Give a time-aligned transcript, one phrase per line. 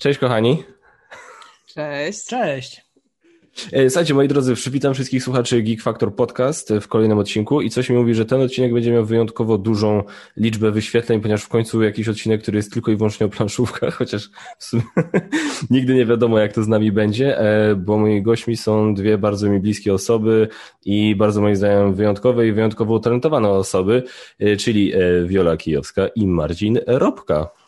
[0.00, 0.62] Cześć kochani.
[1.66, 2.26] Cześć.
[2.26, 2.82] Cześć.
[3.72, 7.90] E, słuchajcie, moi drodzy, przywitam wszystkich słuchaczy Geek Factor Podcast w kolejnym odcinku i coś
[7.90, 10.02] mi mówi, że ten odcinek będzie miał wyjątkowo dużą
[10.36, 14.30] liczbę wyświetleń, ponieważ w końcu jakiś odcinek, który jest tylko i wyłącznie o planszówkach, chociaż
[14.58, 14.82] w sumie
[15.70, 19.48] nigdy nie wiadomo, jak to z nami będzie, e, bo moi gośćmi są dwie bardzo
[19.48, 20.48] mi bliskie osoby
[20.84, 24.02] i bardzo moim zdaniem wyjątkowe i wyjątkowo utalentowane osoby,
[24.38, 24.92] e, czyli
[25.26, 27.59] Wiola Kijowska i Marcin Robka.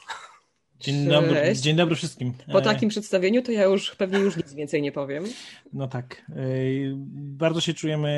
[0.83, 2.33] Dzień dobry, dzień dobry wszystkim.
[2.53, 5.25] Po e, takim przedstawieniu to ja już pewnie już nic więcej nie powiem.
[5.73, 6.25] No tak.
[6.31, 6.35] E,
[7.15, 8.11] bardzo się czujemy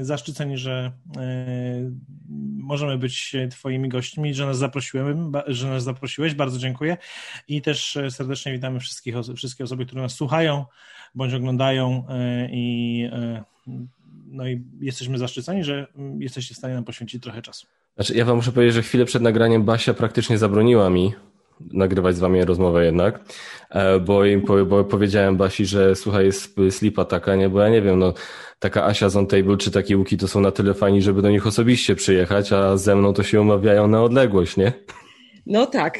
[0.00, 0.92] e, zaszczyceni, że
[2.58, 6.34] możemy być Twoimi gośćmi, że nas zaprosiłeś, że nas zaprosiłeś.
[6.34, 6.96] Bardzo dziękuję.
[7.48, 10.64] I też serdecznie witamy wszystkich, wszystkie osoby, które nas słuchają
[11.14, 12.04] bądź oglądają
[12.50, 13.08] i
[14.26, 15.86] no i jesteśmy zaszczyceni, że
[16.18, 17.66] jesteście w stanie nam poświęcić trochę czasu.
[17.94, 21.12] Znaczy, ja wam muszę powiedzieć, że chwilę przed nagraniem Basia praktycznie zabroniła mi
[21.60, 23.20] nagrywać z wami rozmowę jednak,
[23.70, 27.82] e, bo im bo powiedziałem Basi, że słuchaj, jest slipa taka, nie, bo ja nie
[27.82, 28.14] wiem, no
[28.58, 31.30] taka Asia z on table czy takie łuki to są na tyle fajni, żeby do
[31.30, 34.72] nich osobiście przyjechać, a ze mną to się umawiają na odległość, nie?
[35.46, 35.98] No tak.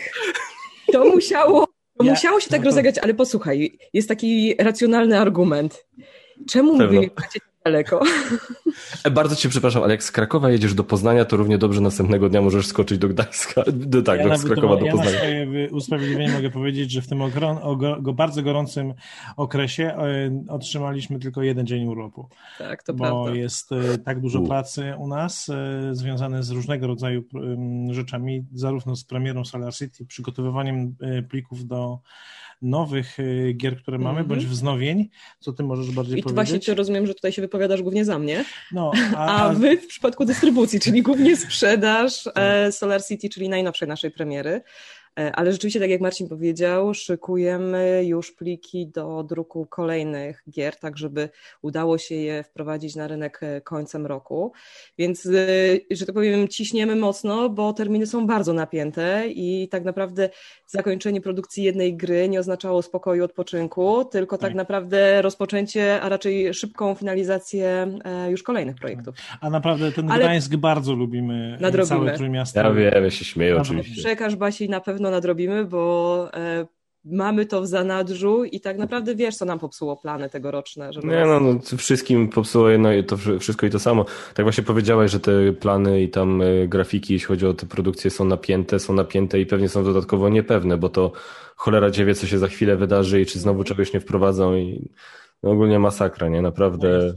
[0.92, 1.66] To musiało,
[1.98, 5.86] to ja, musiało się tak rozegrać, ale posłuchaj, jest taki racjonalny argument.
[6.50, 7.10] Czemu mówię
[7.64, 8.00] daleko.
[9.04, 12.28] E, bardzo cię przepraszam, ale jak z Krakowa jedziesz do Poznania, to równie dobrze następnego
[12.28, 13.62] dnia możesz skoczyć do Gdańska.
[13.72, 15.10] Do, tak, ja do, z Krakowa do Poznania.
[15.10, 17.22] Ja na swoje usprawiedliwienie mogę powiedzieć, że w tym
[18.00, 18.94] go, bardzo gorącym
[19.36, 22.28] okresie e, otrzymaliśmy tylko jeden dzień urlopu.
[22.58, 23.30] Tak, to bo prawda.
[23.30, 24.46] Bo jest e, tak dużo U.
[24.46, 25.50] pracy u nas,
[25.92, 27.22] związane z różnego rodzaju
[27.90, 30.94] rzeczami, zarówno z premierą Solar City, przygotowywaniem
[31.28, 31.98] plików do
[32.62, 34.28] nowych y, gier, które mamy, mm -hmm.
[34.28, 35.08] bądź wznowień,
[35.40, 36.50] co ty możesz bardziej I powiedzieć?
[36.50, 39.86] I właśnie rozumiem, że tutaj się wypowiadasz głównie za mnie, no, a, a wy w
[39.86, 42.34] przypadku dystrybucji, czyli głównie sprzedaż tak.
[42.36, 44.62] e, Solar City, czyli najnowszej naszej premiery.
[45.18, 50.98] E, ale rzeczywiście, tak jak Marcin powiedział, szykujemy już pliki do druku kolejnych gier, tak
[50.98, 51.28] żeby
[51.62, 54.52] udało się je wprowadzić na rynek e, końcem roku.
[54.98, 55.30] Więc, e,
[55.90, 60.30] że tak powiem, ciśniemy mocno, bo terminy są bardzo napięte i tak naprawdę
[60.66, 66.54] zakończenie produkcji jednej gry nie oznaczało spokoju, odpoczynku, tylko tak, tak naprawdę rozpoczęcie, a raczej
[66.54, 67.98] szybką finalizację
[68.28, 69.14] już kolejnych projektów.
[69.40, 71.88] A naprawdę ten Ale Gdańsk bardzo lubimy, nadrobimy.
[71.88, 72.60] całe Trójmiasto.
[72.60, 74.02] Ja wiem, ja się śmieję oczywiście.
[74.02, 76.66] Przekaż Basi na pewno nadrobimy, bo e,
[77.04, 80.90] mamy to w zanadrzu i tak naprawdę wiesz, co nam popsuło plany tegoroczne.
[81.04, 84.04] Nie, no, no, wszystkim popsuło jedno, to wszystko i to samo.
[84.34, 88.10] Tak właśnie powiedziałeś, że te plany i tam e, grafiki, jeśli chodzi o te produkcje,
[88.10, 91.12] są napięte, są napięte i pewnie są dodatkowo niepewne, bo to
[91.56, 94.90] cholera nie wie, co się za chwilę wydarzy i czy znowu czegoś nie wprowadzą i
[95.42, 96.42] no, ogólnie masakra, nie?
[96.42, 97.14] Naprawdę.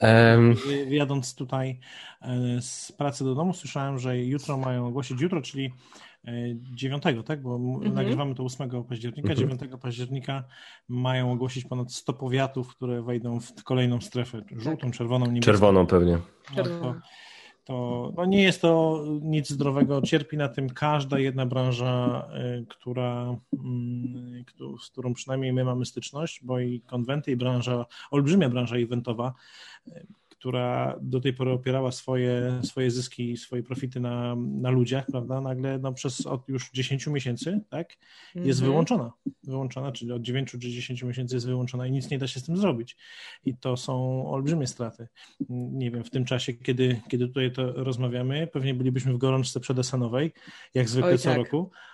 [0.00, 0.56] Um,
[0.88, 1.80] Jadąc tutaj
[2.22, 5.72] e, z pracy do domu, słyszałem, że jutro mają ogłosić, jutro, czyli
[6.74, 7.42] 9, tak?
[7.42, 7.94] Bo mhm.
[7.94, 9.32] nagrywamy to 8 października.
[9.32, 9.58] Mhm.
[9.58, 10.44] 9 października
[10.88, 14.42] mają ogłosić ponad 100 powiatów, które wejdą w kolejną strefę.
[14.56, 15.52] Żółtą, czerwoną, niebieską.
[15.52, 16.18] Czerwoną pewnie.
[16.56, 16.94] No, to,
[17.64, 20.02] to no nie jest to nic zdrowego.
[20.02, 22.28] Cierpi na tym każda jedna branża,
[22.60, 24.44] y, która, mm,
[24.80, 29.34] z którą przynajmniej my mamy styczność, bo i konwenty, i branża, olbrzymia branża eventowa
[29.88, 30.06] y,
[30.44, 35.78] która do tej pory opierała swoje, swoje zyski, swoje profity na, na ludziach, prawda, nagle
[35.78, 37.96] no, przez od już 10 miesięcy, tak,
[38.34, 38.60] jest mm -hmm.
[38.60, 39.12] wyłączona.
[39.42, 42.44] Wyłączona, czyli od 9 czy 10 miesięcy jest wyłączona i nic nie da się z
[42.44, 42.96] tym zrobić.
[43.44, 45.08] I to są olbrzymie straty.
[45.48, 50.32] Nie wiem, w tym czasie, kiedy, kiedy tutaj to rozmawiamy, pewnie bylibyśmy w gorączce przedesanowej,
[50.74, 51.38] jak zwykle Oj, co tak.
[51.38, 51.70] roku,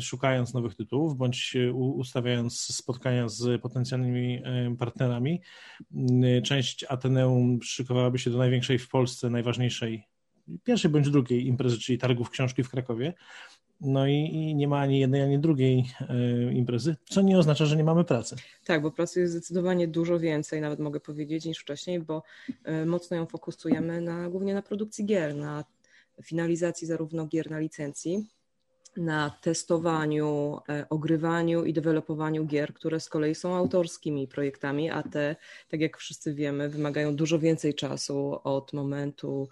[0.00, 5.40] szukając nowych tytułów, bądź ustawiając spotkania z potencjalnymi e, partnerami.
[6.22, 10.04] E, część Ateneum szykowałaby się do największej w Polsce, najważniejszej,
[10.64, 13.14] pierwszej bądź drugiej imprezy, czyli targów książki w Krakowie.
[13.80, 15.84] No i, i, nie ma ani jednej, ani drugiej
[16.52, 18.36] imprezy, co nie oznacza, że nie mamy pracy.
[18.64, 22.22] Tak, bo pracy jest zdecydowanie dużo więcej, nawet mogę powiedzieć, niż wcześniej, bo
[22.86, 25.64] mocno ją fokusujemy na, głównie na produkcji gier, na
[26.22, 28.26] finalizacji zarówno gier na licencji,
[28.96, 35.36] na testowaniu, e, ogrywaniu i dewelopowaniu gier, które z kolei są autorskimi projektami, a te,
[35.68, 39.48] tak jak wszyscy wiemy, wymagają dużo więcej czasu od momentu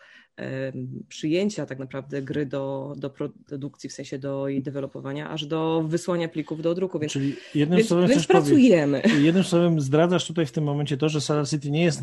[1.08, 3.10] przyjęcia tak naprawdę gry do, do
[3.46, 6.98] produkcji, w sensie do jej dewelopowania, aż do wysłania plików do druku.
[6.98, 9.02] Więc, Czyli jednym więc, słowem więc pracujemy.
[9.20, 12.02] Jednym słowem zdradzasz tutaj w tym momencie to, że Solar City nie jest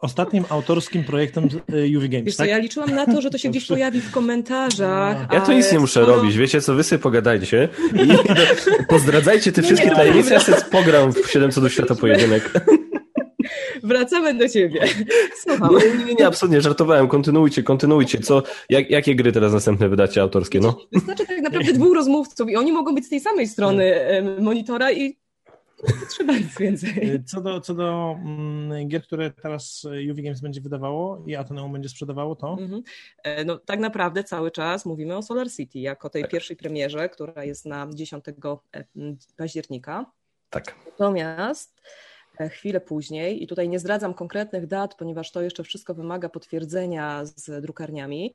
[0.00, 2.46] ostatnim autorskim projektem e, UV Games, Wiesz tak?
[2.46, 5.32] Co, ja liczyłam na to, że to się gdzieś pojawi w komentarzach.
[5.32, 8.08] Ja tu nic nie muszę robić, wiecie co, wy sobie pogadajcie i
[8.94, 12.50] pozdradzajcie te no wszystkie tajemnice, ja sobie pogram w 7 do świata pojedynek.
[13.82, 14.80] Wracamy do ciebie.
[15.42, 15.70] Słucham.
[15.98, 17.08] Nie, nie, nie, absolutnie, żartowałem.
[17.08, 18.18] Kontynuujcie, kontynuujcie.
[18.18, 20.60] Co, jak, jakie gry teraz następne wydacie autorskie?
[20.60, 20.76] No?
[20.92, 23.94] Wystarczy tak naprawdę dwóch rozmówców i oni mogą być z tej samej strony
[24.40, 25.18] monitora i
[26.08, 27.24] trzeba nic więcej.
[27.26, 31.88] Co do, co do mm, gier, które teraz UV Games będzie wydawało i Ateneum będzie
[31.88, 32.56] sprzedawało, to?
[32.60, 32.82] Mhm.
[33.22, 36.30] E, no, tak naprawdę cały czas mówimy o Solar City jako tej tak.
[36.30, 38.84] pierwszej premierze, która jest na 10 e,
[39.36, 40.12] października.
[40.50, 40.74] Tak.
[40.86, 41.80] Natomiast
[42.40, 47.24] e, chwilę później, i tutaj nie zdradzam konkretnych dat, ponieważ to jeszcze wszystko wymaga potwierdzenia
[47.24, 48.34] z drukarniami,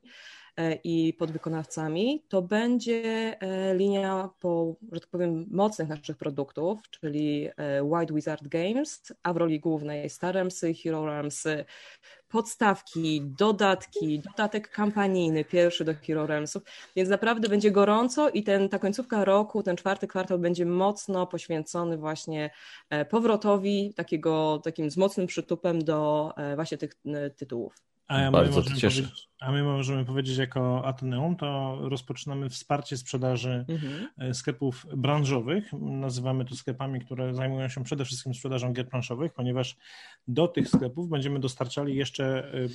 [0.84, 7.82] i podwykonawcami, to będzie e, linia po, że tak powiem, mocnych naszych produktów, czyli e,
[7.84, 11.64] White Wizard Games, a w roli głównej Staremsy, Hero Ramsy,
[12.28, 16.62] podstawki, dodatki, dodatek kampanijny, pierwszy do Hero Realmsów,
[16.96, 21.96] więc naprawdę będzie gorąco i ten, ta końcówka roku, ten czwarty kwartał będzie mocno poświęcony
[21.96, 22.50] właśnie
[23.10, 26.92] powrotowi takiego, takim z mocnym przytupem do właśnie tych
[27.36, 27.74] tytułów.
[28.08, 29.02] A ja Bardzo to cieszę.
[29.40, 34.08] A my możemy powiedzieć, jako Ateneum, to rozpoczynamy wsparcie sprzedaży mhm.
[34.18, 35.72] E, sklepów branżowych.
[35.80, 39.76] Nazywamy to sklepami, które zajmują się przede wszystkim sprzedażą gier planszowych, ponieważ
[40.28, 42.68] do tych sklepów będziemy dostarczali jeszcze e,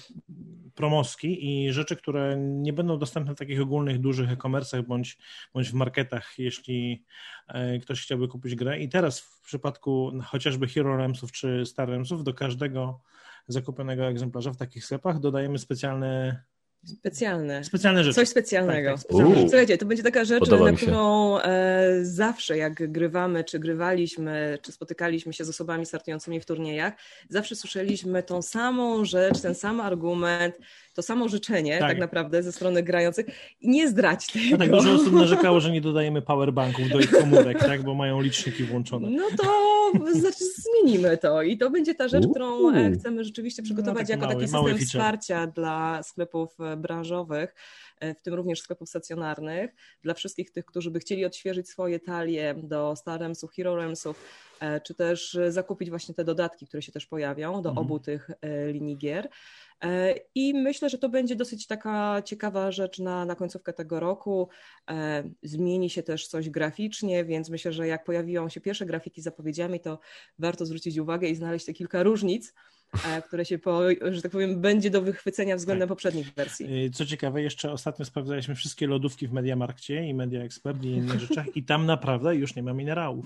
[0.76, 5.18] promoski i rzeczy, które nie będą dostępne w takich ogólnych, dużych e-commerce'ach bądź,
[5.54, 7.04] bądź w marketach, jeśli
[7.48, 8.80] e, ktoś chciałby kupić grę.
[8.80, 13.02] I teraz w przypadku chociażby Hero Ramsów czy Star Ramsów do każdego
[13.52, 16.44] zakupionego egzemplarza w takich sklepach dodajemy specjalne
[16.86, 17.64] Specjalne.
[17.64, 18.16] Specjalne rzeczy.
[18.16, 18.90] Coś specjalnego.
[18.90, 23.44] Tak, tak, specjalne Słuchajcie, to będzie taka rzecz, Podoba na którą e, zawsze jak grywamy,
[23.44, 26.94] czy grywaliśmy, czy spotykaliśmy się z osobami startującymi w turniejach,
[27.30, 30.58] zawsze słyszeliśmy tą samą rzecz, ten sam argument,
[30.94, 33.26] to samo życzenie tak, tak naprawdę ze strony grających
[33.62, 34.46] i nie zdrać tego.
[34.52, 38.22] No tak, dużo osób narzekało, że nie dodajemy powerbanków do ich komórek, tak, bo mają
[38.22, 39.10] liczniki włączone.
[39.10, 39.81] No to
[40.14, 44.26] znaczy zmienimy to i to będzie ta rzecz, którą e, chcemy rzeczywiście przygotować no, jako
[44.26, 44.46] mały, taki
[44.84, 47.56] system wsparcia dla sklepów e, branżowych,
[48.20, 49.72] w tym również sklepów stacjonarnych,
[50.04, 54.24] dla wszystkich tych, którzy by chcieli odświeżyć swoje talie do Staremsów, Hero Ramsów,
[54.84, 57.78] czy też zakupić właśnie te dodatki, które się też pojawią do mhm.
[57.78, 58.30] obu tych
[58.72, 59.30] linii gier.
[59.84, 64.50] E, I myślę, że to będzie dosyć taka ciekawa rzecz na, na końcówkę tego roku.
[64.90, 69.24] E, zmieni się też coś graficznie, więc myślę, że jak pojawią się pierwsze grafiki z
[69.24, 70.00] zapowiedziami, to
[70.40, 72.81] warto zwrócić uwagę i znaleźć te kilka różnic E,
[73.26, 75.96] które się, po, że tak powiem, będzie do wychwycenia względem tak.
[75.96, 76.86] poprzednich wersji.
[76.86, 81.20] Y, co ciekawe, jeszcze ostatnio sprawdzaliśmy wszystkie lodówki w Mediamarkcie i Media Expert i innych
[81.20, 83.26] rzeczach i tam naprawdę już nie ma minerałów.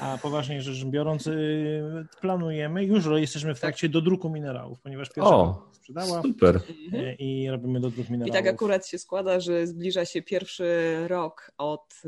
[0.00, 3.92] A poważnie rzecz biorąc, y, planujemy, już jesteśmy w trakcie tak.
[3.92, 6.60] dodruku minerałów, ponieważ pierwsza o, sprzedała super.
[6.92, 8.34] Y, i robimy dodruk minerałów.
[8.34, 12.02] I tak akurat się składa, że zbliża się pierwszy rok od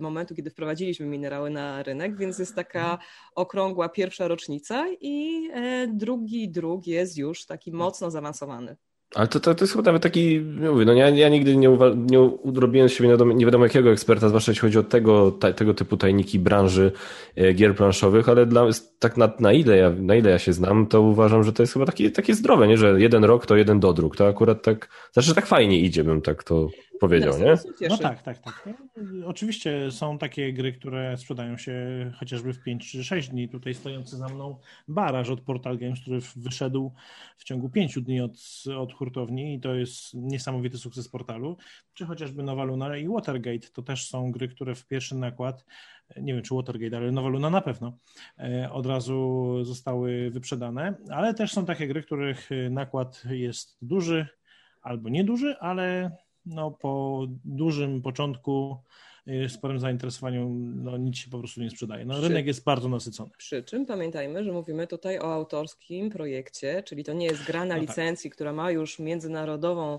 [0.00, 2.98] momentu, kiedy wprowadziliśmy minerały na rynek, więc jest taka
[3.34, 5.88] okrągła pierwsza rocznica i e,
[6.30, 8.76] drugi druk jest już taki mocno zaawansowany.
[9.14, 12.10] Ale to, to, to jest chyba nawet taki, mówię, no ja, ja nigdy nie, uwa-
[12.10, 15.52] nie udrobiłem siebie nie wiadomo, nie wiadomo jakiego eksperta, zwłaszcza jeśli chodzi o tego, ta,
[15.52, 16.92] tego typu tajniki branży
[17.36, 18.66] e, gier planszowych, ale dla,
[18.98, 21.72] tak na, na, ile ja, na ile ja się znam, to uważam, że to jest
[21.72, 22.76] chyba taki, takie zdrowe, nie?
[22.76, 24.16] że jeden rok to jeden dodruk.
[24.16, 26.68] To akurat tak, znaczy tak fajnie idzie, bym tak to
[27.00, 27.54] powiedział, nie?
[27.88, 28.68] No tak, tak, tak.
[28.96, 31.74] No, oczywiście są takie gry, które sprzedają się
[32.18, 33.48] chociażby w 5 czy 6 dni.
[33.48, 34.58] Tutaj stojący za mną
[34.88, 36.92] baraż od Portal Games, który wyszedł
[37.36, 38.38] w ciągu 5 dni od,
[38.78, 41.56] od hurtowni i to jest niesamowity sukces portalu.
[41.94, 45.64] Czy chociażby Nowa Luna i Watergate, to też są gry, które w pierwszy nakład
[46.16, 47.92] nie wiem czy Watergate, ale Nowa Luna na pewno,
[48.38, 54.26] e, od razu zostały wyprzedane, ale też są takie gry, których nakład jest duży
[54.82, 56.10] albo nieduży, ale
[56.46, 58.76] no, po dużym początku,
[59.28, 62.04] y, sporym zainteresowaniu, no, nic się po prostu nie sprzedaje.
[62.04, 63.30] No, rynek jest bardzo nasycony.
[63.38, 67.74] Przy czym pamiętajmy, że mówimy tutaj o autorskim projekcie, czyli to nie jest gra na
[67.74, 67.88] no tak.
[67.88, 68.34] licencji, tak.
[68.34, 69.98] która ma już międzynarodową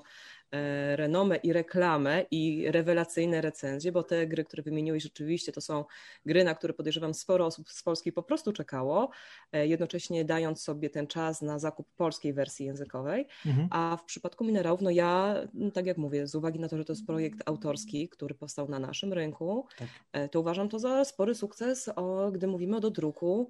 [0.95, 5.85] renomę i reklamę i rewelacyjne recenzje, bo te gry, które wymieniłeś rzeczywiście to są
[6.25, 9.09] gry, na które podejrzewam sporo osób z Polski po prostu czekało,
[9.51, 13.67] e, jednocześnie dając sobie ten czas na zakup polskiej wersji językowej, mhm.
[13.71, 15.35] a w przypadku minerałów, no ja,
[15.73, 18.79] tak jak mówię, z uwagi na to, że to jest projekt autorski, który powstał na
[18.79, 19.87] naszym rynku, tak.
[20.13, 23.47] E, to uważam to za spory sukces, o, gdy mówimy o dodruku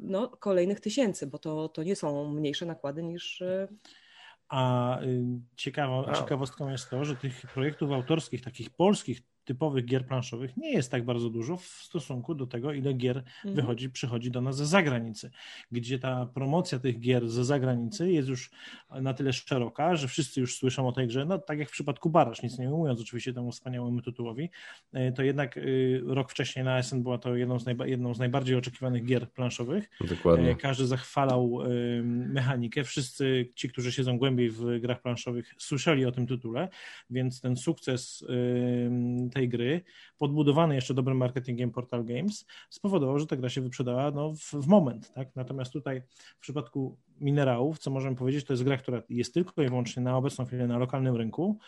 [0.00, 3.42] no, kolejnych tysięcy, bo to, to nie są mniejsze nakłady niż
[4.48, 5.24] a y,
[5.56, 10.90] ciekawą, ciekawostką jest to, że tych projektów autorskich, takich polskich typowych gier planszowych nie jest
[10.90, 13.54] tak bardzo dużo w stosunku do tego, ile gier mhm.
[13.54, 15.30] wychodzi, przychodzi do nas ze zagranicy,
[15.72, 18.50] gdzie ta promocja tych gier ze zagranicy jest już
[18.90, 22.10] na tyle szeroka, że wszyscy już słyszą o tej grze, no tak jak w przypadku
[22.10, 24.50] Barasz, nic nie mówiąc oczywiście temu wspaniałemu tytułowi,
[24.92, 28.18] e, to jednak y, rok wcześniej na SN była to jedną z, najba, jedną z
[28.18, 29.90] najbardziej oczekiwanych gier planszowych.
[30.08, 30.50] Dokładnie.
[30.50, 31.58] E, każdy zachwalał
[32.04, 36.68] mechanikę, wszyscy ci, którzy siedzą głębiej w grach planszowych słyszeli o tym tytule,
[37.10, 38.24] więc ten sukces
[39.36, 39.80] tej gry,
[40.18, 44.66] podbudowany jeszcze dobrym marketingiem Portal Games, spowodował, że ta gra się wyprzedała no, w, w
[44.66, 45.12] moment.
[45.12, 45.28] Tak?
[45.36, 46.02] Natomiast tutaj
[46.36, 50.16] w przypadku minerałów, co możemy powiedzieć, to jest gra, która jest tylko i wyłącznie na
[50.16, 51.58] obecną chwilę na lokalnym rynku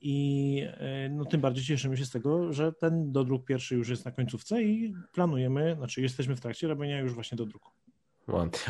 [0.00, 0.62] i
[1.10, 4.62] no, tym bardziej cieszymy się z tego, że ten dodruk pierwszy już jest na końcówce
[4.62, 7.70] i planujemy, znaczy jesteśmy w trakcie robienia już właśnie dodruku.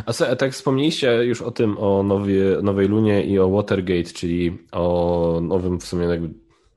[0.07, 5.41] A, tak wspomnieliście już o tym, o nowej, nowej Lunie i o Watergate, czyli o
[5.43, 6.07] nowym w sumie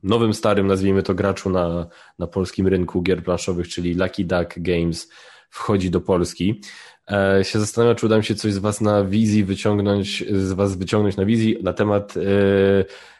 [0.04, 1.86] nowym, starym, nazwijmy to, graczu na,
[2.18, 5.08] na polskim rynku gier planszowych, czyli Lucky Duck Games
[5.50, 6.60] wchodzi do Polski.
[7.10, 10.76] E, się zastanawiam, czy uda mi się coś z Was na wizji wyciągnąć, z Was
[10.76, 12.20] wyciągnąć na wizji na temat e,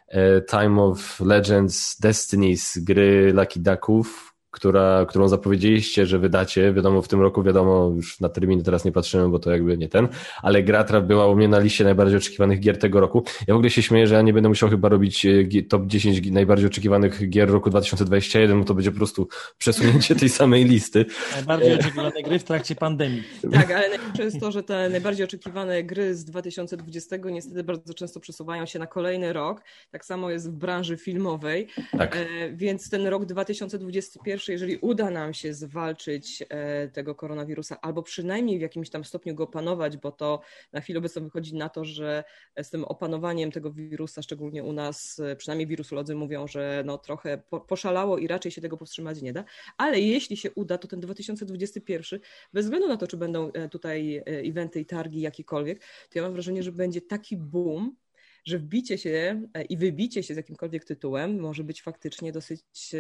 [0.09, 6.73] e, Time of Legends Destinies, gry Lucky Ducków, która, którą zapowiedzieliście, że wydacie.
[6.73, 9.89] Wiadomo, w tym roku, wiadomo, już na terminy teraz nie patrzymy, bo to jakby nie
[9.89, 10.09] ten,
[10.43, 13.25] ale gra była u mnie na liście najbardziej oczekiwanych gier tego roku.
[13.47, 16.31] Ja w ogóle się śmieję, że ja nie będę musiał chyba robić e, top 10
[16.31, 21.07] najbardziej oczekiwanych gier roku 2021, bo to będzie po prostu przesunięcie tej samej listy.
[21.33, 23.23] Najbardziej oczekiwane gry w trakcie pandemii.
[23.53, 28.21] Tak, ale najlepsze jest to, że te najbardziej oczekiwane gry z 2020 niestety bardzo często
[28.21, 29.63] przesuwają się na kolejny rok.
[29.91, 31.69] Tak samo jest w branży filmowej.
[31.99, 32.17] Tak.
[32.17, 38.03] E, więc ten rok 2021 pierwsze, jeżeli uda nam się zwalczyć e, tego koronawirusa, albo
[38.03, 40.41] przynajmniej w jakimś tam stopniu go opanować, bo to
[40.73, 42.25] na chwilę obecną wychodzi na to, że
[42.63, 47.43] z tym opanowaniem tego wirusa, szczególnie u nas, e, przynajmniej wirusolodzy mówią, że no trochę
[47.69, 49.45] poszalało i raczej się tego powstrzymać nie da,
[49.77, 52.21] ale jeśli się uda, to ten 2021,
[52.53, 56.33] bez względu na to, czy będą e, tutaj eventy i targi jakiekolwiek, to ja mam
[56.33, 57.97] wrażenie, że będzie taki boom,
[58.45, 62.95] że wbicie się i wybicie się z jakimkolwiek tytułem może być faktycznie dosyć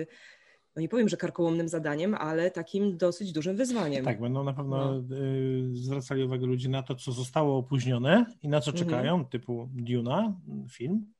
[0.76, 4.04] no nie powiem, że karkołomnym zadaniem, ale takim dosyć dużym wyzwaniem.
[4.04, 5.16] Tak, będą na pewno no.
[5.16, 8.88] Y, zwracali uwagę ludzi na to, co zostało opóźnione i na co mhm.
[8.88, 9.31] czekają, mhm.
[9.31, 10.37] typu Duna,
[10.71, 11.12] film,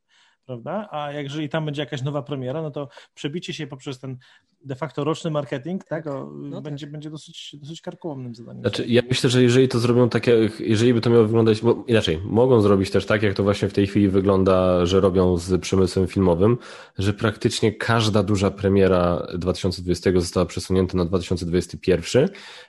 [0.47, 0.89] prawda?
[0.91, 4.19] A jeżeli tam będzie jakaś nowa premiera, no to przebicie się poprzez ten
[4.64, 6.92] de facto roczny marketing, tak, o, no będzie, tak.
[6.92, 8.62] będzie dosyć, dosyć karkołomnym zadaniem.
[8.62, 11.85] Znaczy, ja myślę, że jeżeli to zrobią tak, jak, jeżeli by to miało wyglądać, bo
[11.87, 15.61] inaczej, mogą zrobić też tak, jak to właśnie w tej chwili wygląda, że robią z
[15.61, 16.59] przemysłem filmowym,
[16.99, 22.28] że praktycznie każda duża premiera 2020 została przesunięta na 2021.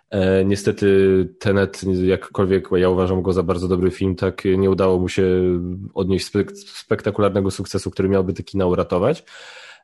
[0.10, 0.86] E, niestety
[1.40, 5.26] Tenet, jakkolwiek ja uważam go za bardzo dobry film, tak nie udało mu się
[5.94, 9.24] odnieść spek spektakularnego sukcesu, który miałby te kina uratować.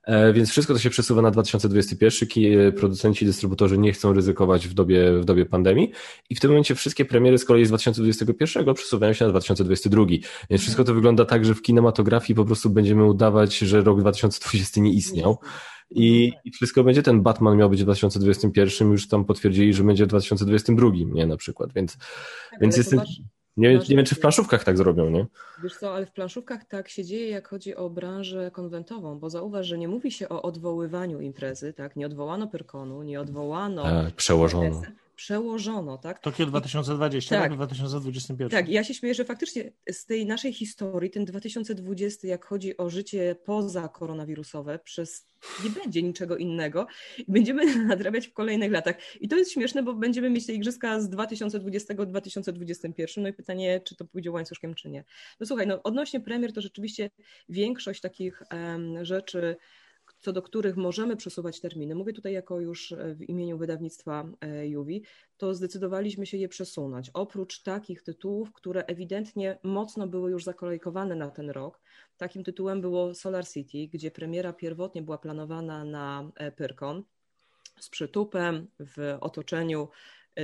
[0.03, 2.71] E, więc wszystko to się przesuwa na 2021.
[2.71, 5.91] Producenci, dystrybutorzy nie chcą ryzykować w dobie, w dobie pandemii
[6.29, 10.05] i w tym momencie wszystkie premiery z kolei z 2021 przesuwają się na 2022.
[10.49, 14.81] Więc wszystko to wygląda tak, że w kinematografii po prostu będziemy udawać, że rok 2020
[14.81, 15.39] nie istniał.
[15.89, 20.05] I, I wszystko będzie, ten Batman miał być w 2021, już tam potwierdzili, że będzie
[20.05, 22.99] w 2022, nie na przykład, więc, tak, więc jestem...
[22.99, 25.25] Zobacz nie, nie wiem, czy w planszówkach tak zrobią, nie?
[25.63, 29.67] Wiesz co, ale w planszówkach tak się dzieje, jak chodzi o branżę konwentową, bo zauważ,
[29.67, 31.95] że nie mówi się o odwoływaniu imprezy, tak?
[31.95, 33.83] Nie odwołano Pyrkonu, nie odwołano...
[33.83, 34.81] Tak, przełożono
[35.21, 36.19] przełożono, tak?
[36.19, 38.49] Tokio 2020, tak, tak 2021.
[38.49, 42.89] Tak, ja się śmieję, że faktycznie z tej naszej historii, ten 2020, jak chodzi o
[42.89, 45.31] życie poza koronawirusowe, przez
[45.63, 46.87] nie będzie niczego innego
[47.17, 48.95] i będziemy nadrabiać w kolejnych latach.
[49.21, 53.95] I to jest śmieszne, bo będziemy mieć te igrzyska z 2020-2021, no i pytanie, czy
[53.95, 55.03] to pójdzie łańcuszkiem, czy nie.
[55.39, 57.09] No słuchaj, no odnośnie premier, to rzeczywiście
[57.49, 59.55] większość takich um, rzeczy
[60.21, 64.67] co do których możemy przesuwać terminy, mówię tutaj jako już e, w imieniu wydawnictwa e,
[64.67, 65.03] Juwi,
[65.37, 67.09] to zdecydowaliśmy się je przesunąć.
[67.13, 71.81] Oprócz takich tytułów, które ewidentnie mocno były już zakolejkowane na ten rok,
[72.17, 77.03] takim tytułem było Solar City, gdzie premiera pierwotnie była planowana na e, Pyrkon
[77.79, 79.87] z przytupem w otoczeniu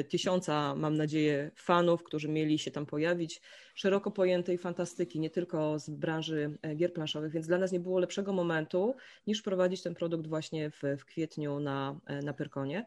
[0.09, 3.41] tysiąca, mam nadzieję, fanów, którzy mieli się tam pojawić,
[3.75, 7.99] szeroko pojętej fantastyki, nie tylko z branży e, gier planszowych, więc dla nas nie było
[7.99, 8.95] lepszego momentu
[9.27, 12.85] niż prowadzić ten produkt właśnie w, w kwietniu na, e, na Pyrkonie.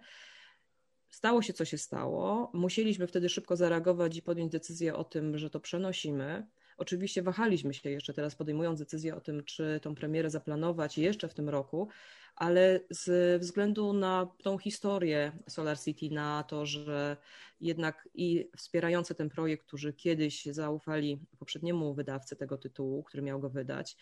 [1.10, 2.50] Stało się, co się stało.
[2.54, 6.46] Musieliśmy wtedy szybko zareagować i podjąć decyzję o tym, że to przenosimy.
[6.76, 11.34] Oczywiście wahaliśmy się jeszcze teraz, podejmując decyzję o tym, czy tą premierę zaplanować jeszcze w
[11.34, 11.88] tym roku,
[12.36, 17.16] ale ze względu na tą historię Solar City, na to, że
[17.60, 23.50] jednak i wspierający ten projekt, którzy kiedyś zaufali poprzedniemu wydawcy tego tytułu, który miał go
[23.50, 23.96] wydać,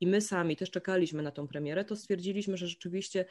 [0.00, 3.24] i my sami też czekaliśmy na tą premierę, to stwierdziliśmy, że rzeczywiście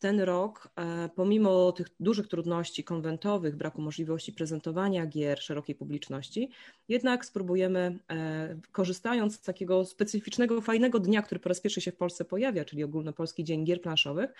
[0.00, 6.50] ten rok, e, pomimo tych dużych trudności konwentowych, braku możliwości prezentowania gier szerokiej publiczności,
[6.88, 11.96] jednak spróbujemy, e, korzystając z takiego specyficznego, fajnego dnia, który po raz pierwszy się w
[11.96, 14.30] Polsce pojawia, czyli Ogólnopolski Dzień Gier Planszowych,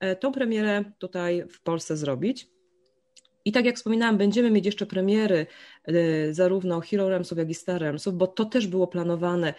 [0.00, 2.48] e, tą premierę tutaj w Polsce zrobić.
[3.44, 5.46] I tak jak wspominałam, będziemy mieć jeszcze premiery
[6.30, 9.54] zarówno Hero Ramsów, jak i Star Ramsów, bo to też było planowane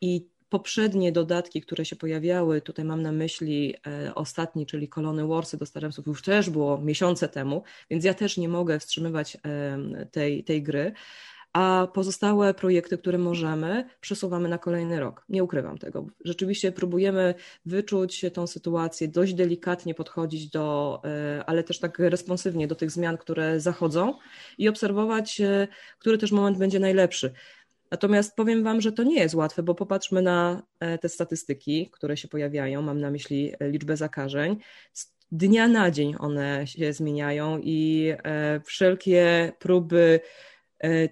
[0.00, 5.56] i poprzednie dodatki, które się pojawiały, tutaj mam na myśli e, ostatni, czyli Kolony Warsy
[5.56, 10.44] do Staremsów, już też było miesiące temu, więc ja też nie mogę wstrzymywać e, tej,
[10.44, 10.92] tej gry.
[11.52, 15.24] A pozostałe projekty, które możemy, przesuwamy na kolejny rok.
[15.28, 16.06] Nie ukrywam tego.
[16.24, 17.34] Rzeczywiście próbujemy
[17.66, 23.18] wyczuć tą sytuację, dość delikatnie podchodzić do, e, ale też tak responsywnie do tych zmian,
[23.18, 24.14] które zachodzą
[24.58, 25.42] i obserwować,
[25.98, 27.32] który też moment będzie najlepszy.
[27.90, 32.16] Natomiast powiem Wam, że to nie jest łatwe, bo popatrzmy na e, te statystyki, które
[32.16, 32.82] się pojawiają.
[32.82, 34.56] Mam na myśli e, liczbę zakażeń.
[34.92, 40.20] Z dnia na dzień one się zmieniają i e, wszelkie próby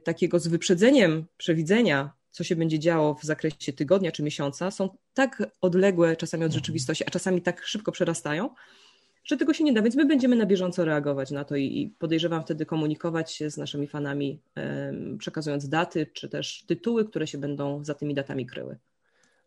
[0.04, 5.42] takiego z wyprzedzeniem przewidzenia, co się będzie działo w zakresie tygodnia czy miesiąca, są tak
[5.60, 8.50] odległe czasami od rzeczywistości, a czasami tak szybko przerastają,
[9.26, 12.42] że tego się nie da, więc my będziemy na bieżąco reagować na to i podejrzewam
[12.42, 14.40] wtedy komunikować się z naszymi fanami,
[15.18, 18.76] przekazując daty czy też tytuły, które się będą za tymi datami kryły.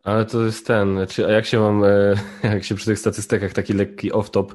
[0.04, 2.16] Ale to jest ten, czy, a jak się wam, e,
[2.54, 4.46] jak się przy tych statystykach, taki lekki off-top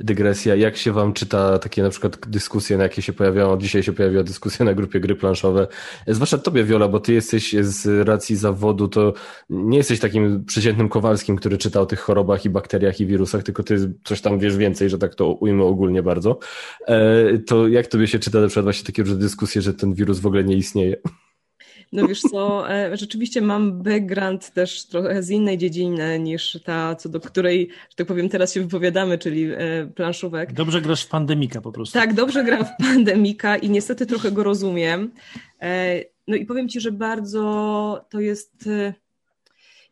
[0.00, 3.92] dygresja, jak się wam czyta takie na przykład dyskusje, na jakie się pojawiają, dzisiaj się
[3.92, 5.66] pojawiła dyskusja na grupie gry planszowe,
[6.06, 9.12] zwłaszcza tobie Wiola, bo ty jesteś z racji zawodu, to
[9.50, 13.62] nie jesteś takim przeciętnym Kowalskim, który czyta o tych chorobach i bakteriach i wirusach, tylko
[13.62, 16.38] ty coś tam wiesz więcej, że tak to ujmę ogólnie bardzo.
[16.86, 20.18] E, to jak tobie się czyta na przykład właśnie takie różne dyskusje, że ten wirus
[20.18, 20.96] w ogóle nie istnieje?
[21.94, 27.08] No wiesz co, e, rzeczywiście mam background też trochę z innej dziedziny niż ta, co
[27.08, 30.52] do której, że tak powiem, teraz się wypowiadamy, czyli e, planszówek.
[30.52, 31.98] Dobrze grasz w pandemika po prostu.
[31.98, 35.10] Tak, dobrze gram w pandemika i niestety trochę go rozumiem.
[35.62, 38.68] E, no i powiem Ci, że bardzo to jest...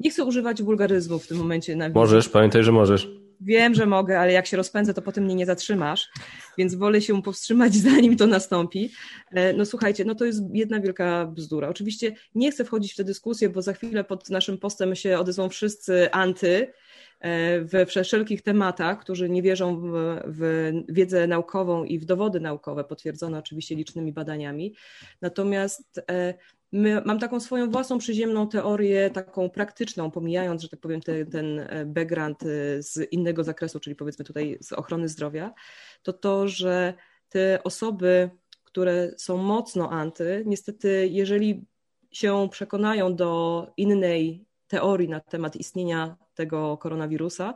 [0.00, 1.76] Nie chcę używać wulgaryzmu w tym momencie.
[1.76, 3.21] Na możesz, pamiętaj, że możesz.
[3.44, 6.11] Wiem, że mogę, ale jak się rozpędzę, to potem mnie nie zatrzymasz,
[6.58, 8.92] więc wolę się powstrzymać, zanim to nastąpi.
[9.30, 11.68] E, no słuchajcie, no to jest jedna wielka bzdura.
[11.68, 15.49] Oczywiście nie chcę wchodzić w tę dyskusję, bo za chwilę pod naszym postem się odezwą
[15.49, 16.72] wszyscy anty
[17.20, 22.85] e, we wszelkich tematach, którzy nie wierzą w, w wiedzę naukową i w dowody naukowe,
[22.85, 24.74] potwierdzone oczywiście licznymi badaniami.
[25.20, 26.35] Natomiast e,
[26.72, 31.61] My, mam taką swoją własną przyziemną teorię, taką praktyczną, pomijając, że tak powiem, te, ten
[31.61, 32.46] e, background e,
[32.82, 35.54] z innego zakresu, czyli powiedzmy tutaj z ochrony zdrowia,
[36.02, 36.94] to to, że
[37.28, 38.30] te osoby,
[38.64, 41.66] które są mocno anty, niestety, jeżeli
[42.12, 47.54] się przekonają do innej teorii na temat istnienia tego koronawirusa,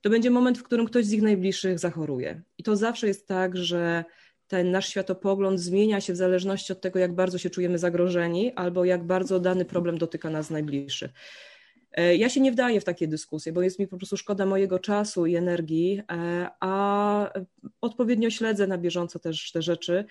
[0.00, 2.42] to będzie moment, w którym ktoś z ich najbliższych zachoruje.
[2.58, 4.04] I to zawsze jest tak, że
[4.52, 8.84] ten nasz światopogląd zmienia się w zależności od tego, jak bardzo się czujemy zagrożeni albo
[8.84, 11.10] jak bardzo dany problem dotyka nas najbliższych.
[11.92, 14.78] E, ja się nie wdaję w takie dyskusje, bo jest mi po prostu szkoda mojego
[14.78, 17.32] czasu i energii, e, a
[17.80, 20.04] odpowiednio śledzę na bieżąco też te rzeczy.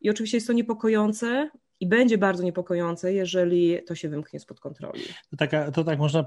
[0.00, 5.02] I oczywiście jest to niepokojące, i będzie bardzo niepokojące, jeżeli to się wymknie spod kontroli.
[5.30, 6.24] To, taka, to tak można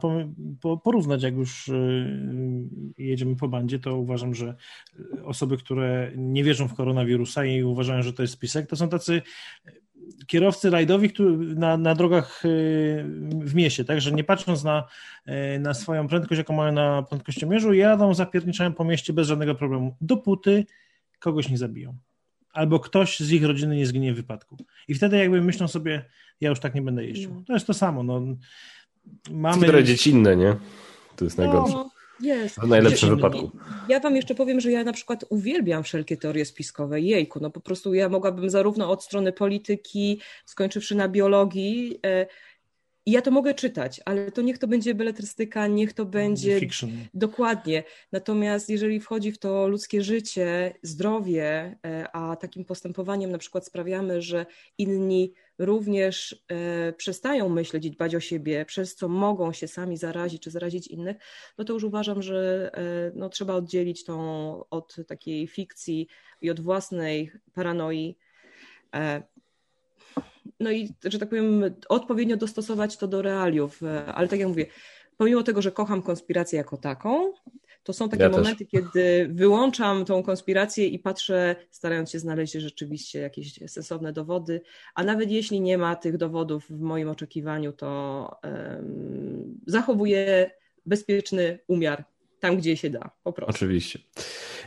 [0.84, 2.06] porównać, jak już y,
[2.98, 4.56] jedziemy po bandzie, to uważam, że
[5.24, 9.22] osoby, które nie wierzą w koronawirusa i uważają, że to jest spisek, to są tacy
[10.28, 11.14] kierowcy rajdowi
[11.56, 14.88] na, na drogach y, w mieście, tak, że nie patrząc na,
[15.56, 19.96] y, na swoją prędkość, jaką mają na prędkościomierzu, jadą, zapierniczają po mieście bez żadnego problemu,
[20.02, 20.66] dopóty
[21.20, 21.98] kogoś nie zabiją
[22.54, 24.58] albo ktoś z ich rodziny nie zginie w wypadku.
[24.88, 26.06] I wtedy jakby myślą sobie,
[26.42, 27.34] ja już tak nie będę jeździł.
[27.34, 27.44] No.
[27.48, 28.04] To jest to samo.
[28.04, 28.22] No,
[29.32, 29.64] mamy...
[29.64, 30.56] Które dziecinne, nie?
[31.16, 31.74] To jest najgorsze.
[31.74, 32.60] No, jest.
[32.60, 33.52] W najlepszym wypadku.
[33.90, 37.02] Ja wam jeszcze powiem, że ja na przykład uwielbiam wszelkie teorie spiskowe.
[37.02, 42.28] Jejku, no po prostu ja mogłabym zarówno od strony polityki, skończywszy na biologii, e,
[43.06, 46.60] i ja to mogę czytać, ale to niech to będzie beletrystyka, niech to będzie.
[46.60, 46.92] Fiction.
[47.14, 47.84] Dokładnie.
[48.12, 54.22] Natomiast jeżeli wchodzi w to ludzkie życie, zdrowie, e, a takim postępowaniem na przykład sprawiamy,
[54.22, 54.46] że
[54.78, 60.44] inni również e, przestają myśleć i dbać o siebie, przez co mogą się sami zarazić
[60.44, 61.18] czy zarazić innych,
[61.58, 66.08] no to już uważam, że e, no, trzeba oddzielić tą od takiej fikcji
[66.42, 68.18] i od własnej paranoi
[70.62, 73.84] no i, że tak powiem, odpowiednio dostosować to do realiów.
[73.84, 74.66] E, ale tak jak mówię,
[75.18, 77.34] pomimo tego, że kocham konspirację jako taką,
[77.84, 78.72] to są takie ja momenty, też.
[78.72, 84.62] kiedy wyłączam tą konspirację i patrzę, starając się znaleźć rzeczywiście jakieś sensowne dowody,
[84.96, 90.52] a nawet jeśli nie ma tych dowodów w moim oczekiwaniu, to um, zachowuję
[90.86, 92.04] bezpieczny umiar
[92.40, 93.56] tam, gdzie się da, po prostu.
[93.56, 94.00] Oczywiście.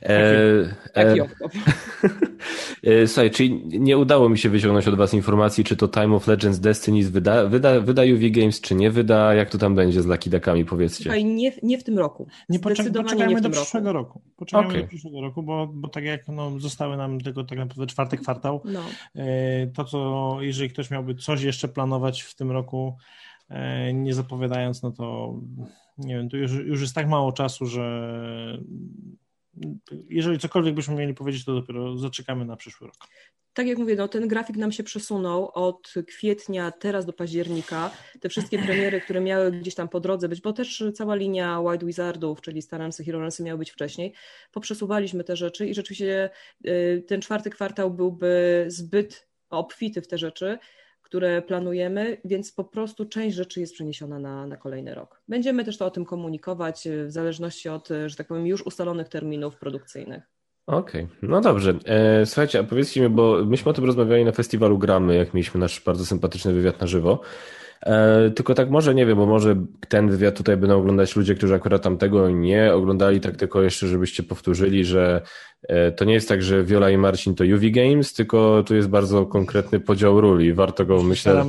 [0.03, 1.27] E, Taki e,
[3.03, 6.27] e, Słuchaj, czyli nie udało mi się wyciągnąć od Was informacji, czy to Time of
[6.27, 10.07] Legends Destiny wyda, wyda, wyda UV Games, czy nie wyda, jak to tam będzie z
[10.07, 11.05] Lucky Duckami, powiedzcie.
[11.05, 12.27] Słuchaj, nie, nie w tym roku.
[12.49, 14.19] Nie poczekajmy nie w tym do przyszłego roku.
[14.19, 14.31] roku.
[14.37, 14.83] Poczekajmy okay.
[14.83, 18.63] do przyszłego roku, bo, bo tak jak no, zostały nam tylko tak naprawdę czwarty kwartał,
[18.65, 18.81] no.
[19.75, 22.97] To co, jeżeli ktoś miałby coś jeszcze planować w tym roku,
[23.95, 25.35] nie zapowiadając, no to
[25.99, 28.59] nie wiem, tu już, już jest tak mało czasu, że
[30.09, 32.97] jeżeli cokolwiek byśmy mieli powiedzieć, to dopiero zaczekamy na przyszły rok.
[33.55, 37.91] Tak jak mówię, no, ten grafik nam się przesunął od kwietnia teraz do października.
[38.21, 41.87] Te wszystkie premiery, które miały gdzieś tam po drodze być, bo też cała linia White
[41.87, 44.15] Wizardów, czyli Staramsy, Heroesy miały być wcześniej,
[44.53, 46.31] poprzesuwaliśmy te rzeczy i rzeczywiście
[46.67, 50.59] y, ten czwarty kwartał byłby zbyt obfity w te rzeczy,
[51.15, 55.21] które planujemy, więc po prostu część rzeczy jest przeniesiona na, na kolejny rok.
[55.29, 59.57] Będziemy też to o tym komunikować w zależności od, że tak powiem, już ustalonych terminów
[59.57, 60.23] produkcyjnych.
[60.67, 61.17] Okej, okay.
[61.23, 61.75] no dobrze.
[61.85, 65.61] E, słuchajcie, a powiedzcie mi, bo myśmy o tym rozmawiali na festiwalu Gramy, jak mieliśmy
[65.61, 67.21] nasz bardzo sympatyczny wywiad na żywo.
[67.85, 71.55] E, tylko tak może nie wiem, bo może ten wywiad tutaj będą oglądać ludzie, którzy
[71.55, 75.23] akurat tam tego nie oglądali, tak tylko jeszcze, żebyście powtórzyli, że
[75.69, 78.89] e, to nie jest tak, że Viola i Marcin to UV Games, tylko tu jest
[78.89, 81.45] bardzo konkretny podział ról i warto go, myślę...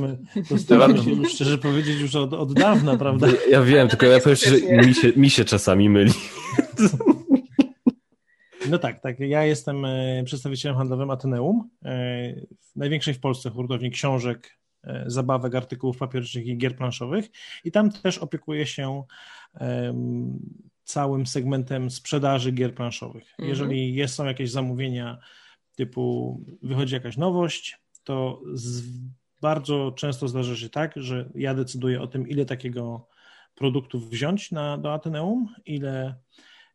[0.56, 3.26] Staramy, się szczerze powiedzieć już od, od dawna, prawda?
[3.50, 6.12] Ja wiem, tylko ja powiem że mi się, mi się czasami myli.
[8.70, 9.20] No tak, tak.
[9.20, 11.70] Ja jestem e, przedstawicielem handlowym Ateneum,
[12.76, 14.56] największej w Polsce hurtowni książek
[15.06, 17.30] zabawek, artykułów papierycznych i gier planszowych
[17.64, 19.02] i tam też opiekuje się
[20.84, 23.30] całym segmentem sprzedaży gier planszowych.
[23.30, 23.48] Mhm.
[23.48, 25.18] Jeżeli jest, są jakieś zamówienia
[25.74, 28.82] typu wychodzi jakaś nowość, to z,
[29.40, 33.08] bardzo często zdarza się tak, że ja decyduję o tym, ile takiego
[33.54, 36.14] produktu wziąć na, do Ateneum, ile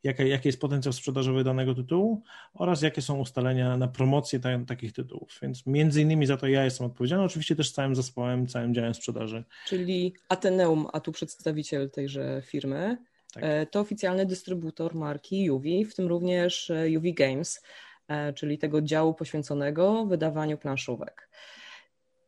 [0.03, 4.93] jaki, jaki jest potencjał sprzedażowy danego tytułu oraz jakie są ustalenia na promocję ta, takich
[4.93, 5.39] tytułów.
[5.41, 8.93] Więc między innymi za to ja jestem odpowiedzialny, oczywiście też z całym zespołem, całym działem
[8.93, 9.43] sprzedaży.
[9.67, 12.97] Czyli Ateneum, a tu przedstawiciel tejże firmy,
[13.33, 13.43] tak.
[13.43, 17.63] E, to oficjalny dystrybutor marki Juvi, w tym również e, Juvi Games,
[18.07, 21.29] e, czyli tego działu poświęconego wydawaniu planszówek.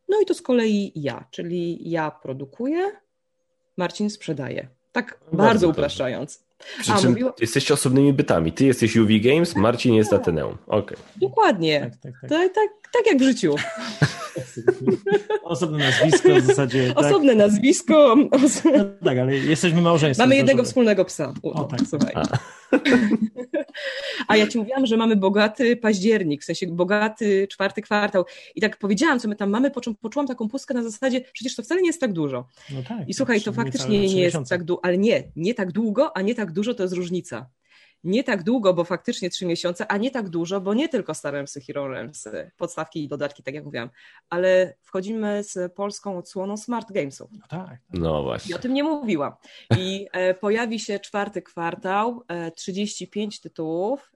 [0.08, 2.92] No i to z kolei ja, czyli ja produkuję,
[3.76, 4.68] Marcin sprzedaje.
[4.92, 6.44] Tak bardzo, bardzo upraszczając.
[6.80, 7.32] Przy A, czym mówiła...
[7.40, 8.52] jesteście osobnymi bytami.
[8.52, 10.56] Ty jesteś UV Games, Marcin jest Ateneum.
[10.66, 10.96] Okay.
[11.16, 11.80] Dokładnie.
[11.80, 12.30] Tak, tak, tak.
[12.30, 13.54] tak, tak, tak jak w życiu.
[15.44, 16.94] Osobne nazwisko w zasadzie.
[16.94, 17.04] Tak?
[17.04, 18.16] Osobne nazwisko.
[18.64, 20.28] No tak, ale jesteśmy małżeństwem.
[20.28, 21.34] Mamy jednego wspólnego psa.
[21.42, 21.80] O, o tak.
[21.90, 22.12] Słuchaj.
[22.14, 22.38] A.
[24.28, 28.24] A ja ci mówiłam, że mamy bogaty październik, w sensie bogaty czwarty kwartał.
[28.54, 31.62] I tak powiedziałam, co my tam mamy, poczu poczułam taką pustkę na zasadzie, przecież to
[31.62, 32.48] wcale nie jest tak dużo.
[32.70, 36.16] No tak, I słuchaj, to faktycznie nie jest tak długo, ale nie, nie tak długo,
[36.16, 37.46] a nie tak dużo to jest różnica
[38.04, 41.44] nie tak długo, bo faktycznie trzy miesiące, a nie tak dużo, bo nie tylko Star
[41.44, 43.90] Psy, Hero Ramsy, podstawki i dodatki, tak jak mówiłam,
[44.30, 47.30] ale wchodzimy z polską odsłoną Smart Gamesów.
[47.32, 47.78] No tak.
[47.92, 48.50] No właśnie.
[48.50, 49.32] I o tym nie mówiłam.
[49.78, 54.12] I e, pojawi się czwarty kwartał, e, 35 tytułów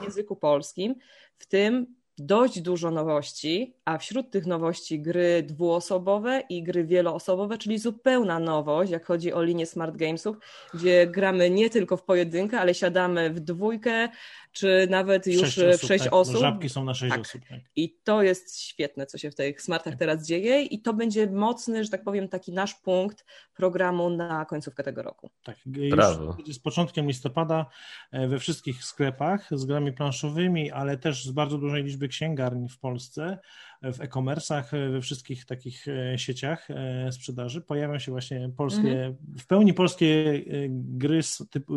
[0.00, 0.94] w języku polskim,
[1.38, 7.78] w tym dość dużo nowości, a wśród tych nowości gry dwuosobowe i gry wieloosobowe, czyli
[7.78, 10.36] zupełna nowość, jak chodzi o linię Smart Gamesów,
[10.74, 14.08] gdzie gramy nie tylko w pojedynkę, ale siadamy w dwójkę,
[14.52, 15.88] czy nawet już sześć osób.
[15.88, 16.12] Sześć tak.
[16.12, 16.36] osób.
[16.36, 17.20] żabki są na sześć tak.
[17.20, 17.42] osób.
[17.48, 17.60] Tak.
[17.76, 21.84] I to jest świetne, co się w tych smartach teraz dzieje i to będzie mocny,
[21.84, 25.30] że tak powiem, taki nasz punkt programu na końcówkę tego roku.
[25.42, 26.36] Tak, Brawo.
[26.46, 27.66] z początkiem listopada
[28.12, 32.78] e, we wszystkich sklepach z grami planszowymi, ale też z bardzo dużej liczby księgarni w
[32.78, 33.38] Polsce
[33.82, 39.16] w e-commerce'ach, we wszystkich takich e, sieciach e, sprzedaży pojawią się właśnie polskie, mhm.
[39.38, 41.74] w pełni polskie e, gry z, typu,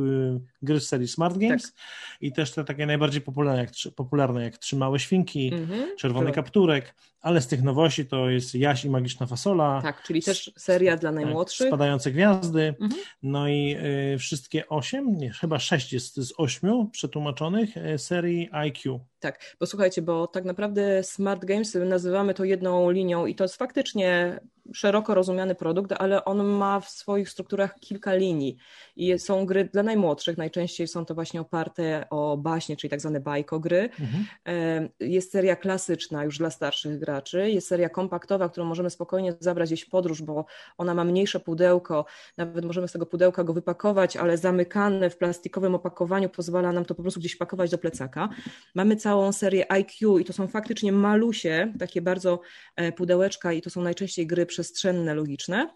[0.62, 1.82] gry z serii Smart Games tak.
[2.22, 5.98] i też te takie najbardziej popularne jak, popularne jak Trzymałe Świnki, mhm.
[5.98, 6.36] Czerwony tak.
[6.36, 9.80] Kapturek, ale z tych nowości to jest Jaś i Magiczna Fasola.
[9.82, 11.68] Tak, czyli też seria dla tak, najmłodszych.
[11.68, 13.02] Spadające Gwiazdy, mhm.
[13.24, 13.78] no i
[14.14, 19.00] y, wszystkie osiem, nie, chyba sześć jest z ośmiu przetłumaczonych serii IQ.
[19.20, 23.56] Tak, bo słuchajcie, bo tak naprawdę Smart Games nazywamy to jedną linią i to jest
[23.56, 24.40] faktycznie
[24.74, 28.58] szeroko rozumiany produkt, ale on ma w swoich strukturach kilka linii.
[28.96, 33.20] I są gry dla najmłodszych, najczęściej są to właśnie oparte o baśnie, czyli tak zwane
[33.20, 33.90] bajkogry.
[34.00, 34.90] Mhm.
[35.00, 39.82] Jest seria klasyczna już dla starszych graczy, jest seria kompaktowa, którą możemy spokojnie zabrać gdzieś
[39.82, 40.46] w podróż, bo
[40.78, 42.06] ona ma mniejsze pudełko,
[42.38, 46.96] nawet możemy z tego pudełka go wypakować, ale zamykane w plastikowym opakowaniu pozwala nam to
[46.96, 48.30] po prostu gdzieś pakować do plecaka.
[48.76, 52.40] Mamy całą serię IQ i to są faktycznie malusie, takie bardzo
[52.76, 55.70] e, pudełeczka i to są najczęściej gry przestrzenne, logiczne.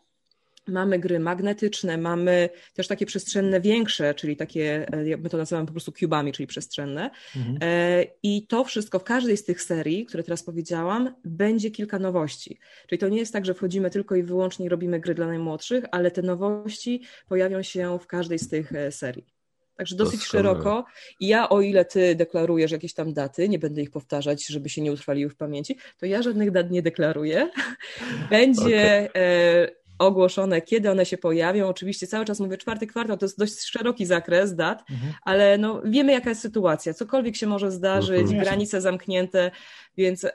[0.68, 5.72] Mamy gry magnetyczne, mamy też takie przestrzenne większe, czyli takie, e, my to nazywamy po
[5.72, 7.10] prostu cubami, czyli przestrzenne.
[7.36, 7.58] Mhm.
[7.62, 12.60] E, I to wszystko w każdej z tych serii, które teraz powiedziałam, będzie kilka nowości.
[12.88, 15.84] Czyli to nie jest tak, że wchodzimy tylko i wyłącznie i robimy gry dla najmłodszych,
[15.92, 19.37] ale te nowości pojawią się w każdej z tych serii.
[19.78, 20.86] Także dosyć szeroko.
[21.20, 24.82] I ja, o ile ty deklarujesz jakieś tam daty, nie będę ich powtarzać, żeby się
[24.82, 27.50] nie utrwaliły w pamięci, to ja żadnych dat nie deklaruję.
[28.30, 29.24] Będzie okay.
[29.24, 29.68] e,
[30.00, 31.68] ogłoszone, kiedy one się pojawią.
[31.68, 35.14] Oczywiście cały czas mówię czwarty kwartał, to jest dość szeroki zakres dat, mhm.
[35.22, 36.94] ale no, wiemy jaka jest sytuacja.
[36.94, 38.40] Cokolwiek się może zdarzyć, mhm.
[38.40, 39.52] granice zamknięte,
[39.98, 40.30] więc e,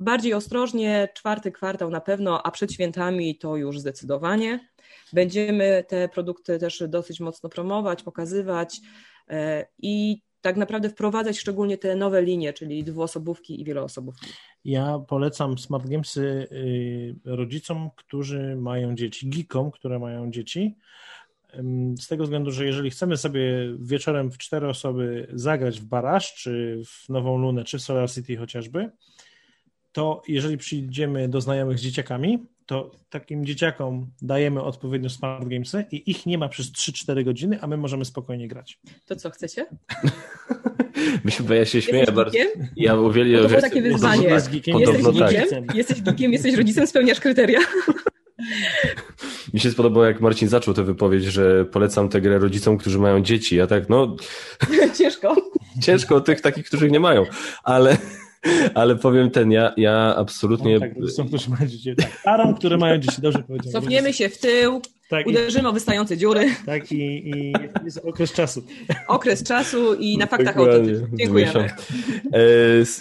[0.00, 4.68] bardziej ostrożnie, czwarty kwartał na pewno, a przed świętami to już zdecydowanie.
[5.12, 8.80] Będziemy te produkty też dosyć mocno promować, pokazywać
[9.28, 14.26] e, i tak naprawdę wprowadzać szczególnie te nowe linie, czyli dwuosobówki i wieloosobówki.
[14.64, 20.76] Ja polecam Smart Gamesy y, rodzicom, którzy mają dzieci, geekom, które mają dzieci.
[22.00, 23.42] Z tego względu, że jeżeli chcemy sobie
[23.78, 28.36] wieczorem w cztery osoby zagrać w Baraż, czy w Nową Lunę, czy w Solar City
[28.36, 28.90] chociażby,
[29.92, 36.10] to jeżeli przyjdziemy do znajomych z dzieciakami, to takim dzieciakom dajemy odpowiednio smart gamesy i
[36.10, 38.78] ich nie ma przez 3-4 godziny, a my możemy spokojnie grać.
[39.04, 39.66] To co, chcecie?
[41.24, 42.38] Myślę, ja się śmieję bardzo.
[42.76, 43.42] Ja uwielbiam...
[43.42, 44.28] To było takie wyzwanie.
[44.28, 45.76] Jest geekiem, jesteś geekiem, tak.
[45.76, 47.60] jesteś geekiem, jesteś rodzicem, spełniasz kryteria.
[49.54, 53.22] Mi się spodobało, jak Marcin zaczął tę wypowiedź, że polecam tę grę rodzicom, którzy mają
[53.22, 53.56] dzieci.
[53.56, 54.16] Ja tak, no...
[54.98, 55.36] Ciężko.
[55.82, 57.26] Ciężko tych takich, których nie mają,
[57.64, 57.96] ale...
[58.74, 60.74] Ale powiem ten, ja, ja absolutnie...
[60.74, 61.94] No, tak, są, którzy mają dzieci.
[62.24, 63.72] Tak, które mają dzieci, dobrze powiedziałem.
[63.72, 66.46] Cofniemy się w tył, tak, uderzymy i, o wystające dziury.
[66.66, 67.52] Tak, i, i
[67.84, 68.62] jest okres czasu.
[69.08, 71.10] Okres czasu i na faktach autentycznych.
[71.14, 71.70] Dziękujemy.
[72.32, 72.40] E,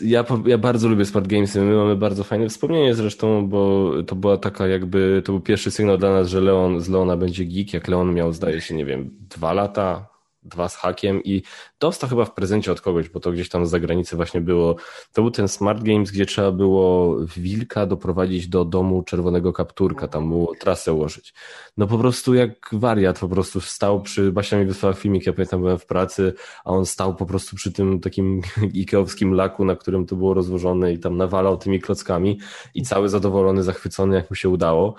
[0.02, 4.38] ja, ja bardzo lubię Smart Gamesy, my mamy bardzo fajne wspomnienie zresztą, bo to była
[4.38, 7.88] taka jakby, to był pierwszy sygnał dla nas, że Leon z Leona będzie geek, jak
[7.88, 10.14] Leon miał zdaje się, nie wiem, dwa lata,
[10.46, 11.44] dwa z hakiem i
[11.80, 14.76] dostał chyba w prezencie od kogoś, bo to gdzieś tam z zagranicy właśnie było.
[15.14, 20.30] To był ten Smart Games, gdzie trzeba było wilka doprowadzić do domu czerwonego kapturka, tam
[20.30, 21.34] było trasę ułożyć.
[21.78, 25.60] No po prostu jak wariat, po prostu stał przy, Basia mi wysłała filmik, ja pamiętam
[25.60, 26.34] byłem w pracy,
[26.66, 28.42] a on stał po prostu przy tym takim
[28.74, 32.40] ikeowskim laku, na którym to było rozłożone i tam nawalał tymi klockami
[32.74, 34.96] i cały zadowolony, zachwycony, jak mu się udało.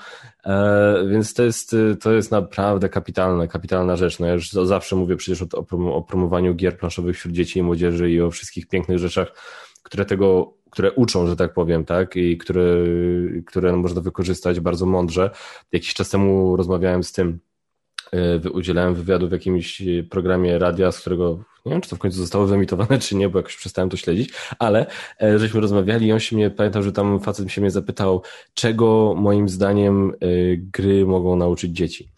[0.46, 4.18] E, więc to jest, to jest naprawdę kapitalna, kapitalna rzecz.
[4.18, 5.46] No ja już zawsze mówię przecież o,
[5.94, 9.32] o promowaniu gier planszowych wśród dzieci i młodzieży i o wszystkich pięknych rzeczach,
[9.82, 12.64] które tego, które uczą, że tak powiem, tak, i które,
[13.46, 15.30] które można wykorzystać bardzo mądrze.
[15.72, 17.38] Jakiś czas temu rozmawiałem z tym,
[18.52, 22.46] udzielałem wywiadu w jakimś programie radia, z którego nie wiem, czy to w końcu zostało
[22.46, 24.86] wyemitowane, czy nie, bo jakoś przestałem to śledzić, ale
[25.22, 28.22] e, żeśmy rozmawiali i on się mnie, pamiętam, że tam facet się mnie zapytał,
[28.54, 30.16] czego moim zdaniem e,
[30.56, 32.08] gry mogą nauczyć dzieci.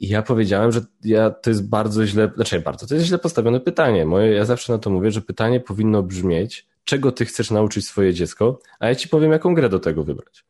[0.00, 3.60] I ja powiedziałem, że ja, to jest bardzo źle, znaczy bardzo, to jest źle postawione
[3.60, 4.06] pytanie.
[4.06, 8.14] Moje, ja zawsze na to mówię, że pytanie powinno brzmieć, czego ty chcesz nauczyć swoje
[8.14, 10.44] dziecko, a ja ci powiem, jaką grę do tego wybrać.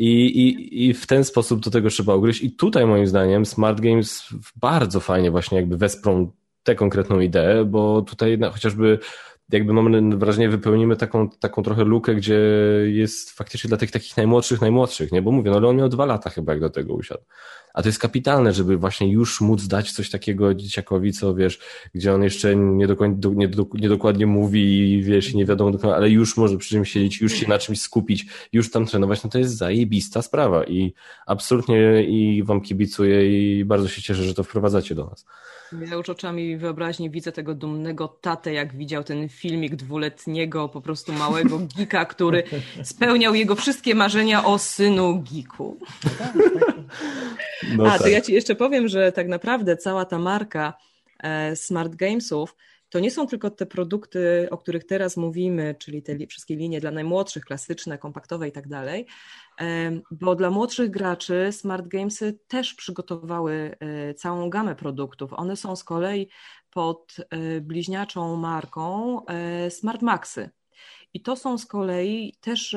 [0.00, 2.42] I, i, I w ten sposób do tego trzeba ugryźć.
[2.42, 6.32] I tutaj moim zdaniem Smart Games bardzo fajnie właśnie jakby wesprą
[6.62, 8.98] tę konkretną ideę, bo tutaj chociażby
[9.52, 12.40] jakby mamy wrażenie, wypełnimy taką, taką trochę lukę, gdzie
[12.86, 15.22] jest faktycznie dla tych takich najmłodszych, najmłodszych, nie?
[15.22, 17.22] Bo mówię, no ale on miał dwa lata chyba, jak do tego usiadł.
[17.74, 21.58] A to jest kapitalne, żeby właśnie już móc dać coś takiego dzieciakowi, co wiesz,
[21.94, 26.36] gdzie on jeszcze nie, dokładnie, nie, dokładnie mówi i wiesz, nie wiadomo dokładnie, ale już
[26.36, 29.56] może przy czymś siedzieć, już się na czymś skupić, już tam trenować, no to jest
[29.56, 30.94] zajebista sprawa i
[31.26, 35.26] absolutnie i wam kibicuję i bardzo się cieszę, że to wprowadzacie do nas.
[35.72, 41.12] Ja już oczami wyobraźni widzę tego dumnego tatę, jak widział ten filmik dwuletniego, po prostu
[41.12, 42.42] małego geeka, który
[42.82, 45.76] spełniał jego wszystkie marzenia o synu geeku.
[47.76, 48.02] No A, tak.
[48.02, 50.74] to ja ci jeszcze powiem, że tak naprawdę cała ta marka
[51.18, 52.56] e, Smart Gamesów
[52.90, 56.90] to nie są tylko te produkty, o których teraz mówimy, czyli te wszystkie linie dla
[56.90, 59.06] najmłodszych, klasyczne, kompaktowe i tak dalej,
[60.10, 65.32] bo dla młodszych graczy Smart Gamesy też przygotowały e, całą gamę produktów.
[65.32, 66.28] One są z kolei
[66.70, 69.20] pod e, bliźniaczą marką
[69.68, 70.50] Smart Maxy.
[71.14, 72.76] I to są z kolei też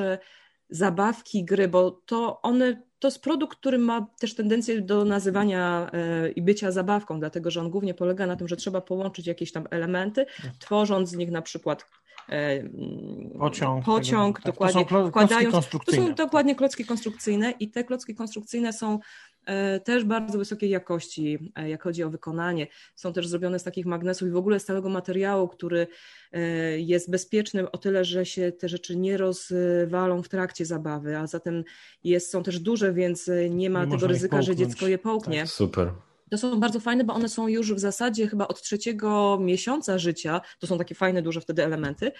[0.70, 6.30] zabawki, gry, bo to one to jest produkt, który ma też tendencję do nazywania e,
[6.30, 9.66] i bycia zabawką, dlatego że on głównie polega na tym, że trzeba połączyć jakieś tam
[9.70, 10.26] elementy,
[10.58, 11.86] tworząc z nich na przykład e,
[13.38, 18.14] pociąg, pociąg tego, dokładnie, to są wkładając, to są dokładnie klocki konstrukcyjne i te klocki
[18.14, 18.98] konstrukcyjne są
[19.46, 22.66] E, też bardzo wysokiej jakości, e, jak chodzi o wykonanie.
[22.94, 25.86] Są też zrobione z takich magnesów i w ogóle z całego materiału, który
[26.32, 26.40] e,
[26.80, 31.64] jest bezpieczny o tyle, że się te rzeczy nie rozwalą w trakcie zabawy, a zatem
[32.04, 35.40] jest, są też duże, więc nie ma nie tego ryzyka, że dziecko je połknie.
[35.40, 35.92] Tak, super.
[36.30, 40.40] To są bardzo fajne, bo one są już w zasadzie chyba od trzeciego miesiąca życia.
[40.58, 42.12] To są takie fajne, duże wtedy elementy,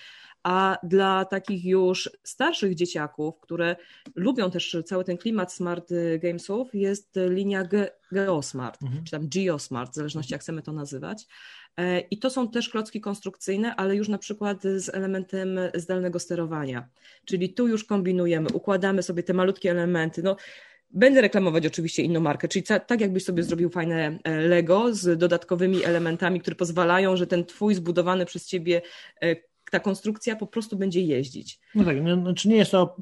[0.42, 3.76] a dla takich już starszych dzieciaków, które
[4.14, 7.68] lubią też cały ten klimat smart gamesów, jest linia
[8.12, 9.04] GeoSmart, mhm.
[9.04, 11.26] czy tam GeoSmart, w zależności jak chcemy to nazywać.
[11.76, 16.88] E, I to są też klocki konstrukcyjne, ale już na przykład z elementem zdalnego sterowania.
[17.24, 20.22] Czyli tu już kombinujemy, układamy sobie te malutkie elementy.
[20.22, 20.36] No,
[20.94, 25.84] Będę reklamować oczywiście inną markę, czyli tak jakbyś sobie zrobił fajne e, Lego z dodatkowymi
[25.84, 28.82] elementami, które pozwalają, że ten twój zbudowany przez ciebie
[29.22, 29.36] e,
[29.70, 31.60] ta konstrukcja po prostu będzie jeździć.
[31.74, 32.96] No tak, no, znaczy nie jest to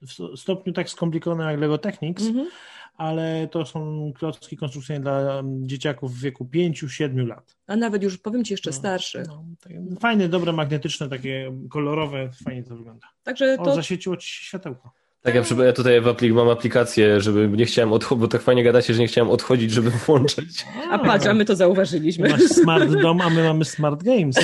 [0.00, 2.48] w stopniu tak skomplikowane jak Lego Technics, mm -hmm.
[2.94, 7.56] ale to są klocki konstrukcyjne dla dzieciaków w wieku 5-7 lat.
[7.66, 9.22] A nawet już powiem Ci jeszcze no, starszy.
[9.26, 13.06] No, tak, fajne, dobre, magnetyczne, takie kolorowe, fajnie to wygląda.
[13.22, 13.62] Także to...
[13.62, 14.90] O, zaświeciło Ci światełko.
[15.22, 18.64] Tak, ja, ja tutaj w aplik mam aplikację, żeby nie chciałem odchodzić, bo tak fajnie
[18.64, 20.66] gadacie, że nie chciałem odchodzić, żeby włączyć.
[20.90, 22.28] A patrz, a my to zauważyliśmy.
[22.28, 24.36] Masz smart dom, a my mamy smart games.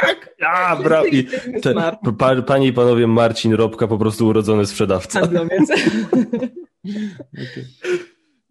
[0.00, 0.34] Tak.
[0.46, 1.02] A, bra...
[1.06, 1.24] I
[1.62, 1.74] te,
[2.18, 5.20] pa, panie i panowie, Marcin Robka, po prostu urodzony sprzedawca.
[5.20, 5.70] Handlowiec.
[7.34, 7.64] okay.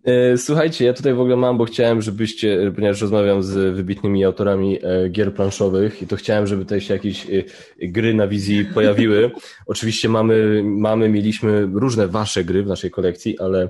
[0.08, 4.80] E, słuchajcie, ja tutaj w ogóle mam, bo chciałem, żebyście, ponieważ rozmawiam z wybitnymi autorami
[4.84, 7.44] e, gier planszowych i to chciałem, żeby tutaj się jakieś e,
[7.88, 9.32] gry na wizji pojawiły.
[9.66, 13.70] Oczywiście mamy, mamy, mieliśmy różne wasze gry w naszej kolekcji, ale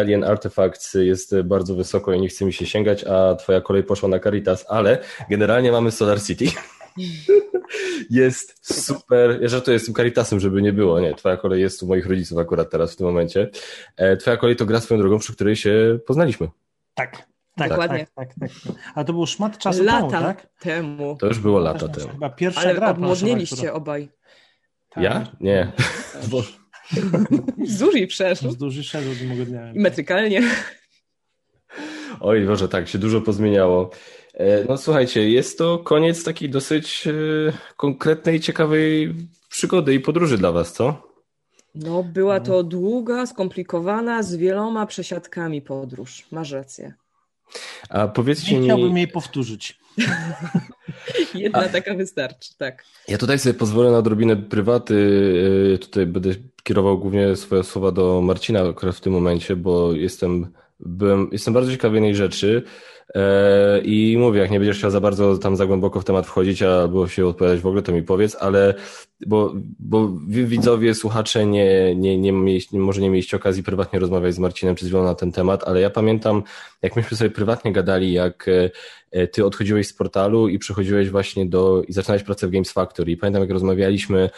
[0.00, 4.08] Alien Artifacts jest bardzo wysoko i nie chce mi się sięgać, a twoja kolej poszła
[4.08, 4.98] na Caritas, ale
[5.30, 6.46] generalnie mamy Solar City.
[8.10, 9.38] jest super.
[9.42, 11.00] Ja żartuję z tym Caritasem, żeby nie było.
[11.00, 13.50] Nie, twoja kolej jest u moich rodziców akurat teraz w tym momencie.
[13.96, 16.48] E, twoja kolej to gra swoją drogą, przy której się poznaliśmy.
[16.94, 17.28] Tak.
[17.56, 18.06] Tak, Dokładnie.
[18.14, 20.46] Tak, tak, tak, A to był szmat czasu lata temu, tak?
[20.60, 21.16] temu.
[21.20, 22.08] To już było lata temu.
[22.08, 23.72] Chyba pierwsza Ale gra odmłodniliście która...
[23.72, 24.08] obaj.
[24.90, 25.04] Tak.
[25.04, 25.26] Ja?
[25.40, 25.72] Nie.
[26.30, 26.42] Bo...
[27.66, 28.52] Z duży przeszedł.
[28.52, 29.08] Z duży szedł
[29.46, 29.72] dnia.
[29.72, 30.42] I metrykalnie.
[32.20, 33.90] Oj, Boże, tak, się dużo pozmieniało.
[34.38, 37.12] E, no słuchajcie, jest to koniec takiej dosyć e,
[37.76, 39.14] konkretnej, ciekawej
[39.48, 41.08] przygody i podróży dla Was, co?
[41.74, 46.26] No, była to długa, skomplikowana, z wieloma przesiadkami podróż.
[46.32, 46.94] Masz rację.
[47.88, 48.66] A powiedzcie Nie mi...
[48.66, 49.78] chciałbym jej powtórzyć.
[51.34, 51.68] Jedna A...
[51.68, 52.84] taka wystarczy, tak.
[53.08, 54.94] Ja tutaj sobie pozwolę na odrobinę prywaty.
[55.74, 56.30] E, tutaj będę
[56.62, 61.70] kierował głównie swoje słowa do Marcina akurat w tym momencie, bo jestem, byłem, jestem bardzo
[61.70, 62.62] ciekawy jednej rzeczy.
[63.14, 66.62] E, I mówię, jak nie będziesz chciał za bardzo tam za głęboko w temat wchodzić,
[66.62, 68.74] albo się odpowiadać w ogóle, to mi powiedz, ale
[69.26, 74.38] bo, bo widzowie, słuchacze nie, nie, nie, mieliście, może nie mieliście okazji prywatnie rozmawiać z
[74.38, 76.42] Marcinem czy z Wielą na ten temat, ale ja pamiętam,
[76.82, 78.46] jak myśmy sobie prywatnie gadali, jak
[79.10, 83.12] e, ty odchodziłeś z portalu i przechodziłeś właśnie do, i zaczynałeś pracę w Games Factory.
[83.12, 84.30] I pamiętam, jak rozmawialiśmy E,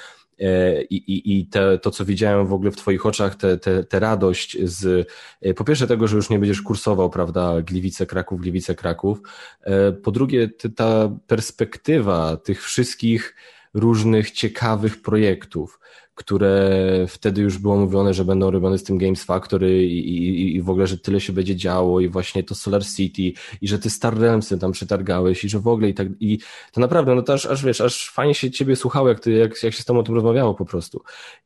[0.91, 4.01] i, i, i te, to, co widziałem w ogóle w Twoich oczach, te, te, te
[4.01, 5.09] radość z
[5.43, 9.21] e, po pierwsze tego, że już nie będziesz kursował, prawda, Gliwice Kraków, Gliwice Kraków,
[9.63, 13.35] e, po drugie ta perspektywa tych wszystkich
[13.75, 15.81] różnych ciekawych projektów,
[16.15, 16.71] które
[17.09, 20.71] wtedy już było mówione, że będą robione z tym Games Factory i, i, i w
[20.71, 24.19] ogóle, że tyle się będzie działo i właśnie to Solar City i że ty Star
[24.19, 26.39] Realmsy tam przetargałeś i że w ogóle i tak i
[26.73, 29.63] to naprawdę, no to aż, aż wiesz, aż fajnie się ciebie słuchało, jak, ty, jak,
[29.63, 31.03] jak się z tobą o tym rozmawiało po prostu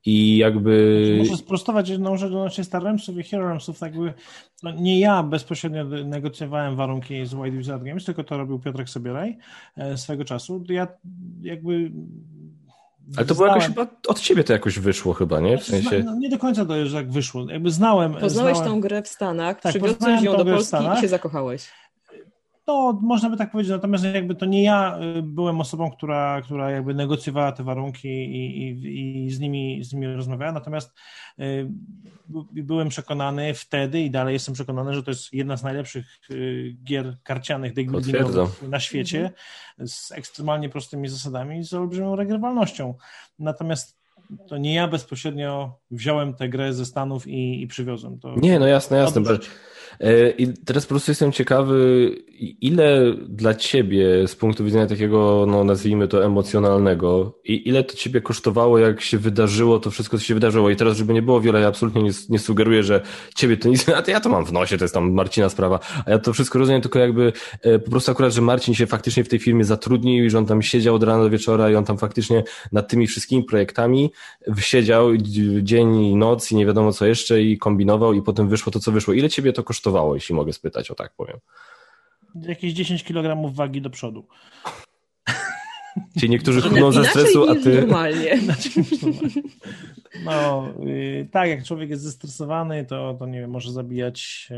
[0.06, 1.16] i jakby...
[1.18, 4.14] Muszę sprostować jedną rzecz odnośnie Star Realmsów i Hero Realmsów, tak jakby
[4.62, 9.38] no nie ja bezpośrednio negocjowałem warunki z White Wizard Games, tylko to robił Piotrek Sobieraj
[9.76, 10.64] e, swego czasu.
[10.68, 10.88] Ja
[11.42, 11.90] jakby
[13.16, 15.58] ale to było jakoś chyba od ciebie to jakoś wyszło chyba, nie?
[15.58, 16.02] W sensie...
[16.04, 17.50] No, nie do końca to jest jak wyszło.
[17.50, 18.14] Jakby znałem...
[18.14, 18.72] Poznałeś znałem...
[18.72, 21.68] tą grę w Stanach, tak, przywiozłeś ją do Polski i się zakochałeś.
[22.66, 26.70] No, można by tak powiedzieć, natomiast jakby to nie ja y, byłem osobą, która, która
[26.70, 30.94] jakby negocjowała te warunki i, i, i z, nimi, z nimi rozmawiała, natomiast
[31.38, 31.68] y,
[32.52, 37.16] byłem przekonany wtedy i dalej jestem przekonany, że to jest jedna z najlepszych y, gier
[37.22, 39.88] karcianych, deckbuildingowych na świecie, mhm.
[39.88, 42.94] z ekstremalnie prostymi zasadami i z olbrzymią regrywalnością.
[43.38, 44.04] Natomiast
[44.48, 48.18] to nie ja bezpośrednio wziąłem tę grę ze Stanów i, i przywiozłem.
[48.18, 49.22] To nie, no jasne, jasne.
[50.38, 52.10] I teraz po prostu jestem ciekawy,
[52.60, 58.20] ile dla ciebie z punktu widzenia takiego, no nazwijmy to emocjonalnego, i ile to ciebie
[58.20, 60.70] kosztowało, jak się wydarzyło to wszystko, co się wydarzyło.
[60.70, 63.00] I teraz, żeby nie było wiele, ja absolutnie nie, nie sugeruję, że
[63.34, 65.80] ciebie to nic, a to ja to mam w nosie, to jest tam Marcina sprawa,
[66.06, 69.24] a ja to wszystko rozumiem tylko jakby e, po prostu akurat, że Marcin się faktycznie
[69.24, 71.84] w tej firmie zatrudnił i że on tam siedział od rana do wieczora i on
[71.84, 74.10] tam faktycznie nad tymi wszystkimi projektami
[74.58, 75.16] siedział
[75.62, 78.92] dzień i noc i nie wiadomo co jeszcze i kombinował i potem wyszło to, co
[78.92, 79.14] wyszło.
[79.14, 79.83] Ile ciebie to kosztowało,
[80.14, 81.38] jeśli mogę spytać, o tak powiem?
[82.34, 84.26] Jakieś 10 kg wagi do przodu.
[86.18, 87.80] Czyli niektórzy chudną ze stresu, a ty...
[87.80, 88.38] normalnie.
[90.24, 94.48] No, yy, tak, jak człowiek jest zestresowany, to, to nie wiem, może zabijać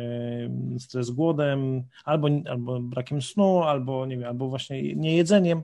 [0.73, 5.63] yy, stres głodem, albo, albo brakiem snu, albo nie wiem, albo właśnie niejedzeniem.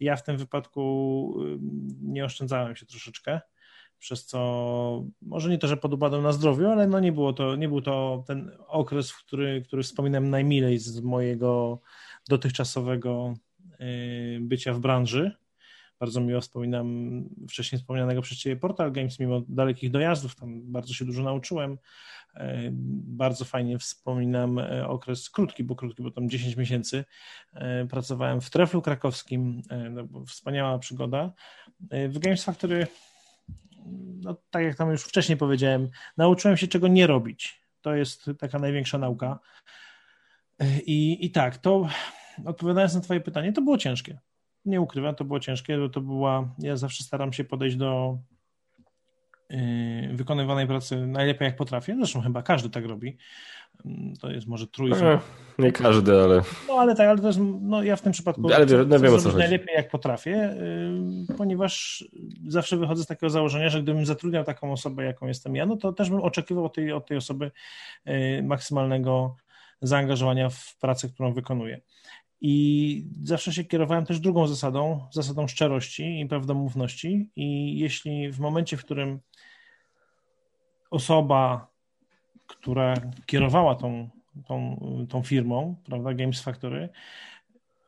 [0.00, 1.58] Ja w tym wypadku yy,
[2.02, 3.40] nie oszczędzałem się troszeczkę
[4.00, 7.68] przez co może nie to, że podupadłem na zdrowiu, ale no nie było to, nie
[7.68, 11.80] był to ten okres, który, który wspominam najmilej z mojego
[12.28, 13.34] dotychczasowego
[13.80, 15.32] y, bycia w branży.
[16.00, 21.04] Bardzo miło wspominam wcześniej wspomnianego przez Ciebie Portal Games, mimo dalekich dojazdów, tam bardzo się
[21.04, 21.72] dużo nauczyłem.
[21.72, 22.70] Y,
[23.22, 27.04] bardzo fajnie wspominam y, okres krótki, bo krótki, bo tam 10 miesięcy.
[27.90, 31.32] Pracowałem w Treflu krakowskim, no, wspaniała przygoda.
[32.08, 32.86] W Games Factory
[34.22, 37.60] no, tak jak tam już wcześniej powiedziałem, nauczyłem się czego nie robić.
[37.80, 39.38] To jest taka największa nauka.
[40.86, 41.88] I, i tak, to
[42.44, 44.18] odpowiadając na Twoje pytanie, to było ciężkie.
[44.64, 46.54] Nie ukrywam, to było ciężkie, bo to była.
[46.58, 48.18] Ja zawsze staram się podejść do
[50.12, 51.96] wykonywanej pracy najlepiej jak potrafię.
[51.96, 53.16] Zresztą chyba każdy tak robi.
[54.20, 55.04] To jest może trójzm.
[55.04, 55.18] E,
[55.58, 56.42] nie każdy, ale.
[56.68, 59.32] No ale tak, ale też no, ja w tym przypadku ale chcę, no, wiem, chcę
[59.32, 60.56] najlepiej jak potrafię,
[61.28, 62.04] yy, ponieważ
[62.46, 65.92] zawsze wychodzę z takiego założenia, że gdybym zatrudniał taką osobę, jaką jestem ja, no to
[65.92, 67.50] też bym oczekiwał od tej, od tej osoby
[68.06, 69.36] yy, maksymalnego
[69.82, 71.80] zaangażowania w pracę, którą wykonuję.
[72.40, 77.30] I zawsze się kierowałem też drugą zasadą, zasadą szczerości i prawdomówności.
[77.36, 79.20] I jeśli w momencie, w którym
[80.90, 81.70] osoba
[82.50, 82.94] która
[83.26, 84.08] kierowała tą,
[84.46, 86.88] tą, tą firmą, prawda, Games Factory,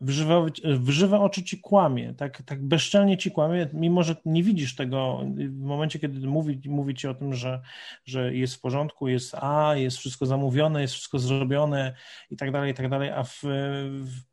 [0.01, 5.21] wżywa, wżywa oczy ci kłamie, tak, tak bezczelnie ci kłamie, mimo że nie widzisz tego
[5.37, 7.63] w momencie, kiedy mówi, mówi ci o tym, że,
[8.05, 11.95] że jest w porządku, jest a, jest wszystko zamówione, jest wszystko zrobione
[12.31, 13.41] i tak dalej, i tak dalej, a w,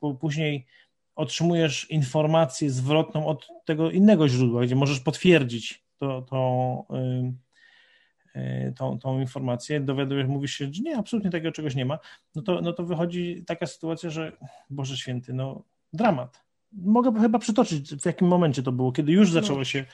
[0.02, 0.66] w, później
[1.16, 6.84] otrzymujesz informację zwrotną od tego innego źródła, gdzie możesz potwierdzić to, to,
[8.76, 12.00] tą, tą informację, dowiadujesz, mówisz się, że nie, absolutnie takiego czegoś nie ma,
[12.36, 14.32] no to, no to wychodzi taka sytuacja, że
[14.70, 15.64] Boże Święty, no
[15.94, 16.44] dramat.
[16.72, 19.86] Mogę chyba przytoczyć, w jakim momencie to było, kiedy już zaczęło się,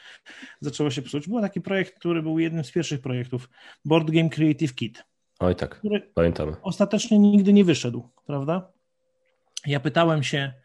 [0.59, 1.27] zaczęło się psuć.
[1.27, 3.49] Był taki projekt, który był jednym z pierwszych projektów,
[3.85, 5.05] Board Game Creative Kit.
[5.39, 5.81] Oj tak,
[6.13, 6.55] pamiętamy.
[6.61, 8.71] Ostatecznie nigdy nie wyszedł, prawda?
[9.65, 10.64] Ja pytałem się, E,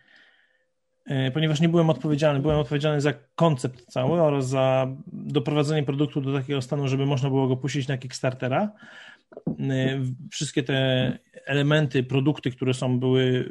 [1.34, 2.40] ponieważ nie byłem odpowiedzialny.
[2.40, 7.48] Byłem odpowiedzialny za koncept cały oraz za doprowadzenie produktu do takiego stanu, żeby można było
[7.48, 8.72] go puścić na Kickstartera.
[9.60, 10.00] E,
[10.30, 13.48] wszystkie te elementy, produkty, które są, były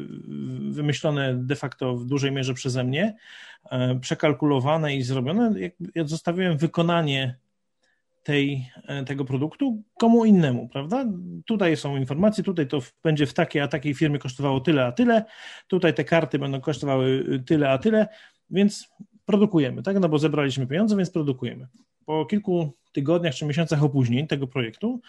[0.70, 3.16] wymyślone de facto w dużej mierze przeze mnie,
[3.72, 5.54] e, przekalkulowane i zrobione.
[5.96, 7.38] Ja zostawiłem wykonanie
[8.24, 11.06] tej, e, tego produktu komu innemu, prawda?
[11.46, 15.26] Tutaj są informacje, tutaj to będzie w takiej a takiej firmie kosztowało tyle a tyle,
[15.68, 18.08] tutaj te karty będą kosztowały y, tyle a tyle,
[18.50, 18.90] więc
[19.26, 20.00] produkujemy, tak?
[20.00, 21.68] No bo zebraliśmy pieniądze, więc produkujemy.
[22.06, 25.02] Po kilku tygodniach czy miesiącach opóźnień tego projektu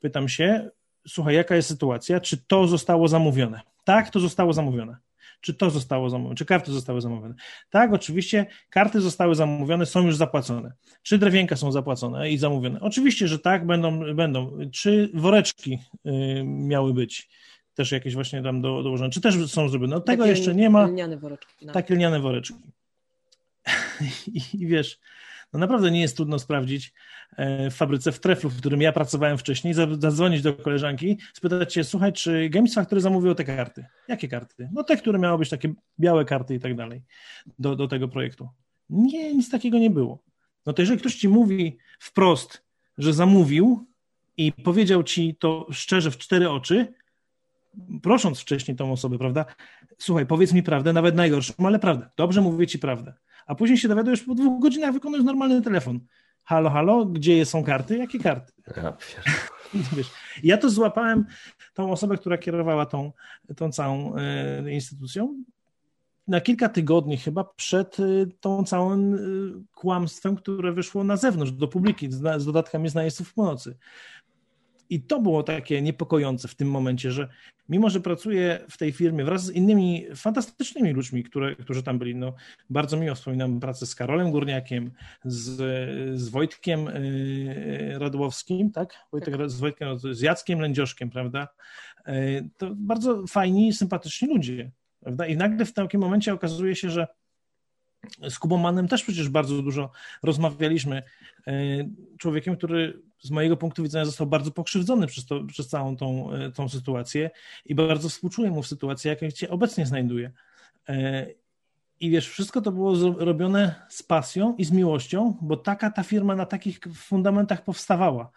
[0.00, 0.70] pytam się,
[1.08, 3.60] słuchaj, jaka jest sytuacja, czy to zostało zamówione?
[3.84, 4.96] Tak, to zostało zamówione.
[5.40, 6.36] Czy to zostało zamówione?
[6.36, 7.34] Czy karty zostały zamówione?
[7.70, 10.72] Tak, oczywiście karty zostały zamówione, są już zapłacone.
[11.02, 12.80] Czy drewienka są zapłacone i zamówione?
[12.80, 14.14] Oczywiście, że tak, będą.
[14.14, 14.58] będą.
[14.72, 16.10] Czy woreczki y,
[16.44, 17.28] miały być?
[17.74, 19.10] Też jakieś właśnie tam do, dołożone.
[19.10, 19.96] Czy też są zrobione?
[19.96, 20.86] No, tego jeszcze nie ma.
[20.86, 21.66] Lniane woreczki.
[21.66, 21.72] No.
[21.72, 22.54] Tak, lniane woreczki.
[24.32, 24.98] I, I wiesz,
[25.52, 26.92] no naprawdę nie jest trudno sprawdzić
[27.36, 31.84] e, w fabryce w Treflu, w którym ja pracowałem wcześniej, zadzwonić do koleżanki, spytać się,
[31.84, 33.86] słuchaj, czy Games Factory zamówiło te karty?
[34.08, 34.68] Jakie karty?
[34.72, 37.02] No te, które miały być takie białe karty i tak dalej
[37.58, 38.48] do, do tego projektu.
[38.90, 40.22] Nie, nic takiego nie było.
[40.66, 42.62] No to jeżeli ktoś ci mówi wprost,
[42.98, 43.86] że zamówił
[44.36, 46.92] i powiedział ci to szczerze w cztery oczy,
[48.02, 49.44] prosząc wcześniej tą osobę, prawda?
[49.98, 52.08] Słuchaj, powiedz mi prawdę, nawet najgorszą, ale prawdę.
[52.16, 53.14] Dobrze mówię ci prawdę
[53.48, 56.00] a później się dowiadujesz po dwóch godzinach wykonujesz normalny telefon.
[56.44, 57.96] Halo, halo, gdzie są karty?
[57.96, 58.52] Jakie karty?
[58.76, 58.96] Ja,
[59.96, 60.10] Wiesz,
[60.42, 61.24] ja to złapałem
[61.74, 63.12] tą osobę, która kierowała tą,
[63.56, 65.34] tą całą e, instytucją
[66.28, 68.04] na kilka tygodni chyba przed e,
[68.40, 69.18] tą całym e,
[69.74, 73.76] kłamstwem, które wyszło na zewnątrz, do publiki, z, z dodatkami z najeźdźców północy.
[74.90, 77.28] I to było takie niepokojące w tym momencie, że
[77.68, 82.14] mimo, że pracuję w tej firmie wraz z innymi fantastycznymi ludźmi, które, którzy tam byli,
[82.14, 82.34] no,
[82.70, 84.90] bardzo miło wspominam pracę z Karolem Górniakiem,
[85.24, 85.56] z,
[86.20, 88.94] z Wojtkiem yy, Radłowskim, tak?
[89.12, 89.50] Wojtek, tak.
[89.50, 91.48] Z Wojtkiem, z Jackiem Lędzioszkiem, prawda?
[92.06, 94.70] Yy, to bardzo fajni, sympatyczni ludzie,
[95.00, 95.26] prawda?
[95.26, 97.06] I nagle w takim momencie okazuje się, że
[98.28, 99.90] z Kubą Manem też przecież bardzo dużo
[100.22, 101.02] rozmawialiśmy.
[102.18, 106.52] Człowiekiem, który z mojego punktu widzenia został bardzo pokrzywdzony przez, to, przez całą tą, e,
[106.52, 107.30] tą sytuację
[107.64, 110.32] i bardzo współczuję mu w sytuacji, jakiej się obecnie znajduje.
[110.88, 111.26] E,
[112.00, 116.36] I wiesz, wszystko to było robione z pasją i z miłością, bo taka ta firma
[116.36, 118.30] na takich fundamentach powstawała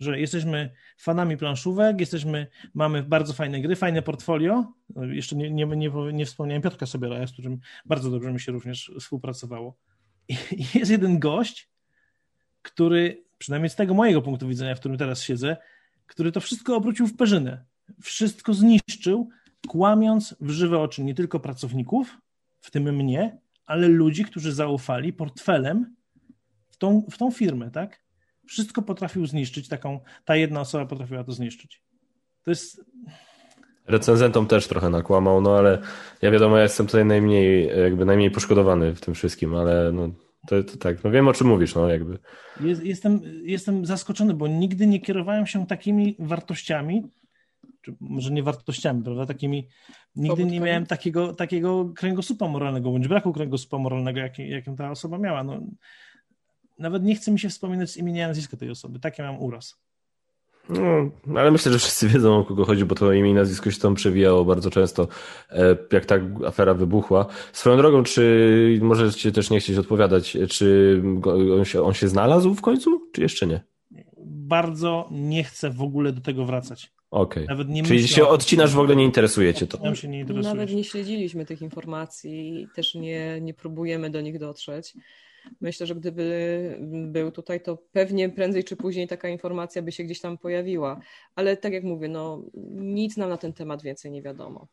[0.00, 4.72] że jesteśmy fanami planszówek, jesteśmy, mamy bardzo fajne gry, fajne portfolio.
[4.96, 8.92] Jeszcze nie, nie, nie, nie wspomniałem Piotrka Sobiera, z którym bardzo dobrze mi się również
[9.00, 9.76] współpracowało.
[10.28, 11.68] I jest jeden gość,
[12.62, 15.56] który, przynajmniej z tego mojego punktu widzenia, w którym teraz siedzę,
[16.06, 17.64] który to wszystko obrócił w perzynę.
[18.02, 19.28] Wszystko zniszczył,
[19.68, 22.18] kłamiąc w żywe oczy nie tylko pracowników,
[22.60, 25.96] w tym mnie, ale ludzi, którzy zaufali portfelem
[26.68, 28.00] w tą, w tą firmę, tak?
[28.48, 31.82] wszystko potrafił zniszczyć, taką, ta jedna osoba potrafiła to zniszczyć.
[32.44, 32.84] To jest...
[33.86, 35.78] Recenzentom też trochę nakłamał, no ale
[36.22, 40.10] ja wiadomo, ja jestem tutaj najmniej, jakby najmniej poszkodowany w tym wszystkim, ale no
[40.46, 42.18] to, to tak, no wiem o czym mówisz, no jakby.
[42.60, 47.02] Jest, jestem, jestem zaskoczony, bo nigdy nie kierowałem się takimi wartościami,
[47.82, 49.68] czy może nie wartościami, prawda, takimi,
[50.16, 55.18] nigdy nie miałem takiego, takiego kręgosłupa moralnego, bądź braku kręgosłupa moralnego, jakim, jakim ta osoba
[55.18, 55.60] miała, no
[56.78, 59.00] nawet nie chce mi się wspominać z imienia i nazwiska tej osoby.
[59.00, 59.87] Takie mam uraz.
[60.68, 63.80] No, ale myślę, że wszyscy wiedzą o kogo chodzi, bo to imię i nazwisko się
[63.80, 65.08] tam przewijało bardzo często,
[65.50, 66.14] e, jak ta
[66.46, 67.26] afera wybuchła.
[67.52, 71.02] Swoją drogą, czy możecie też nie chcieć odpowiadać, czy
[71.58, 73.60] on się, on się znalazł w końcu, czy jeszcze nie?
[74.26, 76.92] Bardzo nie chcę w ogóle do tego wracać.
[77.10, 77.44] Okej.
[77.44, 77.82] Okay.
[77.84, 79.94] Czyli się odcinasz, w ogóle nie interesuje cię to.
[79.94, 84.94] Się nie Nawet nie śledziliśmy tych informacji i też nie, nie próbujemy do nich dotrzeć.
[85.60, 86.78] Myślę, że gdyby
[87.12, 91.00] był tutaj, to pewnie prędzej czy później taka informacja by się gdzieś tam pojawiła.
[91.34, 92.42] Ale tak jak mówię, no
[92.74, 94.68] nic nam na ten temat więcej nie wiadomo.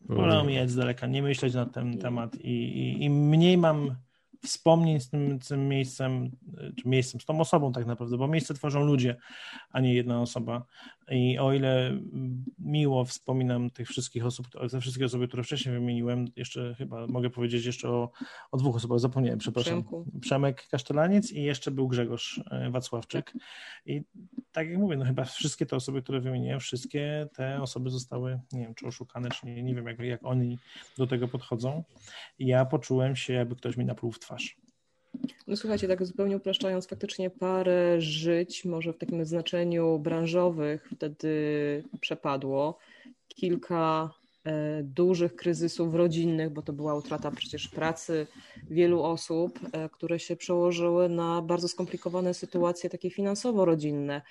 [0.00, 3.96] Wolę omijać z daleka, nie myśleć na ten temat i, i, i mniej mam
[4.42, 6.30] wspomnień z tym, tym miejscem,
[6.76, 9.16] czy miejscem, z tą osobą tak naprawdę, bo miejsce tworzą ludzie,
[9.70, 10.64] a nie jedna osoba.
[11.10, 11.98] I o ile
[12.58, 17.64] miło wspominam tych wszystkich osób, te wszystkie osoby, które wcześniej wymieniłem, jeszcze chyba mogę powiedzieć
[17.64, 18.10] jeszcze o,
[18.52, 19.72] o dwóch osobach, zapomniałem, przepraszam.
[19.72, 20.06] Przemku.
[20.20, 23.32] Przemek Kasztelaniec i jeszcze był Grzegorz e, Wacławczyk.
[23.86, 24.02] I
[24.52, 28.60] tak jak mówię, no chyba wszystkie te osoby, które wymieniłem, wszystkie te osoby zostały, nie
[28.60, 30.58] wiem, czy oszukane, czy nie, nie wiem, jak, jak oni
[30.98, 31.84] do tego podchodzą.
[32.38, 34.56] I ja poczułem się, jakby ktoś mi napluł w twarz.
[35.46, 41.32] No słuchajcie, tak zupełnie upraszczając, faktycznie parę żyć, może w takim znaczeniu branżowych wtedy
[42.00, 42.78] przepadło.
[43.28, 44.10] Kilka
[44.44, 48.26] e, dużych kryzysów rodzinnych, bo to była utrata przecież pracy
[48.70, 54.22] wielu osób, e, które się przełożyły na bardzo skomplikowane sytuacje takie finansowo-rodzinne.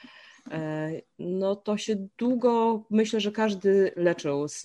[0.51, 4.61] E, no to się długo, myślę, że każdy leczył z,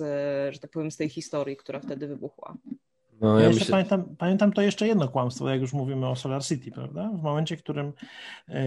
[0.54, 2.56] że tak powiem, z tej historii, która wtedy wybuchła.
[3.22, 3.66] No, ja, ja myślę...
[3.70, 7.10] pamiętam, pamiętam to jeszcze jedno kłamstwo, jak już mówimy o Solar City, prawda?
[7.14, 7.92] W momencie, w którym
[8.48, 8.62] e,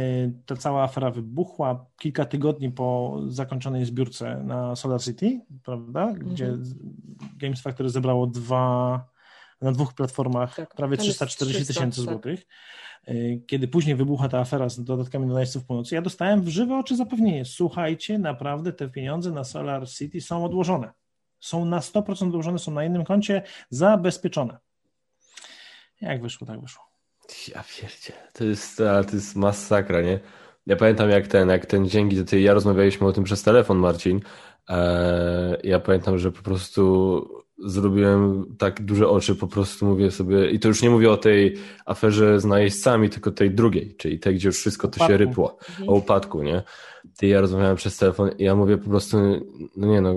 [0.45, 6.13] ta cała afera wybuchła, kilka tygodni po zakończonej zbiórce na Solar City, prawda?
[6.13, 6.73] Gdzie mhm.
[7.37, 9.05] Games Factory zebrało dwa,
[9.61, 12.13] na dwóch platformach tak, prawie 340 tysięcy tak.
[12.13, 12.47] złotych.
[13.05, 16.77] E, kiedy później wybucha ta afera z dodatkami do Najsów Północy, ja dostałem w żywe
[16.77, 20.91] oczy zapewnienie, słuchajcie, naprawdę te pieniądze na Solar City są odłożone
[21.45, 24.57] są na 100% dołożone, są na innym koncie, zabezpieczone.
[26.01, 26.83] Jak wyszło, tak wyszło.
[27.55, 30.19] Ja pierdzie, to jest, to jest masakra, nie?
[30.65, 34.19] Ja pamiętam jak ten, jak ten dzięki ty, ja rozmawialiśmy o tym przez telefon, Marcin.
[34.67, 36.83] Eee, ja pamiętam, że po prostu
[37.57, 41.57] zrobiłem tak duże oczy, po prostu mówię sobie, i to już nie mówię o tej
[41.85, 45.93] aferze z najeźdźcami, tylko tej drugiej, czyli tej, gdzie już wszystko to się rypło, o
[45.93, 46.63] upadku, nie?
[47.17, 49.17] Ty ja rozmawiałem przez telefon i ja mówię po prostu,
[49.75, 50.15] no nie no,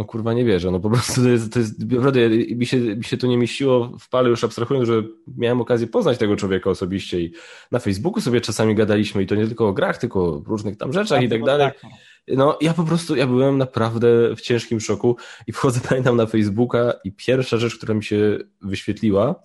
[0.00, 3.04] no kurwa nie wierzę, no po prostu to jest, to jest naprawdę mi się, mi
[3.04, 5.02] się to nie mieściło w pale już abstrahując, że
[5.36, 7.32] miałem okazję poznać tego człowieka osobiście i
[7.70, 10.92] na Facebooku sobie czasami gadaliśmy i to nie tylko o grach, tylko o różnych tam
[10.92, 11.70] rzeczach tak, i tak dalej.
[11.82, 11.90] Tak.
[12.28, 16.92] No ja po prostu, ja byłem naprawdę w ciężkim szoku i wchodzę pamiętam na Facebooka
[17.04, 19.42] i pierwsza rzecz, która mi się wyświetliła,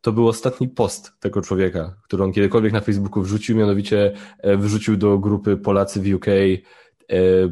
[0.00, 4.96] to był ostatni post tego człowieka, który on kiedykolwiek na Facebooku wrzucił, mianowicie e, wrzucił
[4.96, 6.26] do grupy Polacy w UK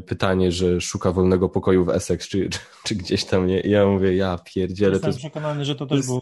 [0.05, 2.49] pytanie, że szuka wolnego pokoju w Essex, czy,
[2.83, 3.59] czy, gdzieś tam, nie?
[3.59, 4.91] Ja mówię, ja pierdzielę.
[4.91, 6.21] Jestem to jest, przekonany, że to też było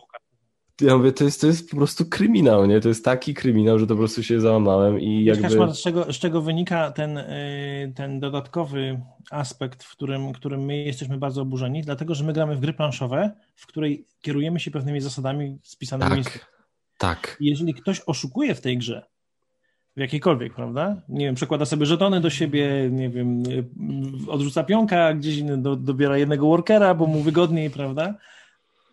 [0.82, 2.82] ja mówię, to jest, to jest po prostu kryminał, nie?
[2.82, 5.44] To jest taki kryminał, że to po prostu się załamałem i jakby...
[5.44, 10.78] Kaszmar, z czego, z czego wynika ten, y, ten dodatkowy aspekt, w którym, którym my
[10.78, 11.82] jesteśmy bardzo oburzeni?
[11.82, 16.24] Dlatego, że my gramy w gry planszowe, w której kierujemy się pewnymi zasadami spisanymi.
[16.24, 16.52] Tak,
[16.98, 17.38] tak.
[17.40, 19.06] Jeżeli ktoś oszukuje w tej grze,
[19.96, 21.02] jakiejkolwiek, prawda?
[21.10, 23.44] Nie wiem, przekłada sobie żetony do siebie, nie wiem,
[24.28, 28.14] odrzuca pionka, gdzieś do, dobiera jednego workera, bo mu wygodniej, prawda?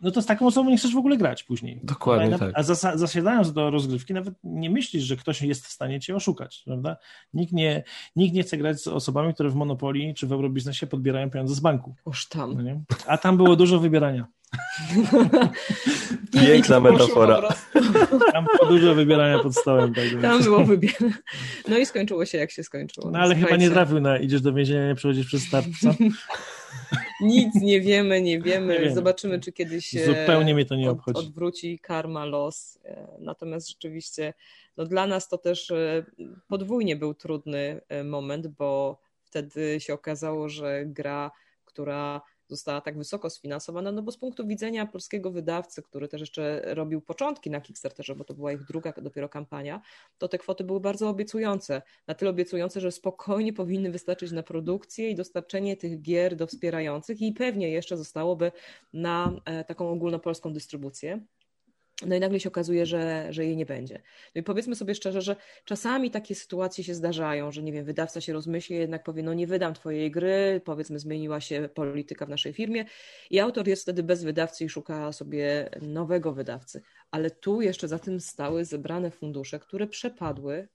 [0.01, 1.81] no to z taką osobą nie chcesz w ogóle grać później.
[1.85, 2.53] Dokładnie tak.
[2.55, 6.63] A zas zasiadając do rozgrywki, nawet nie myślisz, że ktoś jest w stanie cię oszukać,
[6.65, 6.97] prawda?
[7.35, 7.85] Nikt nie,
[8.17, 11.61] nikt nie chce grać z osobami, które w Monopolii czy w Eurobiznesie podbierają pieniądze z
[11.61, 11.95] banku.
[12.05, 12.65] Oż tam.
[12.65, 14.27] No A tam było dużo wybierania.
[16.33, 17.49] Piękna metafora.
[18.33, 19.95] Tam było dużo wybierania pod stołem.
[19.95, 21.15] Tak tam było wybieranie.
[21.69, 23.11] No i skończyło się jak się skończyło.
[23.11, 23.47] No ale Słuchajcie.
[23.47, 25.95] chyba nie trafił na idziesz do więzienia, nie przechodzisz przez start, co?
[27.21, 28.81] Nic nie wiemy, nie wiemy.
[28.83, 31.19] Nie Zobaczymy, czy kiedyś Zupełnie mnie to nie obchodzi.
[31.19, 32.79] odwróci karma los.
[32.85, 34.35] E, natomiast rzeczywiście
[34.77, 36.05] no dla nas to też e,
[36.49, 41.31] podwójnie był trudny e, moment, bo wtedy się okazało, że gra,
[41.65, 42.21] która
[42.55, 47.01] została tak wysoko sfinansowana, no bo z punktu widzenia polskiego wydawcy, który też jeszcze robił
[47.01, 49.81] początki na Kickstarterze, bo to była ich druga dopiero kampania,
[50.19, 51.83] to te kwoty były bardzo obiecujące.
[52.07, 57.23] Na tyle obiecujące, że spokojnie powinny wystarczyć na produkcję i dostarczenie tych gier do wspierających
[57.23, 58.53] i pewnie jeszcze zostałoby
[58.93, 61.21] na e, taką ogólnopolską dystrybucję.
[62.07, 64.03] No i nagle się okazuje, że, że jej nie będzie.
[64.35, 68.21] No i powiedzmy sobie szczerze, że czasami takie sytuacje się zdarzają, że nie wiem, wydawca
[68.21, 72.53] się rozmyśli, jednak powie, no nie wydam twojej gry, powiedzmy zmieniła się polityka w naszej
[72.53, 72.85] firmie
[73.31, 76.83] i autor jest wtedy bez wydawcy i szuka sobie nowego wydawcy.
[77.11, 80.69] Ale tu jeszcze za tym stały zebrane fundusze, które przepadły,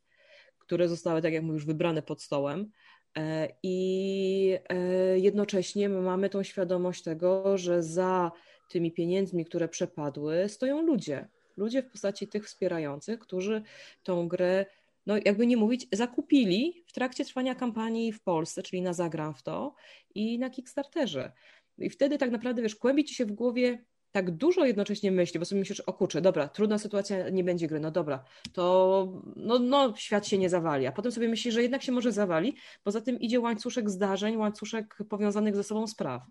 [0.58, 2.72] które zostały, tak jak mówisz, wybrane pod stołem,
[3.18, 8.32] e, i e, jednocześnie mamy tą świadomość tego, że za
[8.70, 11.28] tymi pieniędzmi, które przepadły, stoją ludzie.
[11.58, 13.62] Ludzie w postaci tych wspierających, którzy
[14.04, 14.66] tą grę,
[15.06, 19.44] no jakby nie mówić, zakupili w trakcie trwania kampanii w Polsce, czyli na Zagram w
[19.44, 19.76] to
[20.16, 21.32] i na Kickstarterze.
[21.78, 23.86] I wtedy tak naprawdę, wiesz, kłębi ci się w głowie
[24.16, 27.80] tak dużo jednocześnie myśli, bo sobie myślisz, o kurczę, dobra, trudna sytuacja, nie będzie gry,
[27.80, 31.84] no dobra, to no, no, świat się nie zawali, a potem sobie myślisz, że jednak
[31.84, 36.22] się może zawali, poza tym idzie łańcuszek zdarzeń, łańcuszek powiązanych ze sobą spraw.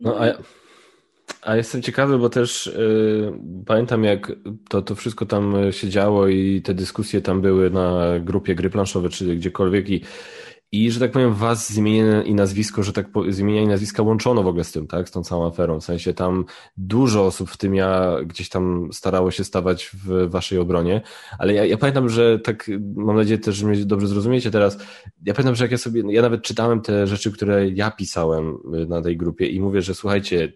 [0.00, 0.38] No, no a ja,
[1.42, 3.32] a jestem ciekawy, bo też y,
[3.66, 4.32] pamiętam, jak
[4.68, 9.08] to, to wszystko tam się działo i te dyskusje tam były na grupie gry planszowe
[9.08, 10.04] czy gdziekolwiek i,
[10.72, 13.66] i że tak powiem, was z imienia i nazwisko, że tak powiem, z imienia i
[13.66, 15.80] nazwiska łączono w ogóle z tym, tak, z tą całą aferą.
[15.80, 16.44] W sensie tam
[16.76, 21.00] dużo osób, w tym ja, gdzieś tam starało się stawać w waszej obronie,
[21.38, 24.78] ale ja, ja pamiętam, że tak, mam nadzieję też, że mnie dobrze zrozumiecie teraz.
[25.24, 28.58] Ja pamiętam, że jak ja sobie, ja nawet czytałem te rzeczy, które ja pisałem
[28.88, 30.52] na tej grupie i mówię, że słuchajcie,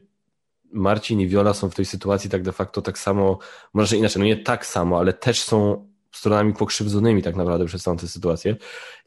[0.73, 3.39] Marcin i Viola są w tej sytuacji tak de facto tak samo,
[3.75, 7.97] może inaczej, no nie tak samo, ale też są stronami pokrzywdzonymi tak naprawdę przez całą
[7.97, 8.57] tę sytuację.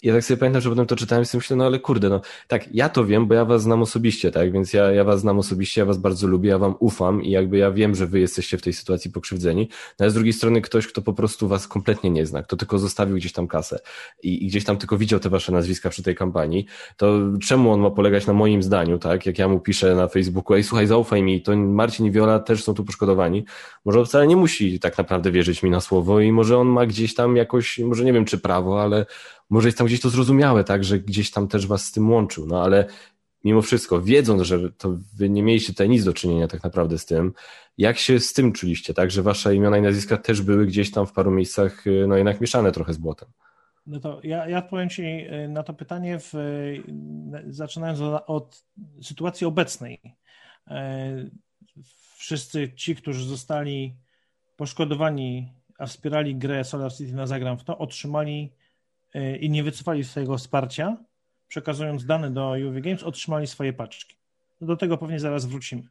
[0.04, 2.22] Ja tak sobie pamiętam, że potem to czytałem i sobie myślę, no ale kurde, no
[2.48, 5.40] tak, ja to wiem, bo ja was znam osobiście, tak, więc ja, ja was znam
[5.40, 8.58] osobiście, ja was bardzo lubię, ja wam ufam i jakby ja wiem, że wy jesteście
[8.58, 9.70] w tej sytuacji pokrzywdzeni,
[10.00, 12.80] no ale z drugiej strony ktoś, kto po prostu was kompletnie nie zna, kto tylko
[12.80, 13.80] zostawił gdzieś tam kasę
[14.24, 16.66] i, i gdzieś tam tylko widział te wasze nazwiska przy tej kampanii,
[16.98, 20.56] to czemu on ma polegać na moim zdaniu, tak, jak ja mu piszę na Facebooku,
[20.56, 23.46] ej słuchaj, zaufaj mi, to Marcin i Viola też są tu poszkodowani,
[23.86, 26.86] może on wcale nie musi tak naprawdę wierzyć mi na słowo i może on ma
[26.86, 29.06] gdzieś tam jakoś, może nie wiem czy prawo, ale
[29.50, 32.46] może jest tam gdzieś to zrozumiałe, tak, że gdzieś tam też was z tym łączył,
[32.48, 32.86] no ale
[33.44, 37.06] mimo wszystko, wiedząc, że to wy nie mieliście tutaj nic do czynienia tak naprawdę z
[37.06, 37.34] tym,
[37.78, 41.08] jak się z tym czuliście, tak, że wasze imiona i nazwiska też były gdzieś tam
[41.08, 43.30] w paru miejscach, no jednak mieszane trochę z błotem?
[43.88, 46.84] No to ja, ja odpowiem Ci y, na to pytanie, w, y,
[47.48, 48.64] zaczynając od
[49.02, 50.02] sytuacji obecnej.
[50.68, 50.74] Y,
[52.18, 53.96] wszyscy ci, którzy zostali
[54.56, 58.54] poszkodowani a wspierali grę Solar City na Zagram w to, otrzymali
[59.40, 60.98] i nie wycofali swojego wsparcia,
[61.48, 64.16] przekazując dane do UV Games, otrzymali swoje paczki.
[64.62, 65.84] Do tego pewnie zaraz wrócimy.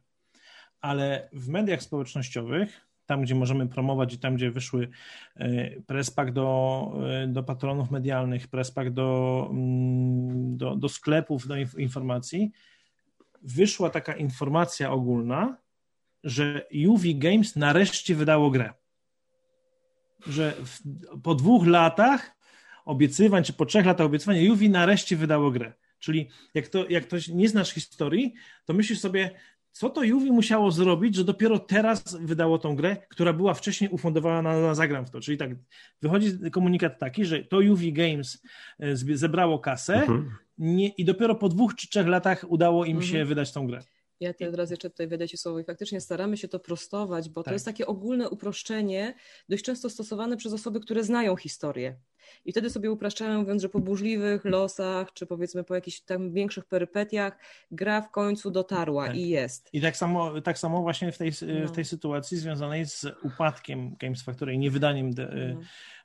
[0.81, 4.89] Ale w mediach społecznościowych, tam gdzie możemy promować i tam gdzie wyszły
[5.35, 6.91] e, prespak do,
[7.23, 12.51] e, do patronów medialnych, prespak do, mm, do, do sklepów, do informacji,
[13.41, 15.57] wyszła taka informacja ogólna,
[16.23, 18.73] że UV Games nareszcie wydało grę
[20.27, 20.81] że w,
[21.23, 22.34] po dwóch latach
[22.85, 25.73] obiecywań, czy po trzech latach obiecywań, Juwi nareszcie wydało grę.
[25.99, 28.33] Czyli jak, to, jak ktoś nie znasz historii,
[28.65, 29.31] to myślisz sobie,
[29.71, 34.41] co to Juwi musiało zrobić, że dopiero teraz wydało tą grę, która była wcześniej ufundowana
[34.41, 35.19] na, na Zagram w to.
[35.19, 35.49] Czyli tak,
[36.01, 38.41] wychodzi komunikat taki, że to Juwi Games
[38.79, 40.31] e, zebrało kasę mhm.
[40.57, 43.11] nie, i dopiero po dwóch czy trzech latach udało im mhm.
[43.11, 43.79] się wydać tą grę.
[44.19, 47.51] Ja teraz jeszcze tutaj Ci słowo i faktycznie staramy się to prostować, bo tak.
[47.51, 49.13] to jest takie ogólne uproszczenie,
[49.49, 51.95] dość często stosowane przez osoby, które znają historię.
[52.45, 56.65] I wtedy sobie upraszczają, mówiąc, że po burzliwych losach, czy powiedzmy po jakichś tam większych
[56.65, 57.37] perypetiach,
[57.71, 59.15] gra w końcu dotarła tak.
[59.15, 59.69] i jest.
[59.73, 61.67] I tak samo, tak samo właśnie w tej, no.
[61.67, 65.61] w tej sytuacji związanej z upadkiem Games Factory i niewydaniem de, no.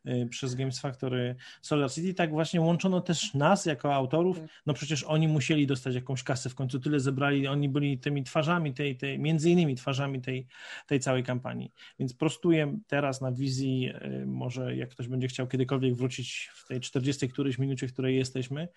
[0.07, 4.49] Y, przez Games Factory Solar City, tak właśnie łączono też nas jako autorów, tak.
[4.66, 8.75] no przecież oni musieli dostać jakąś kasę, w końcu tyle zebrali, oni byli tymi twarzami
[8.75, 10.47] tej, tej między innymi twarzami tej,
[10.87, 13.93] tej całej kampanii, więc prostuję teraz na wizji,
[14.23, 16.10] y, może jak ktoś będzie chciał kiedykolwiek wrócić
[16.55, 18.69] w tej 40 którejś minucie, w której jesteśmy,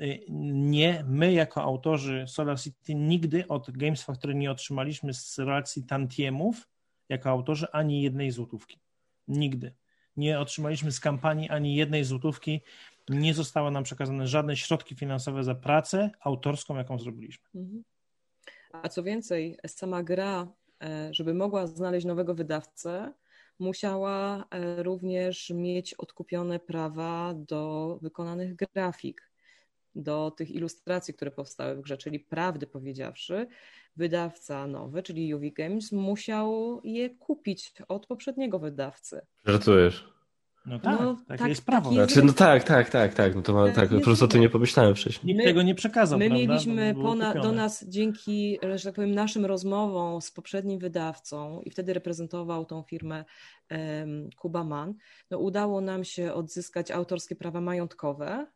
[0.00, 0.20] y,
[0.54, 6.68] nie, my jako autorzy Solar City nigdy od Games Factory nie otrzymaliśmy z relacji tantiemów
[7.08, 8.80] jako autorzy ani jednej złotówki.
[9.28, 9.74] Nigdy
[10.16, 12.60] nie otrzymaliśmy z kampanii ani jednej złotówki,
[13.08, 17.44] nie zostały nam przekazane żadne środki finansowe za pracę autorską, jaką zrobiliśmy.
[17.54, 17.84] Mhm.
[18.72, 20.46] A co więcej, sama gra,
[20.82, 23.12] e, żeby mogła znaleźć nowego wydawcę,
[23.58, 29.30] musiała e, również mieć odkupione prawa do wykonanych grafik,
[29.94, 33.46] do tych ilustracji, które powstały w grze, czyli prawdy powiedziawszy,
[33.96, 39.20] wydawca nowy, czyli UV Games, musiał je kupić od poprzedniego wydawcy.
[39.44, 40.13] Żartujesz.
[40.66, 41.92] No tak, no, tak, tak jest prawo.
[41.92, 43.34] Znaczy, no tak, tak, tak, tak.
[43.34, 45.26] No to ma, tak, po prostu o tym nie pomyślałem wcześniej.
[45.26, 46.18] Nikt my, tego nie przekazał.
[46.18, 46.46] My prawda?
[46.46, 51.94] mieliśmy pona, do nas dzięki, że tak powiem, naszym rozmowom z poprzednim wydawcą i wtedy
[51.94, 53.24] reprezentował tą firmę
[53.70, 54.94] um, Kuba Mann,
[55.30, 58.46] no udało nam się odzyskać autorskie prawa majątkowe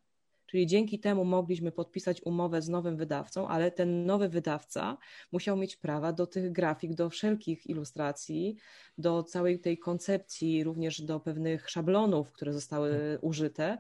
[0.49, 4.99] Czyli dzięki temu mogliśmy podpisać umowę z nowym wydawcą, ale ten nowy wydawca
[5.33, 8.57] musiał mieć prawa do tych grafik, do wszelkich ilustracji,
[8.99, 13.25] do całej tej koncepcji, również do pewnych szablonów, które zostały tak.
[13.25, 13.79] użyte,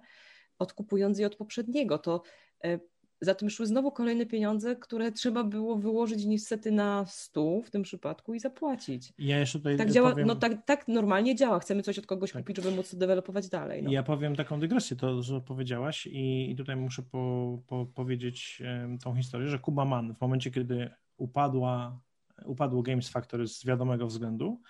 [0.59, 1.99] odkupując je od poprzedniego.
[1.99, 2.23] To
[2.65, 2.79] e,
[3.21, 7.83] za tym szły znowu kolejne pieniądze, które trzeba było wyłożyć niestety na stół w tym
[7.83, 9.13] przypadku i zapłacić.
[9.19, 10.27] Ja jeszcze tutaj tak działa, powiem...
[10.27, 11.59] no tak, tak normalnie działa.
[11.59, 12.43] Chcemy coś od kogoś tak.
[12.43, 13.83] kupić, żeby móc to dewelopować dalej.
[13.83, 13.91] No.
[13.91, 18.63] Ja powiem taką dygresję, to co powiedziałaś i, i tutaj muszę po, po, powiedzieć
[19.05, 22.01] tą historię, że Kuba Mann w momencie, kiedy upadła,
[22.45, 24.61] upadło Games Factory z wiadomego względu,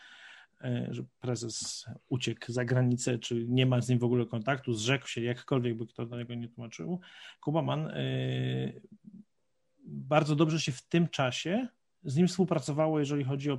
[0.90, 5.20] że prezes uciekł za granicę, czy nie ma z nim w ogóle kontaktu, zrzekł się,
[5.20, 7.00] jakkolwiek by kto do niego nie tłumaczył.
[7.40, 8.00] Kuba Mann e,
[9.84, 11.68] bardzo dobrze się w tym czasie
[12.04, 13.58] z nim współpracowało, jeżeli chodzi o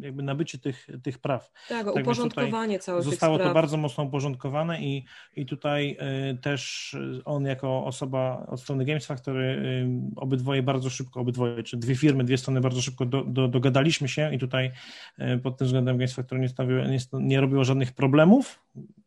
[0.00, 1.52] jakby nabycie tych, tych praw.
[1.68, 5.04] Tak, tak uporządkowanie całych Zostało to bardzo mocno uporządkowane i,
[5.36, 5.96] i tutaj
[6.32, 11.76] y, też on jako osoba od strony Games Factory y, obydwoje bardzo szybko, obydwoje, czy
[11.76, 14.70] dwie firmy, dwie strony bardzo szybko do, do, dogadaliśmy się i tutaj
[15.18, 18.62] y, pod tym względem Games Factory nie, stawiło, nie, nie robiło żadnych problemów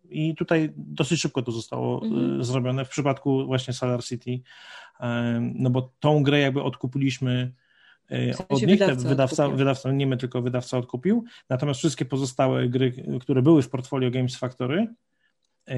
[0.09, 2.43] i tutaj dosyć szybko to zostało mhm.
[2.43, 4.39] zrobione w przypadku właśnie Solar City,
[5.39, 7.51] no bo tą grę jakby odkupiliśmy
[8.11, 12.93] E, od nich, wydawca, wydawca, wydawca, nie my, tylko wydawca odkupił, natomiast wszystkie pozostałe gry,
[13.21, 14.87] które były w portfolio Games Factory,
[15.67, 15.75] e,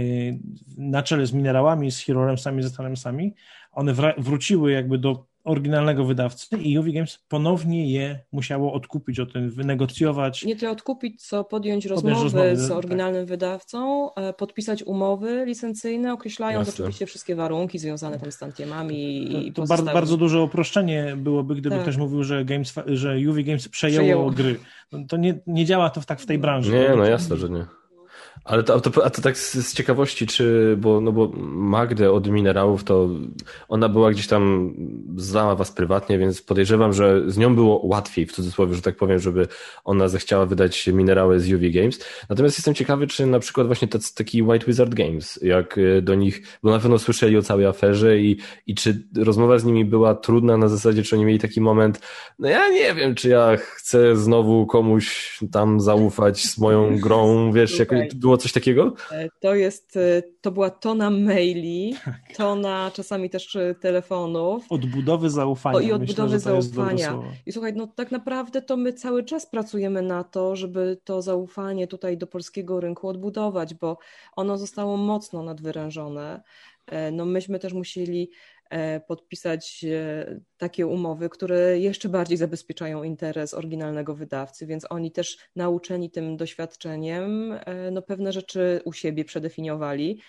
[0.78, 3.34] na czele z minerałami, z Hero Ramsami, ze Stalemsami,
[3.72, 9.50] one wróciły jakby do oryginalnego wydawcy i UV Games ponownie je musiało odkupić, o tym
[9.50, 10.44] wynegocjować.
[10.44, 12.78] Nie tyle odkupić, co podjąć rozmowy, rozmowy z tak.
[12.78, 13.30] oryginalnym tak.
[13.30, 16.84] wydawcą, e, podpisać umowy licencyjne, określając Jasne.
[16.84, 21.56] oczywiście wszystkie warunki związane tam z tantiemami to, i to bardzo, bardzo duże uproszczenie byłoby,
[21.56, 21.84] gdyby tak.
[21.84, 24.32] ktoś mówił, że, Games, że UV Games przejęło, przejęło.
[24.32, 24.60] gry.
[25.08, 26.72] To nie, nie działa to tak w tej branży.
[26.72, 27.66] Nie, no jasne, że nie.
[28.46, 32.12] Ale to, a, to, a to tak z, z, ciekawości, czy, bo, no bo Magdę
[32.12, 33.10] od minerałów, to
[33.68, 34.74] ona była gdzieś tam,
[35.18, 39.20] znała was prywatnie, więc podejrzewam, że z nią było łatwiej, w cudzysłowie, że tak powiem,
[39.20, 39.48] żeby
[39.84, 42.06] ona zechciała wydać minerały z UV Games.
[42.30, 46.16] Natomiast jestem ciekawy, czy na przykład właśnie tacy, taki White Wizard Games, jak e, do
[46.16, 48.38] nich, bo na pewno słyszeli o całej aferze i,
[48.68, 52.00] i czy rozmowa z nimi była trudna na zasadzie, czy oni mieli taki moment,
[52.40, 57.80] no ja nie wiem, czy ja chcę znowu komuś tam zaufać z moją grą, wiesz,
[57.80, 58.96] jak było coś takiego?
[59.12, 62.16] E, to jest, e, to była tona maili, tak.
[62.38, 64.66] tona czasami też e, telefonów.
[64.70, 65.78] Odbudowy zaufania.
[65.78, 67.20] O, I odbudowy Myślę, zaufania.
[67.46, 71.88] I słuchaj, no tak naprawdę to my cały czas pracujemy na to, żeby to zaufanie
[71.88, 73.98] tutaj do polskiego rynku odbudować, bo
[74.36, 76.42] ono zostało mocno nadwyrężone.
[77.12, 78.30] No myśmy też musieli
[79.08, 86.12] podpisać e, takie umowy, które jeszcze bardziej zabezpieczają interes oryginalnego wydawcy, więc oni też nauczeni
[86.12, 90.20] tym doświadczeniem, e, no pewne rzeczy u siebie przedefiniowali.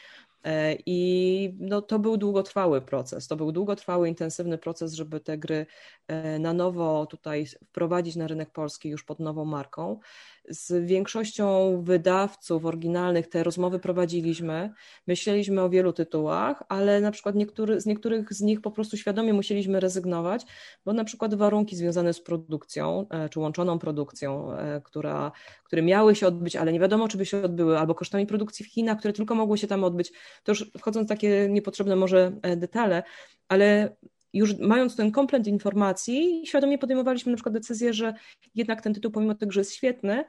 [0.45, 3.29] E, I no, to był długotrwały proces.
[3.29, 5.67] To był długotrwały, intensywny proces, żeby te gry
[6.09, 10.01] e, na nowo tutaj wprowadzić na rynek polski już pod nową marką.
[10.49, 14.71] Z większością wydawców oryginalnych te rozmowy prowadziliśmy.
[15.07, 19.33] Myśleliśmy o wielu tytułach, ale na przykład niektóry, z niektórych z nich po prostu świadomie
[19.33, 20.43] musieliśmy rezygnować,
[20.85, 24.51] bo na przykład warunki związane z produkcją, e, czy łączoną produkcją,
[24.85, 25.33] która,
[25.65, 28.69] które miały się odbyć, ale nie wiadomo, czy by się odbyły, albo kosztami produkcji w
[28.69, 30.13] Chinach, które tylko mogły się tam odbyć,
[30.45, 33.03] to już wchodząc w takie niepotrzebne może e, detale,
[33.49, 33.97] ale
[34.35, 38.15] już mając ten komplet informacji, świadomie podejmowaliśmy na przykład decyzję, że
[38.55, 40.25] jednak ten tytuł, pomimo tego, że jest świetny,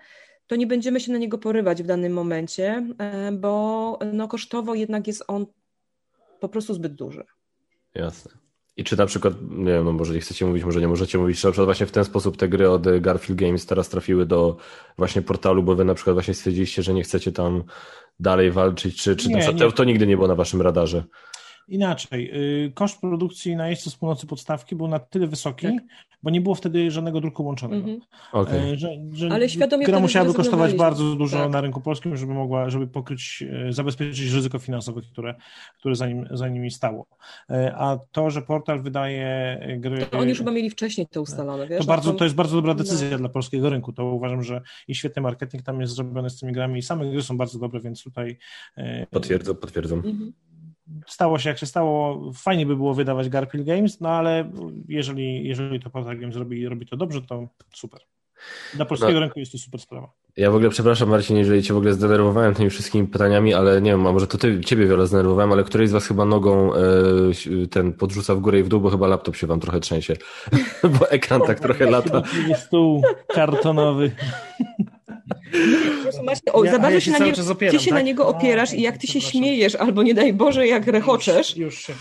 [0.48, 5.08] to nie będziemy się na niego porywać w danym momencie, e, bo no, kosztowo jednak
[5.08, 5.46] jest on
[6.40, 7.24] po prostu zbyt duży.
[7.96, 8.32] Jasne.
[8.78, 11.40] I czy na przykład, nie wiem, no może nie chcecie mówić, może nie możecie mówić,
[11.40, 14.58] czy na przykład właśnie w ten sposób te gry od Garfield Games teraz trafiły do
[14.98, 17.64] właśnie portalu, bo wy na przykład właśnie stwierdziliście, że nie chcecie tam
[18.20, 19.72] dalej walczyć, czy, czy nie, nie.
[19.72, 21.04] to nigdy nie było na waszym radarze?
[21.68, 22.32] Inaczej,
[22.66, 25.84] y, koszt produkcji na jeźdźcu z północy podstawki był na tyle wysoki, tak?
[26.26, 27.88] bo nie było wtedy żadnego druku łączonego.
[27.88, 28.04] Mm -hmm.
[28.32, 28.78] okay.
[28.78, 31.52] że, że Ale świadomie gra musiałaby kosztować bardzo dużo tak.
[31.52, 35.36] na rynku polskim, żeby mogła, żeby pokryć, e, zabezpieczyć ryzyko finansowe, które,
[35.80, 37.06] które za, nim, za nimi stało.
[37.50, 40.06] E, a to, że portal wydaje gry...
[40.06, 41.80] To oni już chyba mieli wcześniej to ustalone, wiesz?
[41.80, 43.18] To, bardzo, to jest bardzo dobra decyzja no.
[43.18, 43.94] dla polskiego rynku.
[43.94, 47.22] To uważam, że i świetny marketing tam jest zrobiony z tymi grami i same gry
[47.22, 48.38] są bardzo dobre, więc tutaj...
[49.10, 50.00] Potwierdzam, potwierdzam.
[50.00, 50.32] Mm -hmm
[51.08, 54.52] stało się jak się stało, fajnie by było wydawać Garfield Games, no ale
[54.88, 58.02] jeżeli, jeżeli to Portal Games robi, robi to dobrze, to super.
[58.74, 59.20] Dla polskiego no.
[59.20, 60.12] rynku jest to super sprawa.
[60.38, 63.92] Ja w ogóle przepraszam Marcin, jeżeli cię w ogóle zdenerwowałem tymi wszystkimi pytaniami, ale nie
[63.92, 66.78] wiem, a może to ty, ciebie wiele zdenerwowałem, ale któryś z was chyba nogą e,
[67.72, 70.14] ten podrzuca w górę i w dół, bo chyba laptop się wam trochę trzęsie,
[71.00, 72.22] bo ekran tak trochę lata.
[72.56, 74.12] Stół kartonowy.
[76.54, 78.00] o, ja, ja się, na nie, opieram, ty się tak?
[78.00, 81.58] na niego opierasz i jak ty się śmiejesz, albo nie daj Boże, jak rechoczesz.
[81.58, 81.94] Już, już się.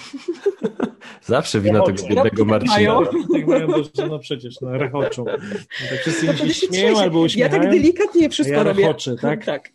[1.22, 2.98] Zawsze wina tego biednego Marcina.
[3.32, 3.66] Tak mają,
[3.96, 5.24] bo no przecież, no rechoczą.
[5.24, 7.54] No tak wszyscy mi się śmieją albo uśmiechają.
[7.54, 8.82] Ja tak delikatnie wszystko ja robię.
[8.82, 9.44] Rechoczę, tak?
[9.44, 9.72] tak.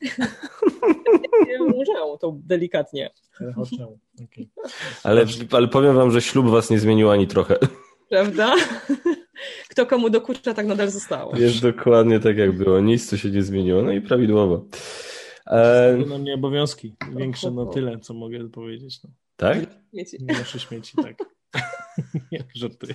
[1.59, 1.91] Muszę
[2.21, 3.09] to delikatnie.
[3.39, 4.47] Rechoczę, okay.
[5.03, 7.57] ale, ale powiem wam, że ślub was nie zmienił ani trochę.
[8.09, 8.55] Prawda?
[9.71, 11.37] Kto komu dokucza, tak nadal zostało.
[11.37, 12.79] Jest dokładnie tak, jak było.
[12.79, 13.81] Nic tu się nie zmieniło.
[13.81, 14.65] No i prawidłowo.
[15.47, 15.97] E...
[16.07, 19.03] Na mnie obowiązki większe, no tyle, co mogę powiedzieć.
[19.03, 19.09] No.
[19.35, 19.57] Tak?
[19.89, 20.17] Śmieci.
[20.21, 21.17] Nasze śmieci, tak.
[22.31, 22.93] nie, żartuję.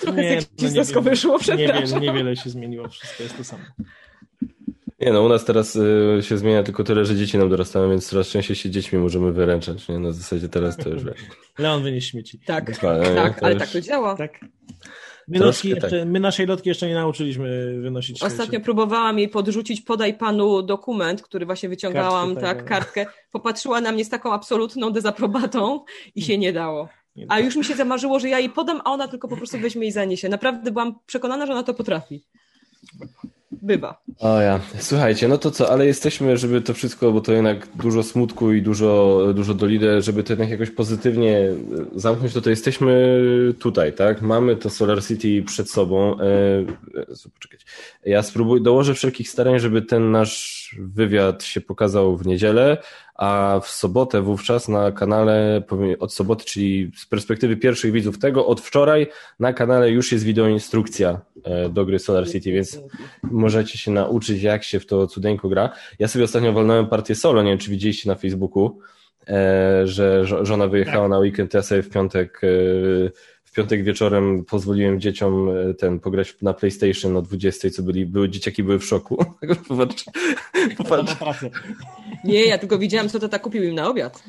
[0.00, 1.82] Trochę nie, no, nie, wyszło, przepraszam.
[1.82, 3.64] Niewiele, niewiele się zmieniło, wszystko jest to samo.
[5.00, 8.08] Nie no, u nas teraz y, się zmienia tylko tyle, że dzieci nam dorastają, więc
[8.08, 9.88] coraz częściej się dziećmi możemy wyręczać.
[9.88, 9.98] Nie?
[9.98, 11.02] Na zasadzie teraz to już...
[11.58, 12.40] Leon wynieś śmieci.
[12.46, 13.62] Tak, tak, ale już...
[13.62, 14.16] tak to działa.
[14.16, 14.40] Tak.
[15.28, 16.08] My, lotki jeszcze, tak.
[16.08, 18.64] my naszej lotki jeszcze nie nauczyliśmy wynosić Ostatnio śmieci.
[18.64, 23.06] próbowałam jej podrzucić, podaj panu dokument, który właśnie wyciągałam, Kartkę, tak, tak, kartkę.
[23.32, 25.84] Popatrzyła na mnie z taką absolutną dezaprobatą
[26.14, 26.88] i się nie dało.
[27.28, 29.86] A już mi się zamarzyło, że ja jej podam, a ona tylko po prostu weźmie
[29.86, 30.28] i zaniesie.
[30.28, 32.24] Naprawdę byłam przekonana, że ona to potrafi
[33.62, 34.02] bywa.
[34.18, 38.02] O ja, słuchajcie, no to co, ale jesteśmy, żeby to wszystko, bo to jednak dużo
[38.02, 41.54] smutku i dużo, dużo dolidę, żeby to jednak jakoś pozytywnie e,
[41.94, 43.20] zamknąć, to to jesteśmy
[43.58, 44.22] tutaj, tak?
[44.22, 46.20] Mamy to Solar City przed sobą.
[46.20, 47.66] E, e poczekać.
[48.04, 52.76] Ja spróbuję, dołożę wszelkich starań, żeby ten nasz wywiad się pokazał w niedzielę,
[53.20, 55.62] a w sobotę wówczas na kanale,
[55.98, 59.06] od soboty, czyli z perspektywy pierwszych widzów tego, od wczoraj
[59.40, 62.80] na kanale już jest wideoinstrukcja e, do gry Solar City, więc
[63.22, 65.70] możecie się nauczyć, jak się w to cudeńko gra.
[65.98, 68.78] Ja sobie ostatnio walnąłem partię solo, nie wiem, czy widzieliście na Facebooku,
[69.28, 71.10] e, że żona wyjechała tak.
[71.10, 72.48] na weekend, ja sobie w piątek e,
[73.44, 75.48] w piątek wieczorem pozwoliłem dzieciom
[75.78, 79.24] ten pograć na PlayStation o 20, co byli, były dzieciaki były w szoku.
[79.68, 80.04] Popatrz,
[80.78, 81.14] popatrz.
[82.24, 84.22] Nie, ja tylko widziałam, co to tak kupił im na obiad.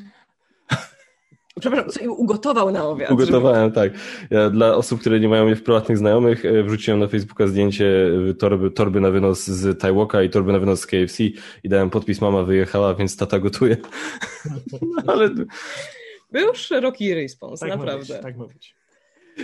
[1.59, 3.11] Przepraszam, co im ugotował na obiad.
[3.11, 3.75] Ugotowałem, żeby...
[3.75, 3.91] tak.
[4.29, 8.11] Ja dla osób, które nie mają mnie w prywatnych znajomych, e, wrzuciłem na Facebooka zdjęcie
[8.29, 11.23] e, torby, torby na wynos z Taiwoka i torby na wynos z KFC
[11.63, 13.77] i dałem podpis, mama wyjechała, więc tata gotuje.
[15.07, 15.29] Ale...
[16.31, 18.13] Był szeroki respons, tak naprawdę.
[18.13, 18.80] Być, tak ma być.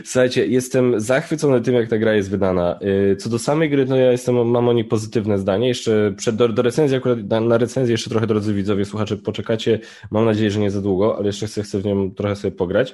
[0.06, 2.80] Słuchajcie, jestem zachwycony tym, jak ta gra jest wydana.
[3.12, 5.68] Y, co do samej gry, no ja jestem, mam o niej pozytywne zdanie.
[5.68, 9.80] Jeszcze przed, do, do recenzji, akurat na, na recenzję jeszcze trochę, drodzy widzowie, słuchacze, poczekacie.
[10.12, 12.93] Mam nadzieję, że nie za długo, ale jeszcze chcę, chcę w nią trochę sobie pograć.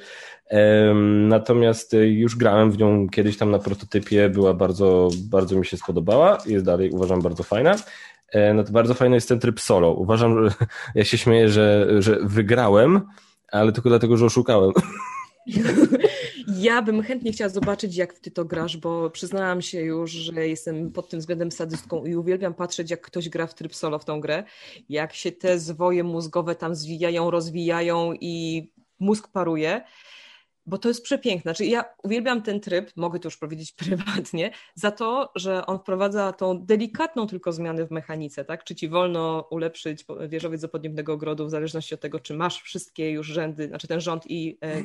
[0.51, 5.65] Um, natomiast y, już grałem w nią kiedyś tam na prototypie, była bardzo, bardzo mi
[5.65, 6.37] się spodobała.
[6.45, 7.75] Jest dalej, uważam, bardzo fajna.
[8.33, 9.91] E, no to bardzo fajny jest ten tryb solo.
[9.91, 10.55] Uważam, że
[10.95, 13.01] ja się śmieję, że, że wygrałem,
[13.51, 14.71] ale tylko dlatego, że oszukałem.
[16.47, 20.91] Ja bym chętnie chciała zobaczyć, jak ty to grasz, bo przyznałam się już, że jestem
[20.91, 24.21] pod tym względem sadystką i uwielbiam patrzeć, jak ktoś gra w tryb solo w tą
[24.21, 24.43] grę,
[24.89, 28.67] jak się te zwoje mózgowe tam zwijają, rozwijają i
[28.99, 29.81] mózg paruje
[30.65, 31.41] bo to jest przepiękne.
[31.51, 36.33] Znaczy, ja uwielbiam ten tryb, mogę to już powiedzieć prywatnie, za to, że on wprowadza
[36.33, 38.63] tą delikatną tylko zmianę w mechanice, tak?
[38.63, 43.11] Czy ci wolno ulepszyć wieżowiec z podniebnego ogrodu w zależności od tego, czy masz wszystkie
[43.11, 44.83] już rzędy, znaczy ten rząd i e,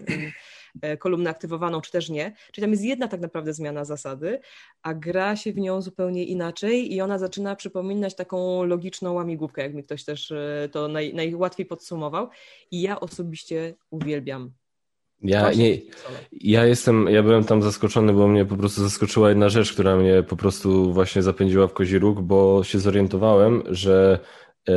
[0.83, 2.35] e, kolumnę aktywowaną, czy też nie.
[2.53, 4.41] Czyli tam jest jedna tak naprawdę zmiana zasady,
[4.83, 9.75] a gra się w nią zupełnie inaczej i ona zaczyna przypominać taką logiczną łamigłówkę, jak
[9.75, 12.29] mi ktoś też e, to naj, najłatwiej podsumował.
[12.71, 14.53] I ja osobiście uwielbiam
[15.23, 15.79] ja, nie,
[16.33, 20.23] ja jestem, ja byłem tam zaskoczony, bo mnie po prostu zaskoczyła jedna rzecz, która mnie
[20.23, 24.19] po prostu właśnie zapędziła w kozi róg, bo się zorientowałem, że
[24.69, 24.75] E,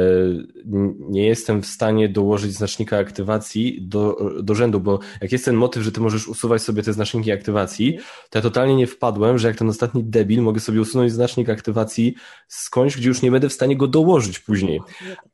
[1.00, 5.84] nie jestem w stanie dołożyć znacznika aktywacji do, do rzędu, bo jak jest ten motyw,
[5.84, 7.98] że ty możesz usuwać sobie te znaczniki aktywacji,
[8.30, 12.16] to ja totalnie nie wpadłem, że jak ten ostatni debil mogę sobie usunąć znacznik aktywacji
[12.48, 14.82] skądś, gdzie już nie będę w stanie go dołożyć później.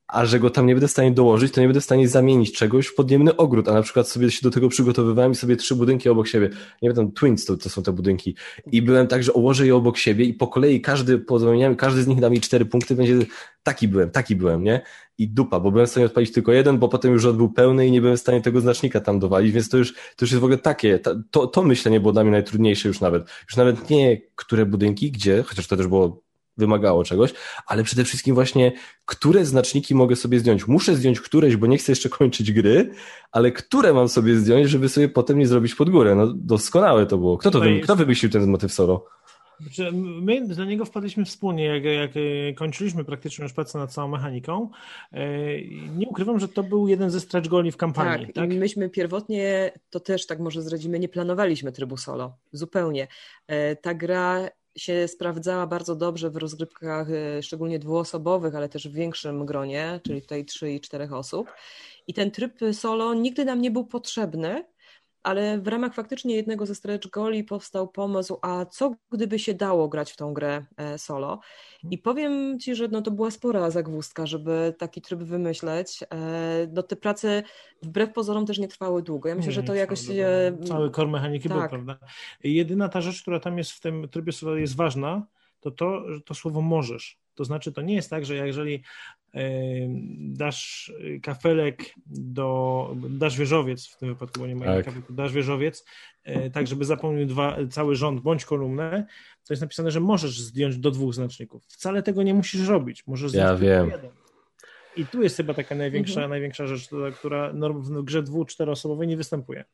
[0.08, 2.54] A że go tam nie będę w stanie dołożyć, to nie będę w stanie zamienić
[2.54, 5.76] czegoś w podniemny ogród, a na przykład sobie się do tego przygotowywałem i sobie trzy
[5.76, 6.50] budynki obok siebie,
[6.82, 8.36] nie wiem, tam Twins to, to są te budynki
[8.72, 11.40] i byłem tak, że ułożę je obok siebie i po kolei każdy, po
[11.78, 13.20] każdy z nich da mi cztery punkty, będzie
[13.64, 14.82] taki byłem, taki byłem, nie?
[15.18, 17.88] I dupa, bo byłem w stanie odpalić tylko jeden, bo potem już rzut był pełny
[17.88, 20.42] i nie byłem w stanie tego znacznika tam dowalić, więc to już, to już jest
[20.42, 21.00] w ogóle takie,
[21.32, 23.24] to, to myślenie było dla mnie najtrudniejsze już nawet.
[23.48, 26.27] Już nawet nie które budynki, gdzie, chociaż to też było
[26.58, 27.34] wymagało czegoś,
[27.68, 28.72] ale przede wszystkim właśnie,
[29.06, 30.68] które znaczniki mogę sobie zdjąć.
[30.68, 32.92] Muszę zdjąć któreś, bo nie chcę jeszcze kończyć gry,
[33.32, 36.16] ale które mam sobie zdjąć, żeby sobie potem nie zrobić pod górę.
[36.16, 37.38] No doskonałe to było.
[37.38, 39.06] Kto to, wy, kto wymyślił ten motyw solo?
[39.60, 44.08] Znaczy, my do niego wpadliśmy wspólnie, jak, jak e, kończyliśmy praktycznie już pracę nad całą
[44.08, 44.70] mechaniką.
[45.12, 45.28] E,
[45.98, 48.26] nie ukrywam, że to był jeden ze stretch goli w kampanii.
[48.26, 48.54] Tak, tak?
[48.54, 52.38] i myśmy pierwotnie, to też tak może zdradzimy, nie planowaliśmy trybu solo.
[52.52, 53.08] Zupełnie.
[53.48, 57.08] E, ta gra się sprawdzała bardzo dobrze w rozgrywkach,
[57.42, 61.52] szczególnie dwuosobowych, ale też w większym gronie, czyli tutaj trzy i czterech osób.
[62.08, 64.66] I ten tryb solo nigdy nam nie był potrzebny,
[65.28, 69.90] ale w ramach faktycznie jednego ze stretch goli powstał pomysł, a co gdyby się dało
[69.90, 71.40] grać w tą grę e, solo?
[71.92, 76.04] I powiem Ci, że no to była spora zagwózdka, żeby taki tryb wymyśleć.
[76.04, 77.44] E, no te prace
[77.84, 79.30] wbrew pozorom też nie trwały długo.
[79.30, 80.02] Ja myślę, że to jakoś...
[80.68, 81.58] Cały core mechaniki tak.
[81.58, 81.98] był, prawda?
[82.44, 85.26] Jedyna ta rzecz, która tam jest w tym trybie solo jest ważna,
[85.60, 87.18] to to, to słowo możesz.
[87.36, 88.84] To znaczy, to nie jest tak, że jeżeli
[90.20, 94.86] dasz kafelek do, dasz wieżowiec w tym wypadku, bo nie ma tak.
[94.86, 95.86] kafelku, dasz wieżowiec,
[96.24, 99.06] e, tak żeby zapełnił dwa, cały rząd bądź kolumnę,
[99.48, 101.64] to jest napisane, że możesz zdjąć do dwóch znaczników.
[101.68, 103.90] Wcale tego nie musisz robić, możesz zdjąć ja wiem.
[103.90, 104.12] jeden.
[104.98, 106.30] I tu jest chyba taka największa, mhm.
[106.30, 109.66] największa rzecz, która w grze dwu, czteroosobowej nie występuje.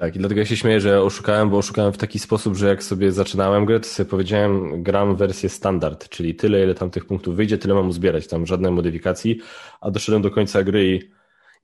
[0.00, 2.82] Tak, i dlatego ja się śmieję, że oszukałem, bo oszukałem w taki sposób, że jak
[2.82, 7.36] sobie zaczynałem grę, to sobie powiedziałem, gram wersję standard, czyli tyle, ile tam tych punktów
[7.36, 9.38] wyjdzie, tyle mam uzbierać, tam żadnej modyfikacji,
[9.80, 11.10] a doszedłem do końca gry i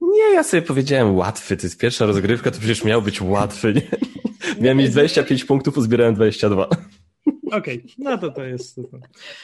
[0.01, 3.83] nie, ja sobie powiedziałem łatwy, to jest pierwsza rozgrywka, to przecież miał być łatwy, nie?
[4.63, 6.63] Miałem mieć 25 punktów, uzbierałem 22.
[6.67, 6.79] Okej,
[7.53, 8.81] okay, no to to jest.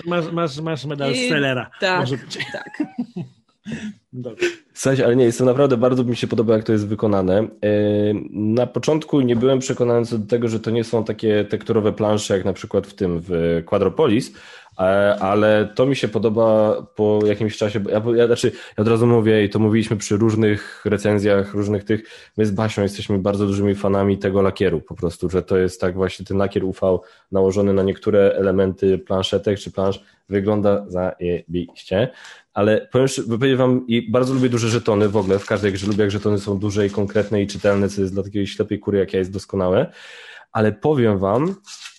[0.06, 1.28] Masz, masz, masz medal I...
[1.28, 1.70] Sellera.
[1.80, 2.08] Tak,
[2.52, 2.82] tak.
[4.12, 4.46] Dobrze.
[4.74, 7.38] Słuchajcie, ale nie, jestem naprawdę, bardzo mi się podoba, jak to jest wykonane.
[7.38, 7.48] E,
[8.30, 12.36] na początku nie byłem przekonany co do tego, że to nie są takie tekturowe plansze,
[12.36, 14.32] jak na przykład w tym, w Quadropolis,
[14.78, 14.82] e,
[15.20, 17.84] ale to mi się podoba po jakimś czasie.
[17.88, 22.02] Ja, ja, znaczy, ja od razu mówię, i to mówiliśmy przy różnych recenzjach, różnych tych.
[22.36, 25.94] My z Basią jesteśmy bardzo dużymi fanami tego lakieru, po prostu, że to jest tak
[25.94, 26.98] właśnie ten lakier UV
[27.32, 32.08] nałożony na niektóre elementy planszetek czy plansz wygląda zajebiście
[32.54, 36.00] ale powiem, powiem wam, i bardzo lubię duże żetony w ogóle, w każdej grze lubię,
[36.00, 39.12] jak żetony są duże i konkretne i czytelne, co jest dla takiej ślepej kury, jak
[39.12, 39.92] ja, jest doskonałe,
[40.52, 41.54] ale powiem wam,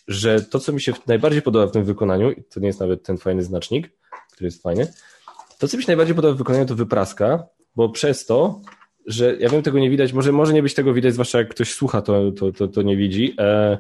[0.07, 3.03] że to, co mi się najbardziej podoba w tym wykonaniu, i to nie jest nawet
[3.03, 3.89] ten fajny znacznik,
[4.31, 4.87] który jest fajny,
[5.59, 7.43] to, co mi się najbardziej podoba w wykonaniu, to wypraska,
[7.75, 8.61] bo przez to,
[9.05, 11.73] że ja wiem, tego nie widać, może, może nie być tego widać, zwłaszcza jak ktoś
[11.73, 13.77] słucha, to, to, to, to nie widzi, e,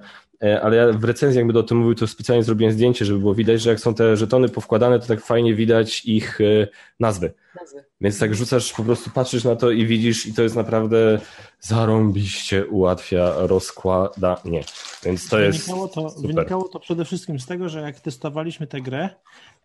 [0.61, 3.61] ale ja w recenzji jakby o tym mówił, to specjalnie zrobiłem zdjęcie, żeby było widać,
[3.61, 6.67] że jak są te żetony powkładane, to tak fajnie widać ich e,
[6.99, 7.33] nazwy.
[7.59, 7.83] nazwy.
[8.01, 11.19] Więc tak rzucasz, po prostu patrzysz na to i widzisz i to jest naprawdę
[11.59, 14.63] zarąbiście ułatwia rozkładanie.
[15.03, 16.35] Więc to wynikało jest to, super.
[16.35, 19.09] Wynikało to przede wszystkim z tego, że jak testowaliśmy tę grę,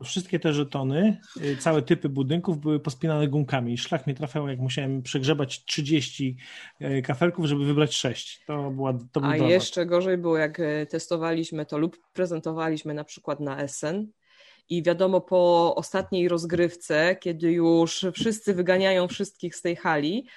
[0.04, 4.58] wszystkie te żetony, y, całe typy budynków były pospinane gumkami i szlak mnie trafiał, jak
[4.58, 6.36] musiałem przegrzebać 30
[6.80, 8.44] y, kafelków, żeby wybrać 6.
[8.46, 13.40] To była to A jeszcze gorzej było, jak y, testowaliśmy to lub prezentowaliśmy na przykład
[13.40, 14.12] na Essen.
[14.68, 20.28] I wiadomo po ostatniej rozgrywce, kiedy już wszyscy wyganiają wszystkich z tej hali,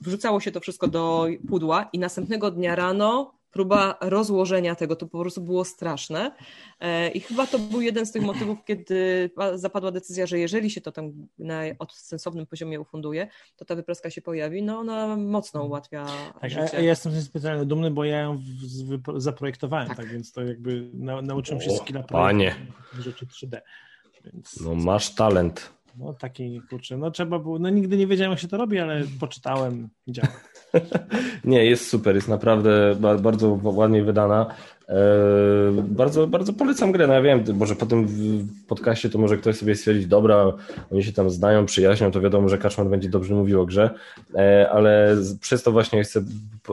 [0.00, 5.20] wrzucało się to wszystko do pudła i następnego dnia rano próba rozłożenia tego, to po
[5.20, 6.32] prostu było straszne.
[6.80, 10.80] E, I chyba to był jeden z tych motywów, kiedy zapadła decyzja, że jeżeli się
[10.80, 16.06] to tam na odsensownym poziomie ufunduje, to ta wypraska się pojawi, no ona mocno ułatwia
[16.40, 16.68] tak, życie.
[16.72, 18.42] Ja jestem specjalnie dumny, bo ja ją
[19.16, 22.54] zaprojektowałem, tak, tak więc to jakby na, nauczyłem się skilla Panie.
[22.98, 23.60] rzeczy 3D.
[24.24, 24.60] Więc...
[24.60, 25.75] No masz talent.
[25.98, 29.02] No taki, kurczę, no trzeba było, no nigdy nie wiedziałem jak się to robi, ale
[29.20, 30.28] poczytałem, działa.
[31.44, 34.54] Nie, jest super, jest naprawdę bardzo ładnie wydana.
[34.88, 34.96] E,
[35.88, 37.06] bardzo, bardzo polecam grę.
[37.06, 38.08] No ja wiem, może po tym
[38.68, 40.52] podcaście to może ktoś sobie stwierdzić, dobra,
[40.92, 43.90] oni się tam znają, przyjaźnią, to wiadomo, że Kaczman będzie dobrze mówił o grze,
[44.34, 46.20] e, ale przez to właśnie chcę,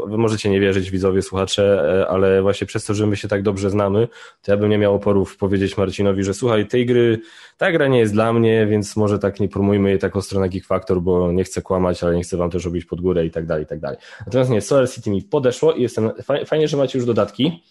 [0.07, 3.43] wy możecie nie wierzyć, widzowie, słuchacze, e, ale właśnie przez to, że my się tak
[3.43, 4.07] dobrze znamy,
[4.41, 7.20] to ja bym nie miał oporów powiedzieć Marcinowi, że słuchaj, tej gry,
[7.57, 10.66] ta gra nie jest dla mnie, więc może tak nie promujmy jej taką stronę Geek
[10.66, 13.45] Factor, bo nie chcę kłamać, ale nie chcę wam też robić pod górę i tak
[13.45, 13.97] dalej, i tak dalej.
[14.26, 16.11] Natomiast nie, Solar City mi podeszło i jestem,
[16.45, 17.64] fajnie, że macie już dodatki,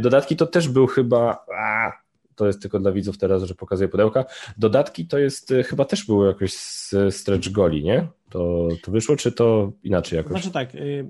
[0.00, 1.44] dodatki to też był chyba.
[1.58, 1.92] A,
[2.40, 4.24] to jest tylko dla widzów teraz, że pokazuję pudełka.
[4.58, 8.06] Dodatki to jest e, chyba też było jakoś z stretch goli, nie?
[8.30, 10.32] To, to wyszło, czy to inaczej jakoś?
[10.32, 11.06] Znaczy tak, y,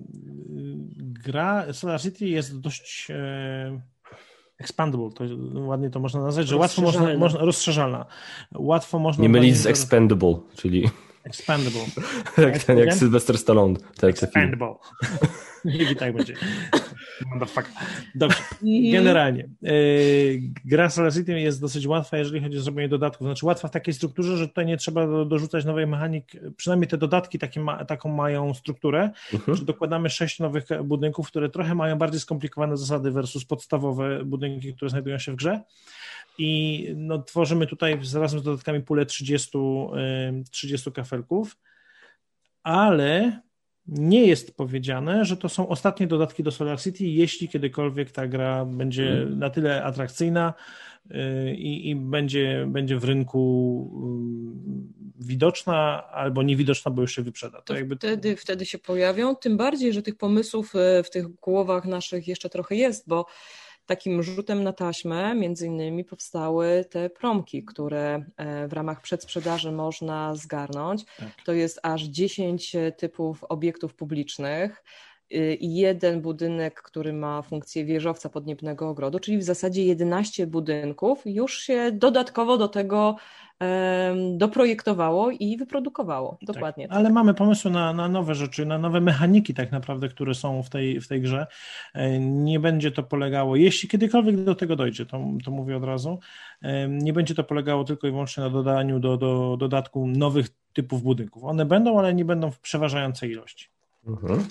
[0.97, 3.80] gra Solar City jest dość e,
[4.59, 5.24] expandable, to
[5.55, 8.07] ładnie to można nazwać, że łatwo można, można rozszerzalna.
[8.55, 9.22] Łatwo można...
[9.22, 10.91] Nie mylić z expendable, czyli...
[11.31, 11.87] Expandable.
[12.47, 13.76] jak ten, jak Sylvester Stallone.
[13.97, 14.74] Te, expandable.
[15.93, 16.35] I tak będzie.
[18.14, 18.39] Dobrze.
[18.93, 19.49] Generalnie.
[19.62, 23.26] Yy, gra City jest dosyć łatwa, jeżeli chodzi o zrobienie dodatków.
[23.26, 26.39] Znaczy łatwa w takiej strukturze, że tutaj nie trzeba do, dorzucać nowej mechaniki.
[26.57, 29.57] Przynajmniej te dodatki takie ma, taką mają strukturę, mhm.
[29.57, 34.89] że dokładamy sześć nowych budynków, które trochę mają bardziej skomplikowane zasady versus podstawowe budynki, które
[34.89, 35.61] znajdują się w grze
[36.39, 39.59] i no, tworzymy tutaj razem z dodatkami pulę 30,
[40.51, 41.57] 30 kafelków,
[42.62, 43.41] ale
[43.87, 48.64] nie jest powiedziane, że to są ostatnie dodatki do Solar City, jeśli kiedykolwiek ta gra
[48.64, 49.39] będzie hmm.
[49.39, 50.55] na tyle atrakcyjna
[51.11, 53.91] y, i, i będzie, będzie w rynku
[55.20, 57.59] y, widoczna albo niewidoczna, bo już się wyprzeda.
[57.59, 57.97] To, to jakby...
[57.97, 62.51] wtedy, wtedy się pojawią, tym bardziej, że tych pomysłów y, w tych głowach naszych jeszcze
[62.51, 63.26] trochę jest, bo
[63.91, 70.34] takim rzutem na taśmę między innymi powstały te promki, które e, w ramach przedsprzedaży można
[70.34, 71.05] zgarnąć.
[71.05, 71.28] Tak.
[71.45, 74.84] To jest aż 10 typów obiektów publicznych
[75.61, 81.93] jeden budynek, który ma funkcję wieżowca podniebnego ogrodu, czyli w zasadzie 11 budynków już się
[81.93, 83.16] dodatkowo do tego
[84.37, 86.31] doprojektowało i wyprodukowało.
[86.41, 86.89] Tak, Dokładnie.
[86.89, 90.62] Tak, ale mamy pomysły na, na nowe rzeczy, na nowe mechaniki tak naprawdę, które są
[90.62, 91.47] w tej, w tej grze.
[91.95, 96.18] E, nie będzie to polegało, jeśli kiedykolwiek do tego dojdzie, to, to mówię od razu,
[96.89, 101.45] nie będzie to polegało tylko i wyłącznie na dodaniu do, do dodatku nowych typów budynków.
[101.45, 103.68] One będą, ale nie będą w przeważającej ilości.
[104.07, 104.45] Mhm.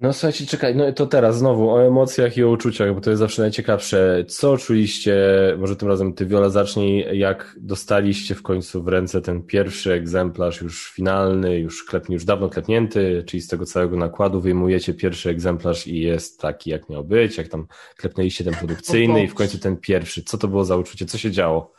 [0.00, 3.18] No słuchajcie, czekaj, no to teraz znowu o emocjach i o uczuciach, bo to jest
[3.18, 4.24] zawsze najciekawsze.
[4.28, 5.16] Co czuliście,
[5.58, 10.60] może tym razem ty Wiola zacznij, jak dostaliście w końcu w ręce ten pierwszy egzemplarz
[10.60, 15.86] już finalny, już klepnie, już dawno klepnięty, czyli z tego całego nakładu wyjmujecie pierwszy egzemplarz
[15.86, 19.76] i jest taki jak miał być, jak tam klepnęliście ten produkcyjny i w końcu ten
[19.76, 20.22] pierwszy.
[20.24, 21.06] Co to było za uczucie?
[21.06, 21.72] Co się działo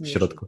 [0.00, 0.46] w środku?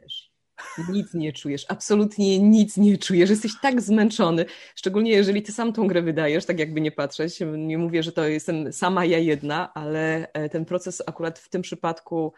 [0.89, 4.45] Nic nie czujesz, absolutnie nic nie czujesz, jesteś tak zmęczony,
[4.75, 8.25] szczególnie jeżeli ty sam tą grę wydajesz, tak jakby nie patrzeć, nie mówię, że to
[8.25, 12.33] jestem sama ja jedna, ale e, ten proces akurat w tym przypadku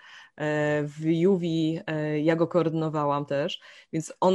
[0.83, 3.61] w Juwi e, ja go koordynowałam też,
[3.93, 4.35] więc on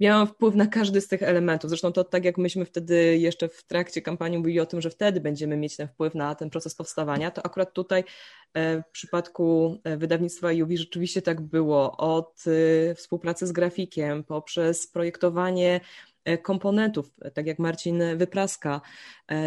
[0.00, 1.70] miałam wpływ na każdy z tych elementów.
[1.70, 5.20] Zresztą to tak jak myśmy wtedy jeszcze w trakcie kampanii mówili o tym, że wtedy
[5.20, 8.04] będziemy mieć ten wpływ na ten proces powstawania, to akurat tutaj
[8.54, 11.96] e, w przypadku wydawnictwa Juwi rzeczywiście tak było.
[11.96, 12.44] Od
[12.94, 15.80] współpracy z grafikiem, poprzez projektowanie
[16.42, 18.80] komponentów, tak jak Marcin Wypraska,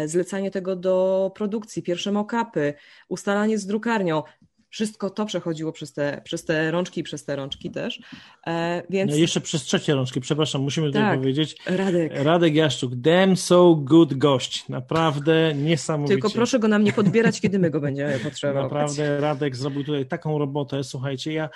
[0.06, 2.74] zlecanie tego do produkcji, pierwsze mock-upy,
[3.08, 4.22] ustalanie z drukarnią
[4.70, 8.00] wszystko to przechodziło przez te, przez te rączki i przez te rączki też.
[8.46, 9.10] E, więc...
[9.10, 11.56] No jeszcze przez trzecie rączki, przepraszam, musimy tutaj tak, powiedzieć.
[11.66, 12.12] Radek.
[12.14, 14.68] Radek Jaszczuk, damn so good gość.
[14.68, 16.14] Naprawdę niesamowicie.
[16.14, 18.62] Tylko proszę go nam nie podbierać, kiedy my go będziemy potrzebować.
[18.62, 20.84] Naprawdę Radek zrobił tutaj taką robotę.
[20.84, 21.48] Słuchajcie, ja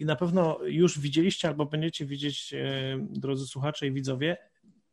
[0.00, 4.36] na pewno już widzieliście albo będziecie widzieć, e, drodzy słuchacze i widzowie,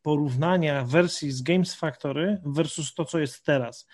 [0.04, 3.86] porównania wersji z Games Factory versus to, co jest teraz.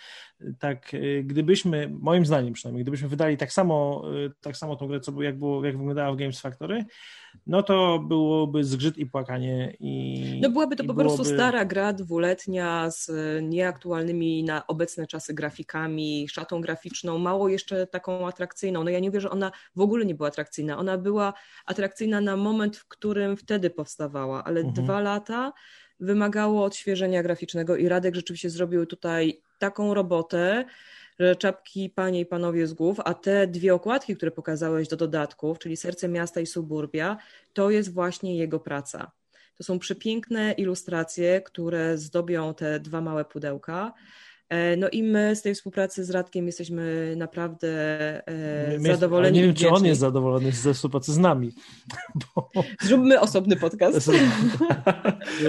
[0.58, 5.00] Tak, y, gdybyśmy, moim zdaniem przynajmniej, gdybyśmy wydali tak samo, y, tak samo tą grę,
[5.00, 6.84] co jak, było, jak wyglądała w Games Factory,
[7.46, 9.76] no to byłoby zgrzyt i płakanie.
[9.80, 11.16] I, no byłaby to po byłoby...
[11.16, 13.10] prostu stara gra dwuletnia z
[13.42, 18.84] nieaktualnymi na obecne czasy grafikami, szatą graficzną, mało jeszcze taką atrakcyjną.
[18.84, 20.78] No ja nie wiem, że ona w ogóle nie była atrakcyjna.
[20.78, 21.32] Ona była
[21.66, 24.84] atrakcyjna na moment, w którym wtedy powstawała, ale mhm.
[24.84, 25.52] dwa lata
[26.00, 30.64] wymagało odświeżenia graficznego i Radek rzeczywiście zrobił tutaj taką robotę,
[31.18, 35.58] że czapki panie i panowie z głów, a te dwie okładki, które pokazałeś do dodatków,
[35.58, 37.16] czyli Serce Miasta i Suburbia,
[37.52, 39.10] to jest właśnie jego praca.
[39.56, 43.92] To są przepiękne ilustracje, które zdobią te dwa małe pudełka.
[44.50, 47.68] E, no i my z tej współpracy z Radkiem jesteśmy naprawdę
[48.26, 49.38] e, my, zadowoleni.
[49.38, 51.52] Nie wiem, czy on jest zadowolony ze współpracy z nami.
[52.34, 52.50] Bo...
[52.80, 54.10] Zróbmy osobny podcast.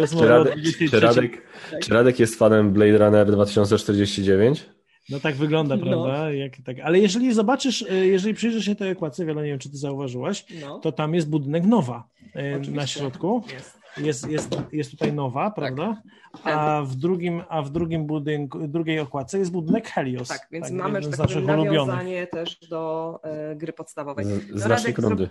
[0.10, 0.56] czy, Radek,
[0.90, 1.48] czy, Radek,
[1.82, 4.66] czy Radek jest fanem Blade Runner 2049?
[5.10, 5.86] No tak wygląda, no.
[5.86, 6.32] prawda?
[6.32, 6.80] Jak, tak.
[6.80, 10.46] Ale jeżeli zobaczysz, e, jeżeli przyjrzysz się tej ekwacji, wiele nie wiem, czy ty zauważyłaś,
[10.62, 10.80] no.
[10.80, 12.72] to tam jest budynek Nowa Oczywiście.
[12.72, 13.44] na środku.
[13.54, 15.56] Jest jest, jest, jest tutaj nowa, tak.
[15.56, 16.02] prawda?
[16.44, 16.58] Tak.
[16.58, 20.28] A w drugim, a w drugim budynku, drugiej okładce jest budynek Helios.
[20.28, 23.20] Tak, więc tak, mamy tak powiem, nawiązanie też do
[23.52, 24.26] y, gry podstawowej.
[24.26, 25.30] No, Znacznie Radek,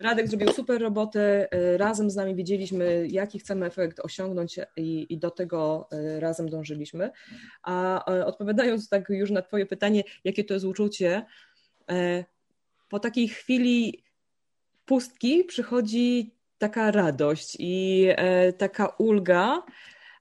[0.00, 5.18] Radek zrobił super robotę, y, razem z nami wiedzieliśmy, jaki chcemy efekt osiągnąć i, i
[5.18, 7.10] do tego y, razem dążyliśmy.
[7.62, 11.24] A odpowiadając tak już na twoje pytanie, jakie to jest uczucie,
[12.88, 14.04] po takiej chwili
[14.84, 19.62] pustki przychodzi taka radość i e, taka ulga,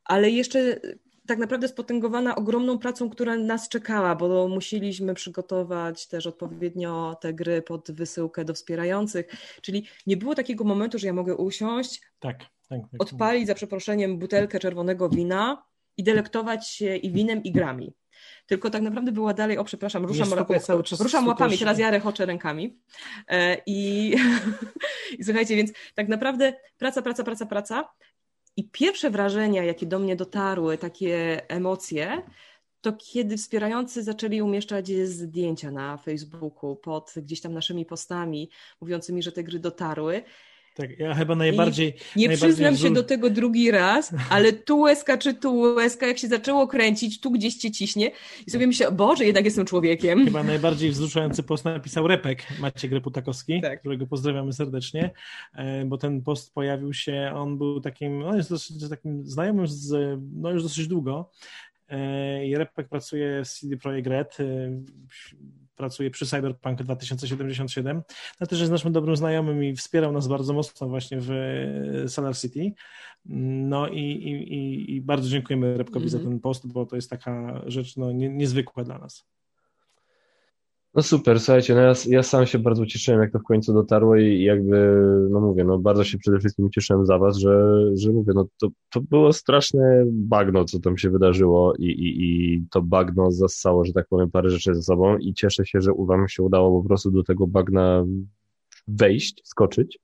[0.03, 0.79] ale jeszcze
[1.27, 7.61] tak naprawdę spotęgowana ogromną pracą, która nas czekała, bo musieliśmy przygotować też odpowiednio te gry
[7.61, 9.25] pod wysyłkę do wspierających.
[9.61, 12.39] Czyli nie było takiego momentu, że ja mogę usiąść, tak,
[12.69, 13.01] tak, tak.
[13.01, 15.63] odpalić za przeproszeniem butelkę czerwonego wina
[15.97, 17.93] i delektować się i winem, i grami
[18.51, 20.29] tylko tak naprawdę była dalej, o przepraszam, ruszam,
[20.59, 22.79] cały czas ruszam łapami, teraz ja rechoczę rękami.
[23.27, 24.15] E, I,
[25.19, 27.89] I słuchajcie, więc tak naprawdę praca, praca, praca, praca.
[28.57, 32.21] I pierwsze wrażenia, jakie do mnie dotarły, takie emocje,
[32.81, 38.49] to kiedy wspierający zaczęli umieszczać zdjęcia na Facebooku pod gdzieś tam naszymi postami,
[38.81, 40.23] mówiącymi, że te gry dotarły.
[40.75, 41.87] Tak, ja chyba najbardziej.
[42.15, 46.07] I nie najbardziej przyznam się do tego drugi raz, ale tu łezka czy tu łezka,
[46.07, 48.11] jak się zaczęło kręcić, tu gdzieś cię ciśnie
[48.47, 50.25] i sobie myślę, Boże, jednak jestem człowiekiem.
[50.25, 53.79] Chyba najbardziej wzruszający post napisał Repek Maciek Reputakowski, tak.
[53.79, 55.09] którego pozdrawiamy serdecznie,
[55.53, 60.19] e, bo ten post pojawił się, on był takim, no jest dosyć takim znajomym z,
[60.35, 61.31] no już dosyć długo
[61.89, 64.45] e, i Repek pracuje w CD Projekt Red e,
[65.81, 68.01] pracuje przy Cyberpunk 2077.
[68.39, 71.31] No też jest naszym dobrym znajomym i wspierał nas bardzo mocno właśnie w
[72.07, 72.73] Solar City.
[73.25, 76.11] No i, i, i bardzo dziękujemy Repkowi mm -hmm.
[76.11, 76.33] za mhm.
[76.33, 79.27] ten post, bo to jest taka rzecz no, nie, niezwykła dla nas.
[80.93, 84.15] No super, słuchajcie, no ja, ja sam się bardzo cieszyłem, jak to w końcu dotarło
[84.15, 88.33] i jakby, no mówię, no bardzo się przede wszystkim cieszyłem za was, że, że mówię,
[88.35, 93.31] no to, to było straszne bagno, co tam się wydarzyło i, i, i to bagno
[93.31, 96.81] zassało, że tak powiem, parę rzeczy ze sobą i cieszę się, że wam się udało
[96.81, 98.05] po prostu do tego bagna
[98.87, 99.99] wejść, skoczyć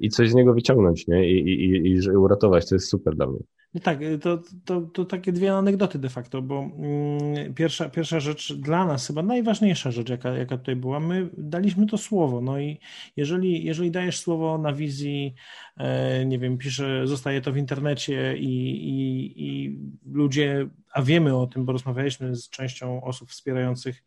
[0.00, 1.30] i coś z niego wyciągnąć, nie?
[1.30, 3.40] I, i, i, i uratować, to jest super dla mnie.
[3.76, 8.52] No tak, to, to, to takie dwie anegdoty de facto, bo mm, pierwsza, pierwsza rzecz
[8.52, 12.80] dla nas, chyba najważniejsza rzecz, jaka, jaka tutaj była, my daliśmy to słowo, no i
[13.16, 15.34] jeżeli, jeżeli dajesz słowo na wizji,
[15.76, 19.78] e, nie wiem, pisze, zostaje to w internecie i, i, i
[20.12, 24.04] ludzie, a wiemy o tym, bo rozmawialiśmy z częścią osób wspierających,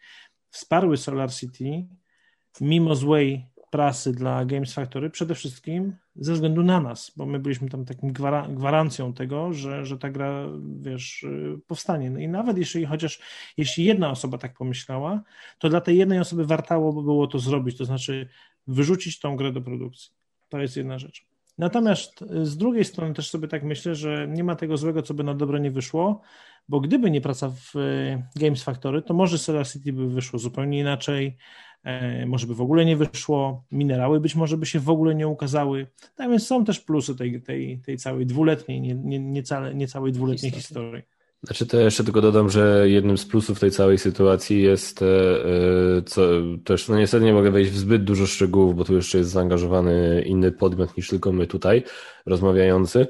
[0.50, 1.88] wsparły Solar City,
[2.62, 7.70] mimo złej prasy dla Games Factory przede wszystkim ze względu na nas, bo my byliśmy
[7.70, 8.14] tam takim
[8.50, 10.46] gwarancją tego, że, że ta gra,
[10.80, 11.26] wiesz,
[11.68, 12.10] powstanie.
[12.10, 13.20] No i nawet jeśli chociaż,
[13.58, 15.22] jeśli jedna osoba tak pomyślała,
[15.60, 18.30] to dla tej jednej osoby wartało by było to zrobić, to znaczy
[18.68, 20.12] wyrzucić tą grę do produkcji.
[20.50, 21.26] To jest jedna rzecz.
[21.58, 25.24] Natomiast z drugiej strony też sobie tak myślę, że nie ma tego złego, co by
[25.24, 26.22] na dobre nie wyszło,
[26.70, 27.74] bo gdyby nie praca w
[28.36, 31.38] Games Factory, to może Solar City by wyszło zupełnie inaczej,
[32.28, 35.88] może by w ogóle nie wyszło, minerały być może by się w ogóle nie ukazały.
[36.16, 39.88] Tak więc są też plusy tej, tej, tej całej dwuletniej, nie, nie, nie, całe, nie
[39.88, 40.86] całej dwuletniej historii.
[40.86, 41.20] historii.
[41.44, 46.02] Znaczy to jeszcze tylko dodam, że jednym z plusów tej całej sytuacji jest, e, e,
[46.06, 46.22] co
[46.64, 50.24] też no niestety nie mogę wejść w zbyt dużo szczegółów, bo tu jeszcze jest zaangażowany
[50.26, 51.84] inny podmiot niż tylko my tutaj
[52.26, 53.08] rozmawiający.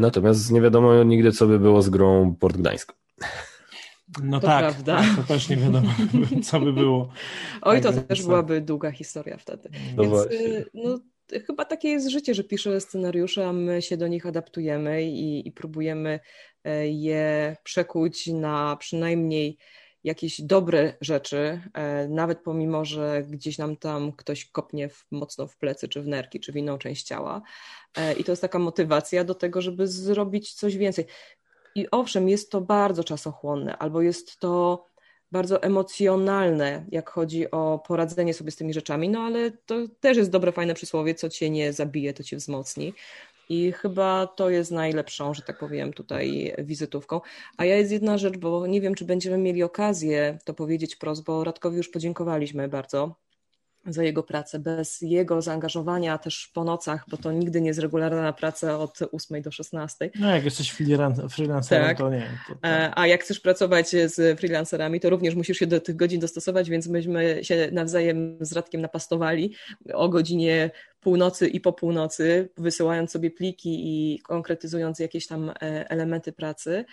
[0.00, 2.92] Natomiast nie wiadomo nigdy, co by było z grą Port Gdańsk.
[4.22, 4.96] No to tak, prawda.
[4.96, 5.88] tak, to też nie wiadomo,
[6.50, 7.08] co by było.
[7.62, 9.68] Oj, to też byłaby długa historia wtedy.
[9.96, 10.98] No Więc y, no,
[11.46, 15.52] chyba takie jest życie, że piszę scenariusze, a my się do nich adaptujemy i, i
[15.52, 16.20] próbujemy
[16.64, 19.58] e, je przekuć na przynajmniej
[20.04, 25.56] jakieś dobre rzeczy, e, nawet pomimo, że gdzieś nam tam ktoś kopnie w, mocno w
[25.56, 27.42] plecy, czy w nerki, czy w inną część ciała.
[27.96, 31.04] E, I to jest taka motywacja do tego, żeby zrobić coś więcej.
[31.76, 34.84] I owszem, jest to bardzo czasochłonne, albo jest to
[35.32, 40.30] bardzo emocjonalne, jak chodzi o poradzenie sobie z tymi rzeczami, no ale to też jest
[40.30, 42.94] dobre, fajne przysłowie, co cię nie zabije, to cię wzmocni.
[43.48, 47.20] I chyba to jest najlepszą, że tak powiem, tutaj wizytówką.
[47.56, 51.24] A ja jest jedna rzecz, bo nie wiem, czy będziemy mieli okazję to powiedzieć wprost,
[51.24, 53.25] bo Radkowi już podziękowaliśmy bardzo
[53.88, 54.58] za jego pracę.
[54.58, 59.42] Bez jego zaangażowania też po nocach, bo to nigdy nie jest regularna praca od 8
[59.42, 60.10] do 16.
[60.20, 60.70] No jak jesteś
[61.30, 61.98] freelancerem, tak.
[61.98, 62.30] to nie.
[62.48, 62.68] To.
[62.68, 66.70] E, a jak chcesz pracować z freelancerami, to również musisz się do tych godzin dostosować,
[66.70, 69.54] więc myśmy się nawzajem z Radkiem napastowali
[69.92, 70.70] o godzinie
[71.06, 75.54] północy i po północy, wysyłając sobie pliki i konkretyzując jakieś tam e,
[75.90, 76.84] elementy pracy,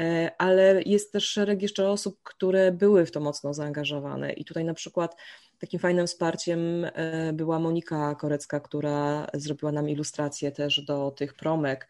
[0.00, 4.64] e, ale jest też szereg jeszcze osób, które były w to mocno zaangażowane i tutaj
[4.64, 5.16] na przykład
[5.60, 11.88] Takim fajnym wsparciem e, była Monika Korecka, która zrobiła nam ilustracje też do tych promek,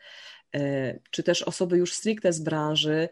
[0.55, 3.09] e, czy też osoby już stricte z branży,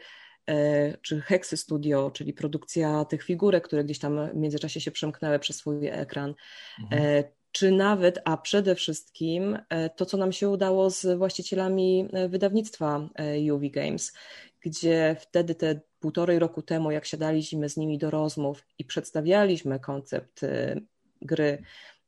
[0.49, 5.39] e, czy Hexy Studio, czyli produkcja tych figurek, które gdzieś tam w międzyczasie się przemknęły
[5.39, 6.35] przez swój ekran,
[6.83, 7.25] mhm.
[7.53, 9.59] czy nawet, a przede wszystkim
[9.97, 13.09] to, co nam się udało z właścicielami wydawnictwa
[13.53, 14.13] UV Games,
[14.61, 20.43] gdzie wtedy te półtorej roku temu, jak siadaliśmy z nimi do rozmów i przedstawialiśmy koncept
[20.43, 20.83] y,
[21.23, 21.63] gry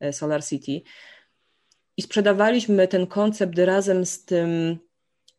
[0.04, 0.82] y, Solar City
[2.00, 4.78] i sprzedawaliśmy ten koncept razem z tym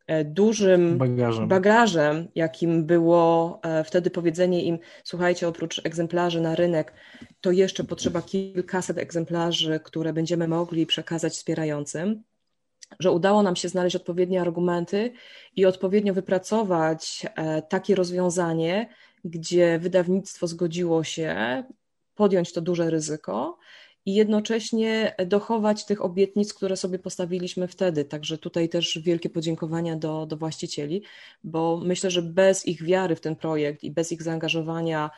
[0.07, 1.48] e, dużym bagażem.
[1.48, 6.94] bagażem, jakim było e, wtedy powiedzenie im, słuchajcie, oprócz egzemplarzy na rynek,
[7.41, 12.23] to jeszcze potrzeba kilkaset egzemplarzy, które będziemy mogli przekazać wspierającym
[12.99, 15.11] że udało nam się znaleźć odpowiednie argumenty
[15.55, 18.89] i odpowiednio wypracować e, takie rozwiązanie,
[19.26, 21.63] gdzie wydawnictwo zgodziło się
[22.15, 23.57] podjąć to duże ryzyko
[24.05, 28.05] i jednocześnie dochować tych obietnic, które sobie postawiliśmy wtedy.
[28.05, 31.03] Także tutaj też wielkie podziękowania do, do właścicieli,
[31.43, 35.09] bo myślę, że bez ich wiary w ten projekt i bez ich zaangażowania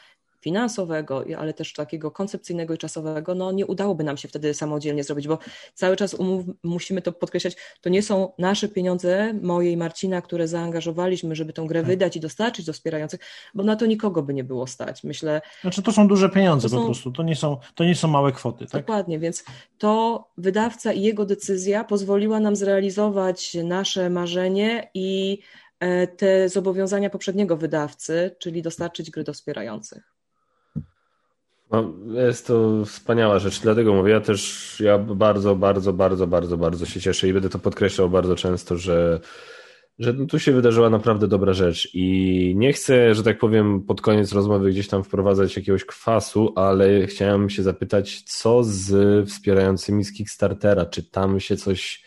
[0.43, 5.27] finansowego, ale też takiego koncepcyjnego i czasowego, no nie udałoby nam się wtedy samodzielnie zrobić,
[5.27, 5.37] bo
[5.73, 10.47] cały czas umów, musimy to podkreślać, to nie są nasze pieniądze, moje i Marcina, które
[10.47, 11.87] zaangażowaliśmy, żeby tą grę tak.
[11.87, 13.19] wydać i dostarczyć do wspierających,
[13.53, 15.03] bo na to nikogo by nie było stać.
[15.03, 15.41] Myślę.
[15.61, 18.31] Znaczy to są duże pieniądze są, po prostu, to nie są, to nie są małe
[18.31, 18.65] kwoty.
[18.65, 18.81] Tak?
[18.81, 19.43] Dokładnie, więc
[19.77, 25.39] to wydawca i jego decyzja pozwoliła nam zrealizować nasze marzenie i
[25.79, 30.12] e, te zobowiązania poprzedniego wydawcy, czyli dostarczyć gry do wspierających.
[31.73, 36.85] No, jest to wspaniała rzecz, dlatego mówię, ja też ja bardzo, bardzo, bardzo, bardzo, bardzo
[36.85, 39.19] się cieszę i będę to podkreślał bardzo często, że,
[39.99, 44.33] że tu się wydarzyła naprawdę dobra rzecz i nie chcę, że tak powiem, pod koniec
[44.33, 50.85] rozmowy gdzieś tam wprowadzać jakiegoś kwasu, ale chciałem się zapytać, co z wspierającymi z Kickstartera,
[50.85, 52.03] czy tam się coś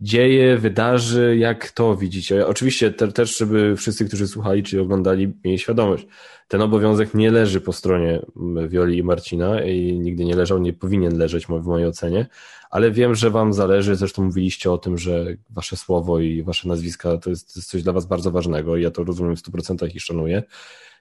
[0.00, 2.46] dzieje, wydarzy, jak to widzicie?
[2.46, 6.06] Oczywiście te, też, żeby wszyscy, którzy słuchali czy oglądali, mieli świadomość.
[6.48, 8.20] Ten obowiązek nie leży po stronie
[8.68, 12.26] Wioli i Marcina i nigdy nie leżał, nie powinien leżeć w mojej ocenie,
[12.70, 17.16] ale wiem, że wam zależy, zresztą mówiliście o tym, że wasze słowo i wasze nazwiska
[17.16, 19.96] to jest, to jest coś dla was bardzo ważnego i ja to rozumiem w 100%
[19.96, 20.42] i szanuję.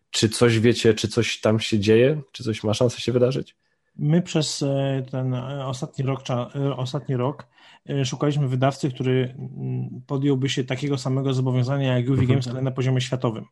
[0.10, 2.22] Czy coś wiecie, czy coś tam się dzieje?
[2.32, 3.56] Czy coś ma szansę się wydarzyć?
[3.96, 5.34] My przez e, ten
[5.66, 6.22] ostatni rok,
[6.56, 7.57] e, ostatni rok E,
[8.06, 12.26] szukaliśmy wydawcy, który mm, podjąłby się takiego samego zobowiązania jak UV.
[12.26, 13.46] Games, ale na poziomie światowym.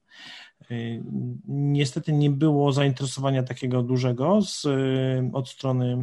[0.71, 0.75] E,
[1.47, 5.97] niestety nie było zainteresowania takiego dużego z, e, od, strony,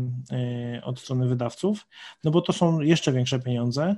[0.82, 1.86] od strony wydawców,
[2.24, 3.96] no bo to są jeszcze większe pieniądze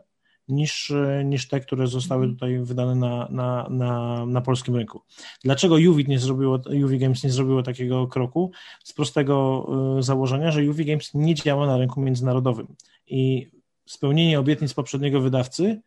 [0.49, 0.93] niż,
[1.25, 5.01] niż te, które zostały tutaj wydane na, na, na, na polskim rynku.
[5.45, 8.51] Dlaczego UV, nie zrobiło, UV Games nie zrobiło takiego kroku?
[8.85, 9.67] Z prostego
[10.01, 12.67] założenia, że UV Games nie działa na rynku międzynarodowym
[13.07, 13.51] i
[13.87, 15.81] spełnienie obietnic poprzedniego wydawcy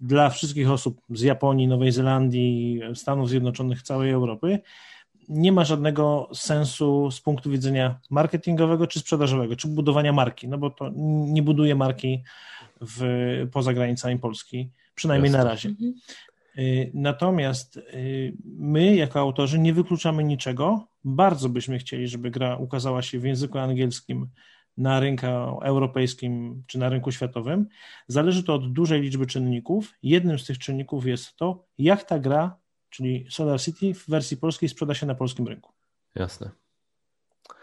[0.00, 4.60] dla wszystkich osób z Japonii, Nowej Zelandii, Stanów Zjednoczonych, całej Europy
[5.28, 10.70] nie ma żadnego sensu z punktu widzenia marketingowego czy sprzedażowego, czy budowania marki, no bo
[10.70, 10.90] to
[11.26, 12.22] nie buduje marki
[12.80, 13.02] w,
[13.52, 15.44] poza granicami Polski, przynajmniej Jasne.
[15.44, 15.68] na razie.
[15.68, 15.94] Mhm.
[16.58, 20.86] Y, natomiast y, my, jako autorzy, nie wykluczamy niczego.
[21.04, 24.28] Bardzo byśmy chcieli, żeby gra ukazała się w języku angielskim
[24.76, 25.26] na rynku
[25.62, 27.66] europejskim czy na rynku światowym.
[28.08, 29.92] Zależy to od dużej liczby czynników.
[30.02, 32.56] Jednym z tych czynników jest to, jak ta gra,
[32.90, 35.72] czyli Solar City w wersji polskiej sprzeda się na polskim rynku.
[36.14, 36.50] Jasne.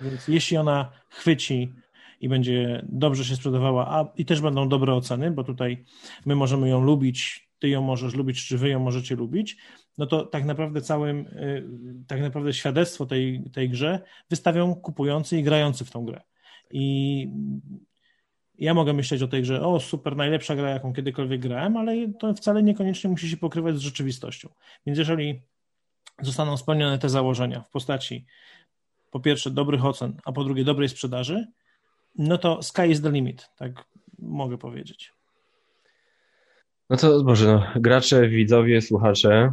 [0.02, 1.74] Więc jeśli ona chwyci
[2.22, 5.86] i będzie dobrze się sprzedawała, a i też będą dobre oceny, bo tutaj
[6.26, 9.58] my możemy ją lubić, ty ją możesz lubić, czy wy ją możecie lubić,
[9.98, 11.64] no to tak naprawdę całym, y,
[12.08, 14.00] tak naprawdę świadectwo tej, tej grze
[14.30, 16.22] wystawią kupujący i grający w tą grę.
[16.72, 17.28] I
[18.58, 22.34] ja mogę myśleć o tej grze, o super, najlepsza gra, jaką kiedykolwiek grałem, ale to
[22.34, 24.50] wcale niekoniecznie musi się pokrywać z rzeczywistością.
[24.86, 25.42] Więc jeżeli
[26.22, 28.26] zostaną spełnione te założenia w postaci
[29.12, 31.48] po pierwsze dobrych ocen, a po drugie dobrej sprzedaży,
[32.16, 33.86] no to sky is the limit, tak
[34.20, 35.14] mogę powiedzieć.
[36.90, 39.52] No to może no, gracze, widzowie, słuchacze,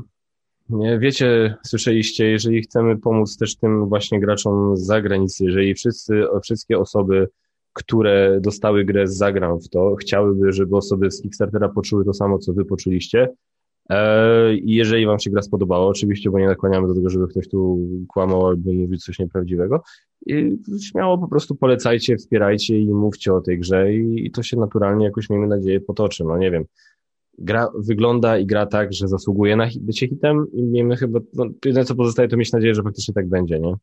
[0.98, 7.28] wiecie, słyszeliście, jeżeli chcemy pomóc też tym właśnie graczom z zagranicy, jeżeli wszyscy, wszystkie osoby,
[7.72, 12.38] które dostały grę z zagram w to, chciałyby, żeby osoby z Kickstartera poczuły to samo,
[12.38, 13.28] co wy poczuliście,
[13.90, 17.48] e, i jeżeli wam się gra spodobała, oczywiście, bo nie nakłaniamy do tego, żeby ktoś
[17.48, 19.82] tu kłamał albo mówił coś nieprawdziwego,
[20.26, 20.58] i
[20.90, 25.04] śmiało po prostu polecajcie, wspierajcie i mówcie o tej grze i, i to się naturalnie
[25.04, 26.24] jakoś, miejmy nadzieję, potoczy.
[26.24, 26.64] No nie wiem,
[27.38, 31.84] gra wygląda i gra tak, że zasługuje na bycie hitem i miejmy chyba, no, jedyne
[31.84, 33.74] co pozostaje to mieć nadzieję, że faktycznie tak będzie, nie?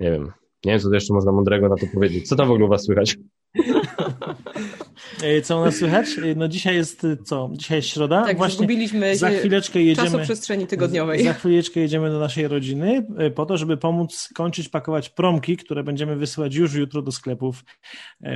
[0.00, 0.32] Nie wiem.
[0.64, 2.28] Nie wiem, co jeszcze można mądrego na to powiedzieć.
[2.28, 3.16] Co tam w ogóle u was słychać?
[5.22, 6.06] E, co u nas słychać?
[6.18, 7.50] E, no dzisiaj jest e, co?
[7.52, 8.24] Dzisiaj jest środa.
[8.24, 11.24] Tak, Właśnie zgubiliśmy za chwileczkę jedziemy, czasoprzestrzeni tygodniowej.
[11.24, 16.16] Za chwileczkę jedziemy do naszej rodziny po to, żeby pomóc kończyć pakować promki, które będziemy
[16.16, 17.64] wysyłać już jutro do sklepów,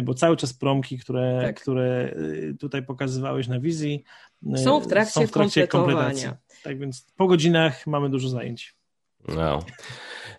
[0.03, 1.61] bo cały czas promki, które, tak.
[1.61, 2.15] które
[2.61, 4.05] tutaj pokazywałeś na wizji
[4.57, 6.29] są w trakcie, są w trakcie kompletacji.
[6.63, 8.75] Tak więc po godzinach mamy dużo zajęć.
[9.29, 9.63] Wow.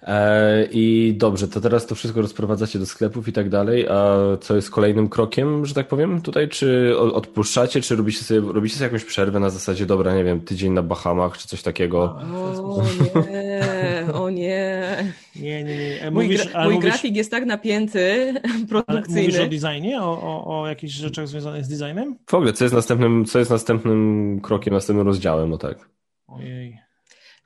[0.04, 4.56] E, I dobrze, to teraz to wszystko rozprowadzacie do sklepów i tak dalej, a co
[4.56, 6.50] jest kolejnym krokiem, że tak powiem, tutaj?
[6.50, 10.74] Czy odpuszczacie, czy robicie sobie, robicie sobie jakąś przerwę na zasadzie, dobra, nie wiem, tydzień
[10.74, 12.18] na Bahamach, czy coś takiego?
[12.64, 12.84] O
[13.32, 14.98] nie, o nie.
[15.36, 16.12] Nie, nie, nie.
[16.12, 18.34] Mój, mówisz, gra, mój mówisz, grafik jest tak napięty,
[18.70, 19.22] produkcyjny.
[19.22, 22.16] Mówisz o designie, o, o, o jakichś rzeczach związanych z designem?
[22.28, 25.90] W ogóle, co jest następnym, co jest następnym krokiem, następnym rozdziałem, o tak?
[26.28, 26.81] Ojej.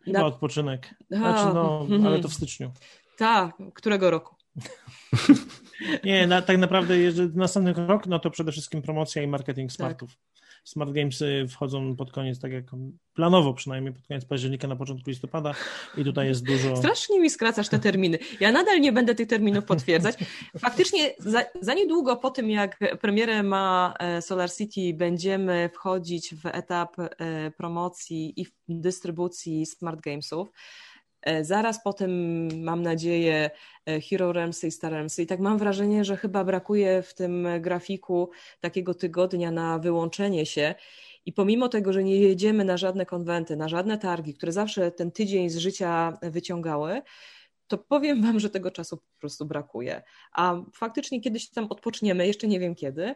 [0.06, 0.26] Chyba na...
[0.26, 0.96] odpoczynek.
[1.10, 2.72] Znaczy, no, ale to w styczniu.
[3.18, 4.36] Tak, którego roku?
[6.04, 9.76] Nie, na, tak naprawdę jeżeli następny rok, no to przede wszystkim promocja i marketing tak.
[9.76, 10.10] smartów.
[10.10, 10.45] Tak.
[10.66, 12.66] Smart Gamesy wchodzą pod koniec, tak jak
[13.14, 15.54] planowo przynajmniej, pod koniec października, na początku listopada
[15.98, 16.78] i tutaj jest dużo...
[16.78, 18.20] Strasznie mi skracasz te terminy.
[18.40, 20.16] Ja nadal nie będę tych terminów potwierdzać.
[20.58, 26.46] Faktycznie za, za niedługo po tym, jak premierę ma e, Solar City, będziemy wchodzić w
[26.46, 30.50] etap e, promocji i dystrybucji Smart Gamesów.
[31.26, 32.12] E, zaraz potem
[32.64, 33.52] mam nadzieję
[33.86, 35.24] e, Hero Realmsy i Star Realmsy.
[35.24, 38.30] I tak mam wrażenie, że chyba brakuje w tym grafiku
[38.60, 40.76] takiego tygodnia na wyłączenie się.
[41.26, 45.12] I pomimo tego, że nie jedziemy na żadne konwenty, na żadne targi, które zawsze ten
[45.12, 47.02] tydzień z życia wyciągały,
[47.68, 50.04] to powiem Wam, że tego czasu po prostu brakuje.
[50.32, 53.16] A faktycznie kiedyś tam odpoczniemy, jeszcze nie wiem kiedy,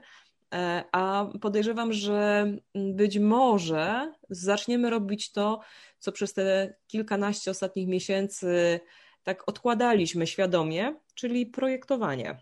[0.91, 5.59] a podejrzewam, że być może zaczniemy robić to,
[5.99, 8.79] co przez te kilkanaście ostatnich miesięcy
[9.23, 12.37] tak odkładaliśmy świadomie, czyli projektowanie.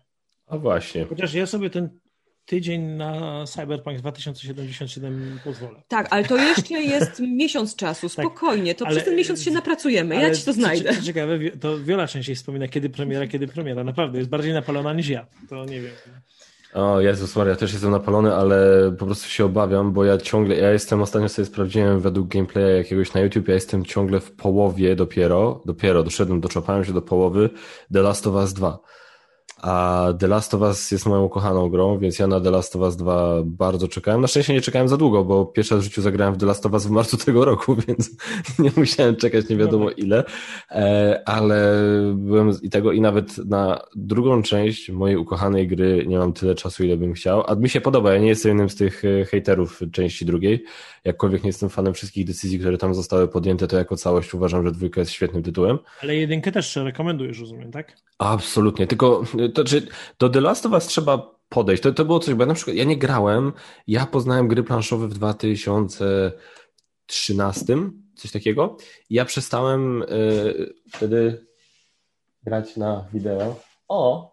[0.46, 1.04] A właśnie.
[1.04, 1.98] Chociaż ja sobie ten
[2.44, 5.82] tydzień na Cyberpunk 2077 pozwolę.
[5.88, 9.50] Tak, ale to jeszcze jest miesiąc czasu, tak, spokojnie, to ale, przez ten miesiąc się
[9.50, 10.94] napracujemy, ja ci to znajdę.
[10.94, 15.08] Co, ciekawe, to Wiola częściej wspomina, kiedy premiera, kiedy premiera, naprawdę, jest bardziej napalona niż
[15.08, 15.92] ja, to nie wiem.
[16.74, 20.70] O Jezus Maria, też jestem napalony, ale po prostu się obawiam, bo ja ciągle, ja
[20.70, 25.62] jestem, ostatnio sobie sprawdziłem według gameplaya jakiegoś na YouTube, ja jestem ciągle w połowie dopiero,
[25.66, 27.50] dopiero doszedłem, doczopałem się do połowy
[27.92, 28.78] The Last of Us 2.
[29.62, 32.82] A The Last of Us jest moją ukochaną grą, więc ja na The Last of
[32.82, 34.20] Us 2 bardzo czekałem.
[34.20, 36.66] Na szczęście nie czekałem za długo, bo pierwszy raz w życiu zagrałem w The Last
[36.66, 38.10] of Us w marcu tego roku, więc
[38.58, 40.24] nie musiałem czekać nie wiadomo ile.
[40.70, 41.74] E, ale
[42.14, 46.84] byłem i tego i nawet na drugą część mojej ukochanej gry nie mam tyle czasu,
[46.84, 47.44] ile bym chciał.
[47.46, 50.64] A mi się podoba, ja nie jestem jednym z tych e, hejterów części drugiej.
[51.08, 54.72] Jakkolwiek nie jestem fanem wszystkich decyzji, które tam zostały podjęte, to jako całość uważam, że
[54.72, 55.78] dwójka jest świetnym tytułem.
[56.02, 57.96] Ale jedynkę też rekomendujesz, rozumiem, tak?
[58.18, 59.22] Absolutnie, tylko
[59.54, 59.86] to, czy
[60.18, 61.82] do The Last of Us trzeba podejść.
[61.82, 63.52] To, to było coś, bo ja na przykład ja nie grałem,
[63.86, 67.76] ja poznałem gry planszowe w 2013,
[68.14, 68.76] coś takiego.
[69.10, 70.06] Ja przestałem y,
[70.92, 71.46] wtedy
[72.42, 73.60] grać na wideo.
[73.88, 74.27] O!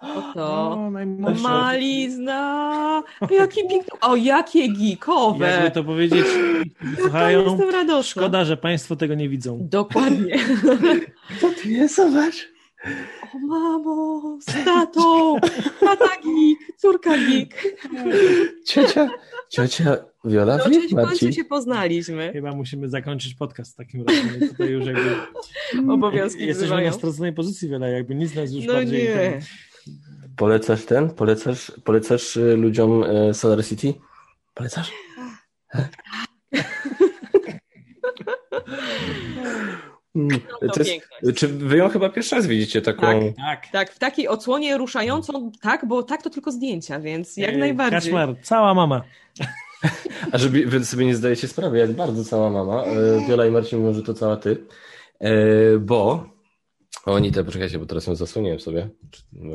[0.00, 5.50] Oto, no, malizna, jaki piękny, o jakie geekowe.
[5.50, 6.26] Jakby to powiedzieć,
[7.00, 8.02] słuchają, jestem radosna.
[8.02, 9.58] szkoda, że Państwo tego nie widzą.
[9.70, 10.38] Dokładnie.
[11.40, 12.48] Co tu jest, zobacz.
[13.34, 15.36] O mamo, z tatą,
[15.80, 17.76] tata geek, córka geek.
[18.66, 19.10] Ciocia,
[19.48, 22.32] ciocia Wiola no, wie, w końcu się poznaliśmy.
[22.32, 24.48] Chyba musimy zakończyć podcast w takim razie.
[24.48, 25.16] Tutaj już jakby
[25.92, 29.04] Obowiązki Jesteśmy na straconej pozycji, Wiola, jakby nic nas już no bardziej...
[29.04, 29.40] Nie.
[30.40, 31.10] Polecasz ten?
[31.10, 33.94] Polecasz, polecasz y, ludziom y, Solar City?
[34.54, 34.92] Polecasz?
[40.16, 43.06] Mm, no to, to jest, czy wy ją chyba pierwszy raz widzicie taką?
[43.06, 43.68] Tak, tak.
[43.72, 48.00] tak, w takiej odsłonie ruszającą, tak, bo tak to tylko zdjęcia, więc jak Ej, najbardziej.
[48.00, 49.02] Kaszmar, cała mama.
[50.32, 52.84] A żeby wy sobie nie zdajecie sprawy, jak bardzo cała mama,
[53.28, 54.66] Wiola i Marcin mówią, że to cała ty,
[55.20, 55.32] e,
[55.78, 56.30] bo
[57.04, 58.88] oni te, poczekajcie, bo teraz ją zasłoniłem sobie.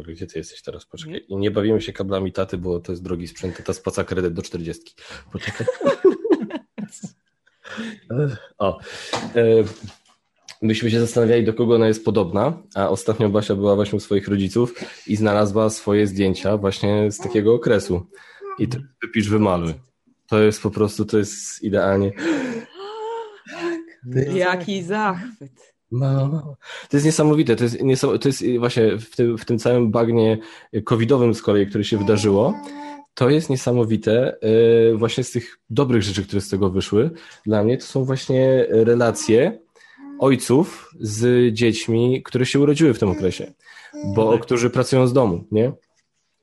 [0.07, 0.85] Gdzie ty jesteś teraz?
[0.85, 1.25] Poczekaj.
[1.27, 4.41] I nie bawimy się kablami taty, bo to jest drogi sprzęt, ta spłaca kredyt do
[4.41, 4.95] 40.
[5.31, 5.67] Poczekaj.
[8.57, 8.79] O.
[9.35, 9.43] E,
[10.61, 14.27] myśmy się zastanawiali, do kogo ona jest podobna, a ostatnio Basia była właśnie u swoich
[14.27, 14.73] rodziców
[15.07, 18.07] i znalazła swoje zdjęcia właśnie z takiego okresu.
[18.59, 19.73] I to wypisz, wymaluj.
[20.27, 22.11] To jest po prostu, to jest idealnie.
[24.35, 25.74] Jaki zachwyt.
[25.91, 26.55] Mama.
[26.89, 27.55] To jest niesamowite.
[27.55, 27.77] To jest,
[28.21, 30.37] to jest właśnie w tym, w tym całym bagnie
[30.83, 32.53] covidowym z kolei, które się wydarzyło.
[33.13, 34.37] To jest niesamowite.
[34.41, 37.11] E, właśnie z tych dobrych rzeczy, które z tego wyszły,
[37.45, 39.59] dla mnie to są właśnie relacje
[40.19, 43.53] ojców z dziećmi, które się urodziły w tym okresie,
[44.15, 44.41] bo tak.
[44.41, 45.71] którzy pracują z domu, nie?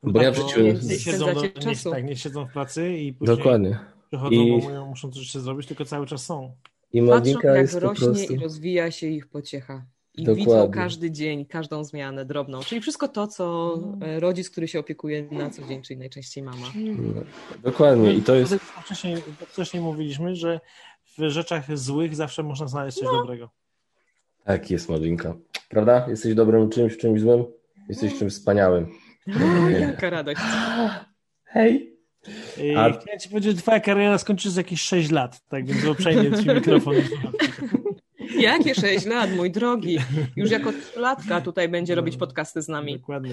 [0.03, 0.61] Bo tak, ja w życiu...
[0.61, 3.79] Nie, nie, siedzą do, nie, tak, nie siedzą w pracy i później Dokładnie.
[4.09, 4.63] przychodzą, I...
[4.63, 6.53] bo muszą coś jeszcze zrobić, tylko cały czas są.
[6.93, 8.35] I Patrzą, jak rośnie prostu...
[8.35, 9.87] i rozwija się ich pociecha.
[10.15, 10.45] I Dokładnie.
[10.45, 12.61] widzą każdy dzień, każdą zmianę drobną.
[12.61, 16.67] Czyli wszystko to, co e, rodzic, który się opiekuje na co dzień, czyli najczęściej mama.
[16.75, 17.23] No,
[17.63, 18.15] dokładnie.
[18.15, 18.55] I to jest.
[18.85, 19.17] Wcześniej,
[19.49, 20.61] wcześniej mówiliśmy, że
[21.19, 23.19] w rzeczach złych zawsze można znaleźć coś no.
[23.19, 23.51] dobrego.
[24.45, 25.35] Tak jest, Madzinka.
[25.69, 26.07] Prawda?
[26.09, 27.45] Jesteś dobrym czymś, czymś złym?
[27.89, 28.87] Jesteś czymś wspaniałym.
[29.81, 30.41] Jaka radość.
[31.45, 31.92] Hej.
[32.77, 32.91] A...
[32.91, 36.49] Chciałem ci powiedzieć, że twoja kariera skończy za jakieś 6 lat, tak więc uprzejmie ci
[36.49, 36.95] mikrofon.
[38.39, 39.99] Jakie 6 lat, mój drogi.
[40.37, 42.99] Już jako latka tutaj będzie robić podcasty z nami.
[42.99, 43.31] Dokładnie.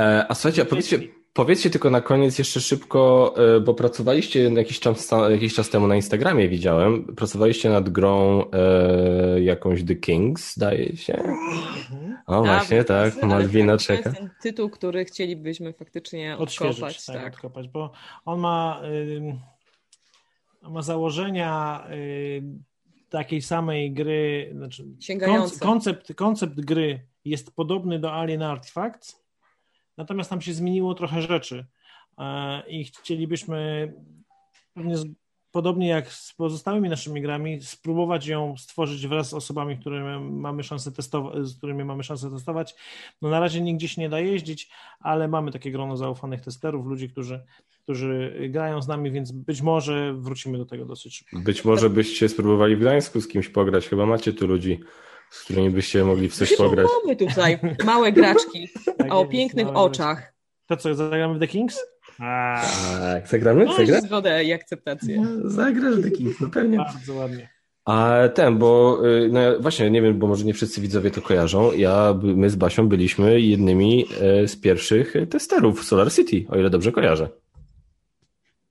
[0.00, 0.98] E, a słuchajcie, a powiedzcie,
[1.32, 5.96] powiedzcie tylko na koniec jeszcze szybko, e, bo pracowaliście jakiś czas, jakiś czas temu na
[5.96, 7.04] Instagramie, widziałem.
[7.16, 11.14] Pracowaliście nad grą e, jakąś The Kings, zdaje się.
[11.14, 12.16] Mhm.
[12.26, 13.22] O, właśnie, tak.
[13.22, 14.02] Malwina czeka.
[14.02, 17.06] To jest ten tytuł, który chcielibyśmy faktycznie odkopać.
[17.06, 17.34] Tak, tak.
[17.34, 17.92] odkopać, bo
[18.24, 19.36] on ma, y,
[20.62, 22.42] ma założenia y,
[23.08, 24.84] takiej samej gry, znaczy
[25.60, 29.19] koncept, koncept gry jest podobny do Alien Artifacts,
[30.00, 31.66] natomiast tam się zmieniło trochę rzeczy
[32.18, 33.92] e, i chcielibyśmy
[34.74, 34.96] pewnie
[35.52, 40.90] podobnie jak z pozostałymi naszymi grami, spróbować ją stworzyć wraz z osobami, które mamy szansę
[41.42, 42.74] z którymi mamy szansę testować.
[43.22, 44.70] No na razie nigdzie się nie da jeździć,
[45.00, 47.40] ale mamy takie grono zaufanych testerów, ludzi, którzy,
[47.82, 51.38] którzy grają z nami, więc być może wrócimy do tego dosyć szybko.
[51.38, 54.80] Być może byście spróbowali w Gdańsku z kimś pograć, chyba macie tu ludzi
[55.30, 56.86] z którymi byście mogli w coś pograć.
[57.02, 60.34] Mamy tutaj małe graczki tak o pięknych oczach.
[60.66, 61.78] To co, zagramy w The Kings?
[62.18, 63.64] Tak, zagramy?
[63.64, 64.00] Masz Zagra?
[64.00, 65.20] zgodę i akceptację.
[65.20, 66.76] No, zagrasz The Kings, no pewnie.
[66.76, 67.48] Bardzo ładnie.
[67.84, 71.72] A ten, bo y, no właśnie, nie wiem, bo może nie wszyscy widzowie to kojarzą.
[71.72, 74.06] Ja, my z Basią byliśmy jednymi
[74.44, 77.28] y, z pierwszych testerów Solar City, o ile dobrze kojarzę.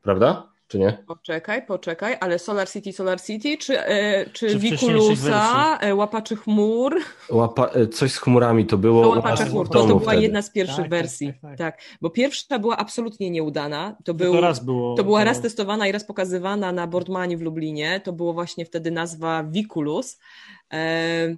[0.02, 0.49] Prawda?
[0.70, 1.04] Czy nie?
[1.08, 6.96] Poczekaj, poczekaj, ale Solar City, Solar City, czy, e, czy, czy Wikulusa, e, Łapaczy Chmur?
[7.30, 9.04] Łapa, e, coś z chmurami to było.
[9.04, 10.22] To Łapaczy Chmur, to, to była wtedy.
[10.22, 11.28] jedna z pierwszych tak, tak wersji.
[11.28, 13.96] Tak, tak, tak, bo pierwsza była absolutnie nieudana.
[14.04, 15.26] To, był, to, raz było, to była to...
[15.26, 18.02] raz testowana i raz pokazywana na Boardmanie w Lublinie.
[18.04, 20.20] To było właśnie wtedy nazwa Wikulus.
[20.74, 21.36] E,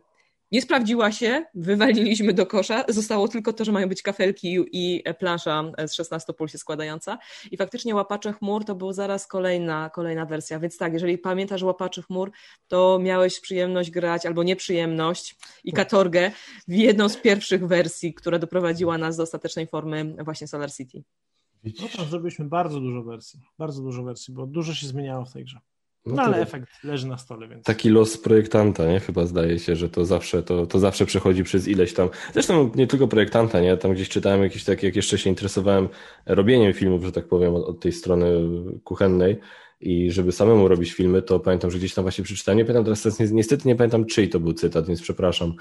[0.52, 5.64] nie sprawdziła się, wywaliliśmy do kosza, zostało tylko to, że mają być kafelki i plansza
[5.88, 7.18] z 16 pól się składająca
[7.52, 12.02] i faktycznie Łapacze Chmur to był zaraz kolejna, kolejna wersja, więc tak, jeżeli pamiętasz Łapaczy
[12.02, 12.32] Chmur,
[12.68, 16.32] to miałeś przyjemność grać albo nieprzyjemność i katorgę
[16.68, 21.03] w jedną z pierwszych wersji, która doprowadziła nas do ostatecznej formy właśnie Solar City.
[21.64, 25.45] No tam zrobiliśmy bardzo dużo wersji, bardzo dużo wersji, bo dużo się zmieniało w tej
[25.45, 25.60] grze.
[26.06, 27.65] No, no ale efekt leży na stole, więc.
[27.65, 28.99] Taki los projektanta, nie?
[28.99, 32.10] Chyba zdaje się, że to zawsze, to, to zawsze przechodzi przez ileś tam.
[32.34, 33.78] Zresztą nie tylko projektanta, nie?
[33.78, 35.90] Tam gdzieś czytałem jakieś takie, jak jeszcze się interesowałem
[36.26, 38.41] robieniem filmów, że tak powiem, od, od tej strony
[38.84, 39.40] kuchennej.
[39.82, 43.19] I żeby samemu robić filmy, to pamiętam, że gdzieś tam właśnie przeczytałem, nie pamiętam teraz,
[43.32, 45.53] niestety nie pamiętam czyj to był cytat, więc przepraszam,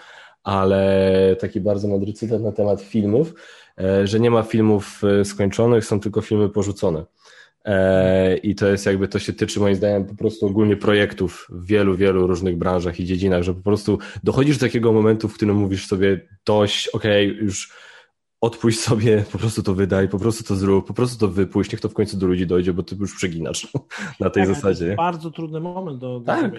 [0.43, 3.35] ale taki bardzo mądry cytat na temat filmów,
[3.79, 7.05] e, że nie ma filmów e, skończonych, są tylko filmy porzucone.
[7.65, 11.67] E, I to jest jakby, to się tyczy moim zdaniem po prostu ogólnie projektów w
[11.67, 15.57] wielu, wielu różnych branżach i dziedzinach, że po prostu dochodzisz do takiego momentu, w którym
[15.57, 17.73] mówisz sobie dość, okej, okay, już
[18.41, 21.81] odpuść sobie, po prostu to wydaj, po prostu to zrób, po prostu to wypuść, niech
[21.81, 23.69] to w końcu do ludzi dojdzie, bo ty już przeginasz
[24.21, 24.81] na tej tak, zasadzie.
[24.81, 26.53] To jest bardzo trudny moment do, do tak.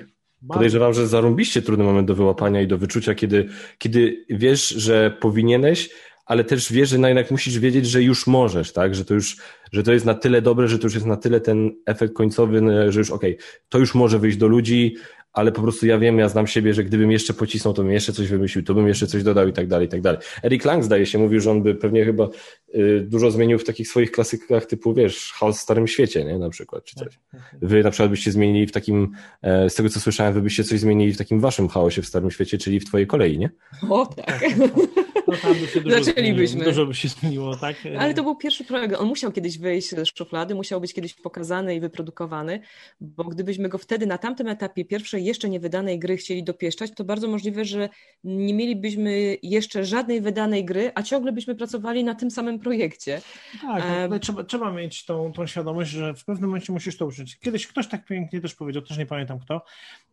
[0.48, 5.90] Podejrzewam, że zarąbiście trudny moment do wyłapania i do wyczucia, kiedy, kiedy wiesz, że powinieneś,
[6.26, 8.96] ale też wiesz, że no jednak musisz wiedzieć, że już możesz, tak?
[8.96, 9.38] Że to już,
[9.72, 12.62] że to jest na tyle dobre, że to już jest na tyle ten efekt końcowy,
[12.62, 14.96] no, że już okej, okay, to już może wyjść do ludzi,
[15.34, 18.14] ale po prostu ja wiem, ja znam siebie, że gdybym jeszcze pocisnął, to bym jeszcze
[18.14, 20.20] coś wymyślił, to bym jeszcze coś dodał i tak dalej, i tak dalej.
[20.44, 22.30] Eric Lang zdaje się, mówił, że on by pewnie chyba
[22.76, 26.50] y, dużo zmienił w takich swoich klasykach typu, wiesz, chaos w Starym Świecie, nie, na
[26.50, 27.20] przykład, czy coś.
[27.62, 29.12] Wy na przykład byście zmienili w takim,
[29.42, 32.32] e, z tego co słyszałem, wy byście coś zmienili w takim waszym chaosie w Starym
[32.32, 33.50] Świecie, czyli w twojej kolei, nie?
[33.90, 34.46] O, tak.
[35.28, 36.48] No tam by się dużo Zaczęlibyśmy.
[36.48, 37.76] Zmieniło, dużo by się zmieniło, tak?
[38.00, 38.96] Ale to był pierwszy projekt.
[38.96, 42.60] On musiał kiedyś wyjść z szuflady, musiał być kiedyś pokazany i wyprodukowany,
[43.02, 47.04] bo gdybyśmy go wtedy na tamtym etapie pierwszej jeszcze nie wydanej gry chcieli dopieszczać, to
[47.04, 47.90] bardzo możliwe, że
[48.24, 53.22] nie mielibyśmy jeszcze żadnej wydanej gry, a ciągle byśmy pracowali na tym samym projekcie.
[53.62, 57.40] Tak, ale trzeba, trzeba mieć tą, tą świadomość, że w pewnym momencie musisz to uczyć.
[57.40, 59.62] Kiedyś ktoś tak pięknie też powiedział, też nie pamiętam kto,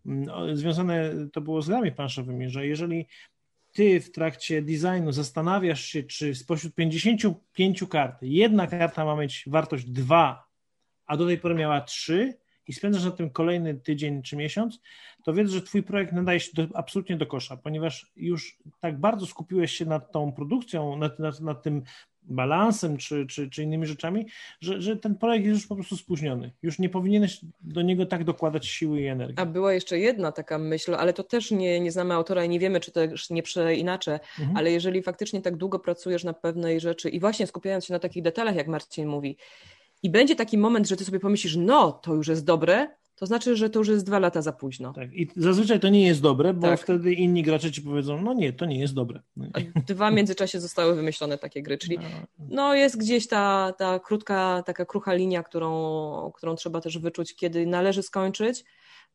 [0.07, 3.07] mm, związane to było z grami planszowymi, że jeżeli
[3.73, 9.85] ty w trakcie designu zastanawiasz się, czy spośród 55 kart jedna karta ma mieć wartość
[9.85, 10.49] 2,
[11.07, 14.81] a do tej pory miała 3 i spędzasz na tym kolejny tydzień czy miesiąc,
[15.25, 19.27] to wiedz, że twój projekt nadaje się do, absolutnie do kosza, ponieważ już tak bardzo
[19.27, 21.83] skupiłeś się nad tą produkcją, nad, nad, nad tym
[22.29, 24.27] balansem czy, czy, czy innymi rzeczami,
[24.61, 26.53] że, że ten projekt jest już po prostu spóźniony.
[26.63, 29.39] Już nie powinieneś do niego tak dokładać siły i energii.
[29.39, 32.59] A była jeszcze jedna taka myśl, ale to też nie, nie znamy autora i nie
[32.59, 34.57] wiemy, czy też nie przeinaczę, mhm.
[34.57, 38.23] ale jeżeli faktycznie tak długo pracujesz na pewnej rzeczy i właśnie skupiając się na takich
[38.23, 39.37] detalach, jak Marcin mówi,
[40.03, 42.89] i będzie taki moment, że ty sobie pomyślisz, no to już jest dobre,
[43.19, 44.93] to znaczy, że to już jest dwa lata za późno.
[44.93, 46.81] Tak, i zazwyczaj to nie jest dobre, bo tak.
[46.81, 49.21] wtedy inni gracze ci powiedzą, no nie, to nie jest dobre.
[49.89, 52.05] Dwa w międzyczasie zostały wymyślone takie gry, czyli no,
[52.39, 57.67] no jest gdzieś ta, ta krótka, taka krucha linia, którą, którą trzeba też wyczuć, kiedy
[57.67, 58.65] należy skończyć,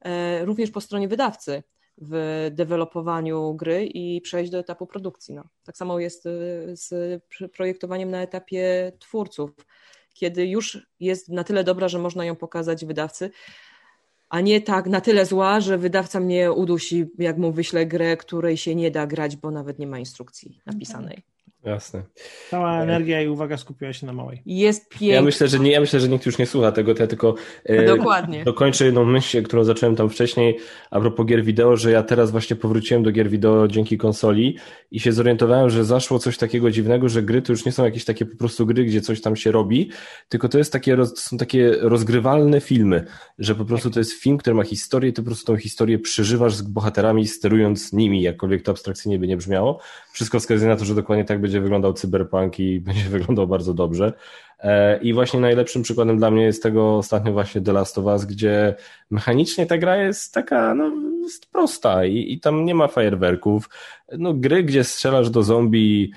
[0.01, 1.63] e, również po stronie wydawcy
[1.97, 5.33] w dewelopowaniu gry i przejść do etapu produkcji.
[5.33, 5.43] No.
[5.63, 6.29] Tak samo jest e,
[6.75, 7.21] z
[7.53, 9.51] projektowaniem na etapie twórców,
[10.13, 13.31] kiedy już jest na tyle dobra, że można ją pokazać wydawcy,
[14.33, 18.57] a nie tak na tyle zła, że wydawca mnie udusi, jak mu wyślę grę, której
[18.57, 21.23] się nie da grać, bo nawet nie ma instrukcji napisanej.
[21.65, 22.03] Jasne.
[22.49, 24.41] Cała energia i uwaga skupiła się na małej.
[24.45, 25.07] Jest pięknie.
[25.07, 27.35] Ja myślę, że nie, ja myślę, że nikt już nie słucha tego, to ja tylko
[27.65, 28.43] e, Dokładnie.
[28.43, 30.57] dokończę jedną myśl, którą zacząłem tam wcześniej
[30.91, 34.57] a propos gier wideo, że ja teraz właśnie powróciłem do gier wideo dzięki konsoli
[34.91, 38.05] i się zorientowałem, że zaszło coś takiego dziwnego, że gry to już nie są jakieś
[38.05, 39.89] takie po prostu gry, gdzie coś tam się robi,
[40.29, 43.05] tylko to jest takie, są takie rozgrywalne filmy,
[43.39, 45.99] że po prostu to jest film, który ma historię i ty po prostu tą historię
[45.99, 49.79] przeżywasz z bohaterami, sterując nimi, jakkolwiek to abstrakcyjnie by nie brzmiało.
[50.13, 54.13] Wszystko wskazuje na to, że dokładnie tak będzie wyglądał cyberpunk i będzie wyglądał bardzo dobrze.
[54.59, 58.25] E, I właśnie najlepszym przykładem dla mnie jest tego ostatnio właśnie The Last of Us,
[58.25, 58.75] gdzie
[59.11, 60.91] mechanicznie ta gra jest taka, no,
[61.23, 63.69] jest prosta i, i tam nie ma fajerwerków.
[64.17, 66.11] No, gry, gdzie strzelasz do zombie,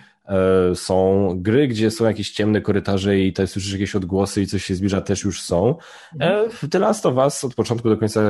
[0.74, 4.74] są gry, gdzie są jakieś ciemne korytarze i to słyszysz jakieś odgłosy i coś się
[4.74, 5.74] zbliża, też już są.
[6.20, 8.20] E, w The Last of Us od początku do końca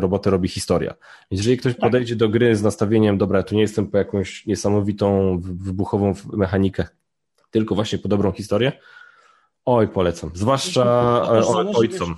[0.00, 0.94] robotę robi historia.
[1.30, 1.80] Więc jeżeli ktoś tak.
[1.80, 6.86] podejdzie do gry z nastawieniem, dobra, tu nie jestem po jakąś niesamowitą, wybuchową mechanikę,
[7.50, 8.72] tylko właśnie po dobrą historię,
[9.64, 10.30] oj, polecam.
[10.34, 11.22] Zwłaszcza
[11.74, 12.14] ojcom.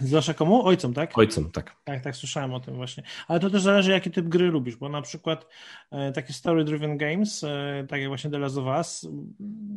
[0.00, 0.66] Zwłaszcza komu?
[0.66, 1.18] Ojcom, tak?
[1.18, 1.76] Ojcom, tak.
[1.84, 3.02] Tak, tak, słyszałem o tym właśnie.
[3.28, 5.46] Ale to też zależy, jaki typ gry lubisz, bo na przykład
[5.90, 9.08] e, takie story-driven games, e, tak jak właśnie The Last of Us,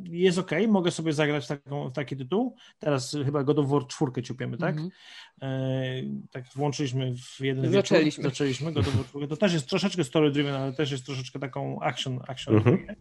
[0.03, 2.55] jest ok, mogę sobie zagrać taką, w taki tytuł.
[2.79, 4.75] Teraz chyba God of War 4 ciupiemy, tak?
[4.77, 4.91] Mm -hmm.
[5.41, 8.23] e, tak włączyliśmy w jeden Zaczęliśmy.
[8.23, 9.27] Wieczór, zaczęliśmy God of War 4.
[9.27, 12.95] To też jest troszeczkę story-driven, ale też jest troszeczkę taką action, action mm -hmm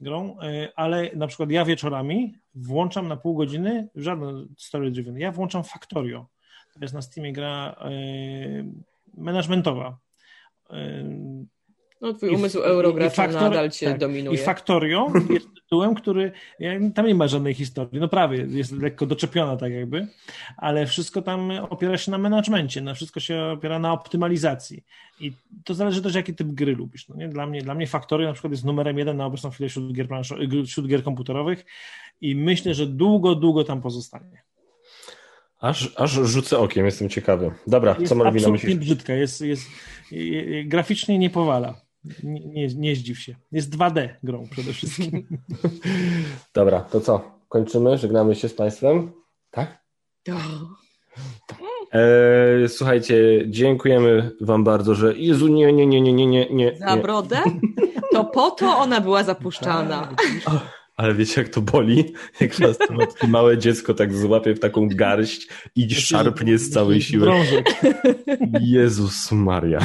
[0.00, 5.32] grą, e, ale na przykład ja wieczorami włączam na pół godziny, żaden story driven, ja
[5.32, 6.26] włączam Factorio.
[6.74, 7.90] To jest na Steamie gra e,
[9.14, 9.98] managementowa.
[12.00, 14.40] No twój umysł eurogracza nadal cię tak, dominuje.
[14.40, 16.32] I Factorio jest tytułem, który,
[16.94, 20.06] tam nie ma żadnej historii, no prawie, jest lekko doczepiona tak jakby,
[20.56, 24.84] ale wszystko tam opiera się na menadżmencie, na wszystko się opiera na optymalizacji
[25.20, 25.32] i
[25.64, 27.08] to zależy też, jaki typ gry lubisz.
[27.08, 27.28] No nie?
[27.28, 30.08] Dla, mnie, dla mnie Factorio na przykład jest numerem jeden na obecną chwilę wśród gier,
[30.66, 31.64] wśród gier komputerowych
[32.20, 34.42] i myślę, że długo, długo tam pozostanie.
[35.60, 37.50] Aż, aż rzucę okiem, jestem ciekawy.
[37.66, 38.68] Dobra, jest co Malwina myślisz?
[38.68, 39.62] Jest brzydka, jest, jest,
[40.64, 41.87] graficznie nie powala.
[42.22, 43.36] Nie, nie, nie zdziw się.
[43.52, 45.26] Jest 2D grą przede wszystkim.
[46.54, 47.40] Dobra, to co?
[47.48, 47.98] Kończymy?
[47.98, 49.12] Żegnamy się z Państwem?
[49.50, 49.82] Tak?
[51.92, 56.46] E, słuchajcie, dziękujemy Wam bardzo, że Jezu, nie, nie, nie, nie, nie, nie.
[56.50, 56.76] nie.
[56.78, 57.42] Za brodę?
[58.12, 60.08] To po to ona była zapuszczana.
[60.98, 62.12] Ale wiecie, jak to boli?
[62.40, 67.30] Jak takie małe dziecko tak złapie w taką garść i szarpnie z całej siły.
[68.60, 69.78] Jezus Maria.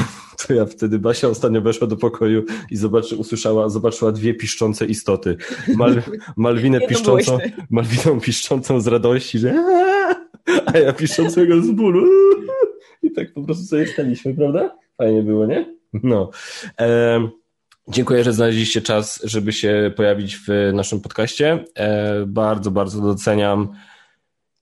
[0.47, 5.37] To ja wtedy, Basia ostatnio weszła do pokoju i zobaczy, usłyszała, zobaczyła dwie piszczące istoty.
[5.75, 6.01] Mal,
[6.37, 7.37] Malwinę piszczącą,
[7.69, 9.53] Malwiną piszczącą z radości, że
[10.65, 12.07] a ja piszczącego z bólu.
[13.03, 14.77] I tak po prostu sobie staliśmy, prawda?
[14.97, 15.75] Fajnie było, nie?
[15.93, 16.31] No.
[16.79, 17.42] Um,
[17.87, 21.65] Dziękuję, że znaleźliście czas, żeby się pojawić w naszym podcaście.
[21.75, 23.73] E, bardzo, bardzo doceniam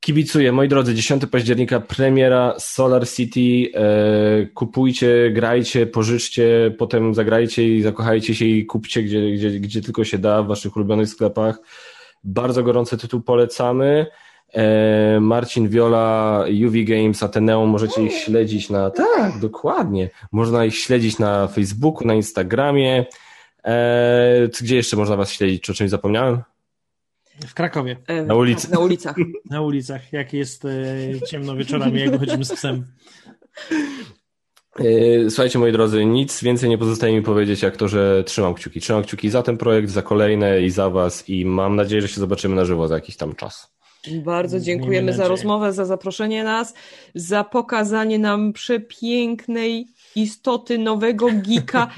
[0.04, 3.78] Kibicuję, moi drodzy, 10 października premiera Solar City.
[3.80, 10.04] E, kupujcie, grajcie, pożyczcie, potem zagrajcie i zakochajcie się i kupcie, gdzie, gdzie, gdzie tylko
[10.04, 11.60] się da w waszych ulubionych sklepach.
[12.24, 14.06] Bardzo gorący tytuł polecamy.
[14.54, 18.90] E, Marcin Viola, UV Games, Ateneum, możecie ich śledzić na.
[18.90, 20.10] Tak, dokładnie.
[20.32, 23.06] Można ich śledzić na Facebooku, na Instagramie.
[23.66, 25.64] E, gdzie jeszcze można Was śledzić?
[25.64, 26.42] Czy o czymś zapomniałem?
[27.48, 27.98] W Krakowie.
[28.08, 28.72] E, na ulicy.
[28.72, 29.16] Na ulicach.
[29.50, 30.64] na ulicach, jak jest
[31.28, 32.86] ciemno wieczorami, jak chodzimy z psem.
[35.30, 38.80] Słuchajcie, moi drodzy, nic więcej nie pozostaje mi powiedzieć, jak to, że trzymam kciuki.
[38.80, 42.22] Trzymam kciuki za ten projekt, za kolejne i za Was i mam nadzieję, że się
[42.22, 43.74] zobaczymy na żywo za jakiś tam czas.
[44.24, 46.74] Bardzo dziękujemy za rozmowę, za zaproszenie nas,
[47.16, 51.88] za pokazanie nam przepięknej istoty nowego geeka.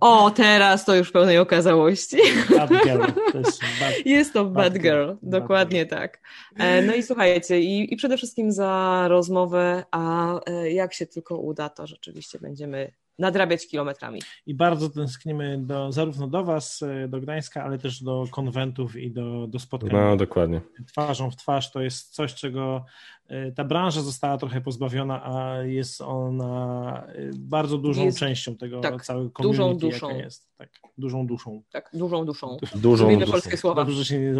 [0.00, 2.16] O, teraz to już w pełnej okazałości.
[2.50, 3.02] Bad girl.
[3.32, 5.12] To jest, bad, jest to bad, bad girl, girl.
[5.22, 6.20] dokładnie bad tak.
[6.58, 11.36] E, no i słuchajcie, i, i przede wszystkim za rozmowę, a e, jak się tylko
[11.36, 14.20] uda, to rzeczywiście będziemy nadrabiać kilometrami.
[14.46, 19.10] I bardzo tęsknimy do, zarówno do Was, e, do Gdańska, ale też do konwentów i
[19.10, 19.90] do, do spotkań.
[19.92, 20.60] No, dokładnie.
[20.86, 22.84] Twarzą w twarz to jest coś, czego
[23.28, 28.80] e, ta branża została trochę pozbawiona, a jest ona e, bardzo dużą jest, częścią tego
[28.80, 30.08] tak, całego community, dużą duszą.
[30.08, 30.48] jaka jest.
[30.56, 31.62] Tak, dużą duszą.
[31.72, 32.56] Tak, dużą duszą.
[32.74, 33.32] Dużą duszą.
[33.32, 33.84] polskie słowa.
[33.84, 34.34] Dobrze, że się nie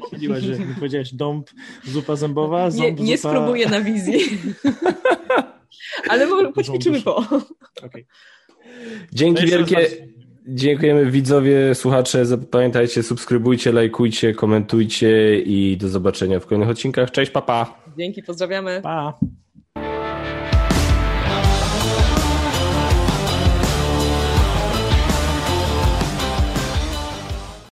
[0.00, 1.50] pomyliłaś, że nie powiedziałeś dąb,
[1.84, 3.28] zupa zębowa, ząb, nie, nie zupa...
[3.28, 4.20] spróbuję na wizji.
[6.10, 7.16] Ale poćwiczymy po.
[7.82, 8.04] Okay.
[9.12, 9.88] Dzięki wielkie.
[10.50, 12.24] Dziękujemy widzowie, słuchacze.
[12.50, 17.10] Pamiętajcie, subskrybujcie, lajkujcie, komentujcie i do zobaczenia w kolejnych odcinkach.
[17.10, 17.82] Cześć, papa.
[17.98, 18.80] Dzięki, pozdrawiamy.
[18.82, 19.18] Pa.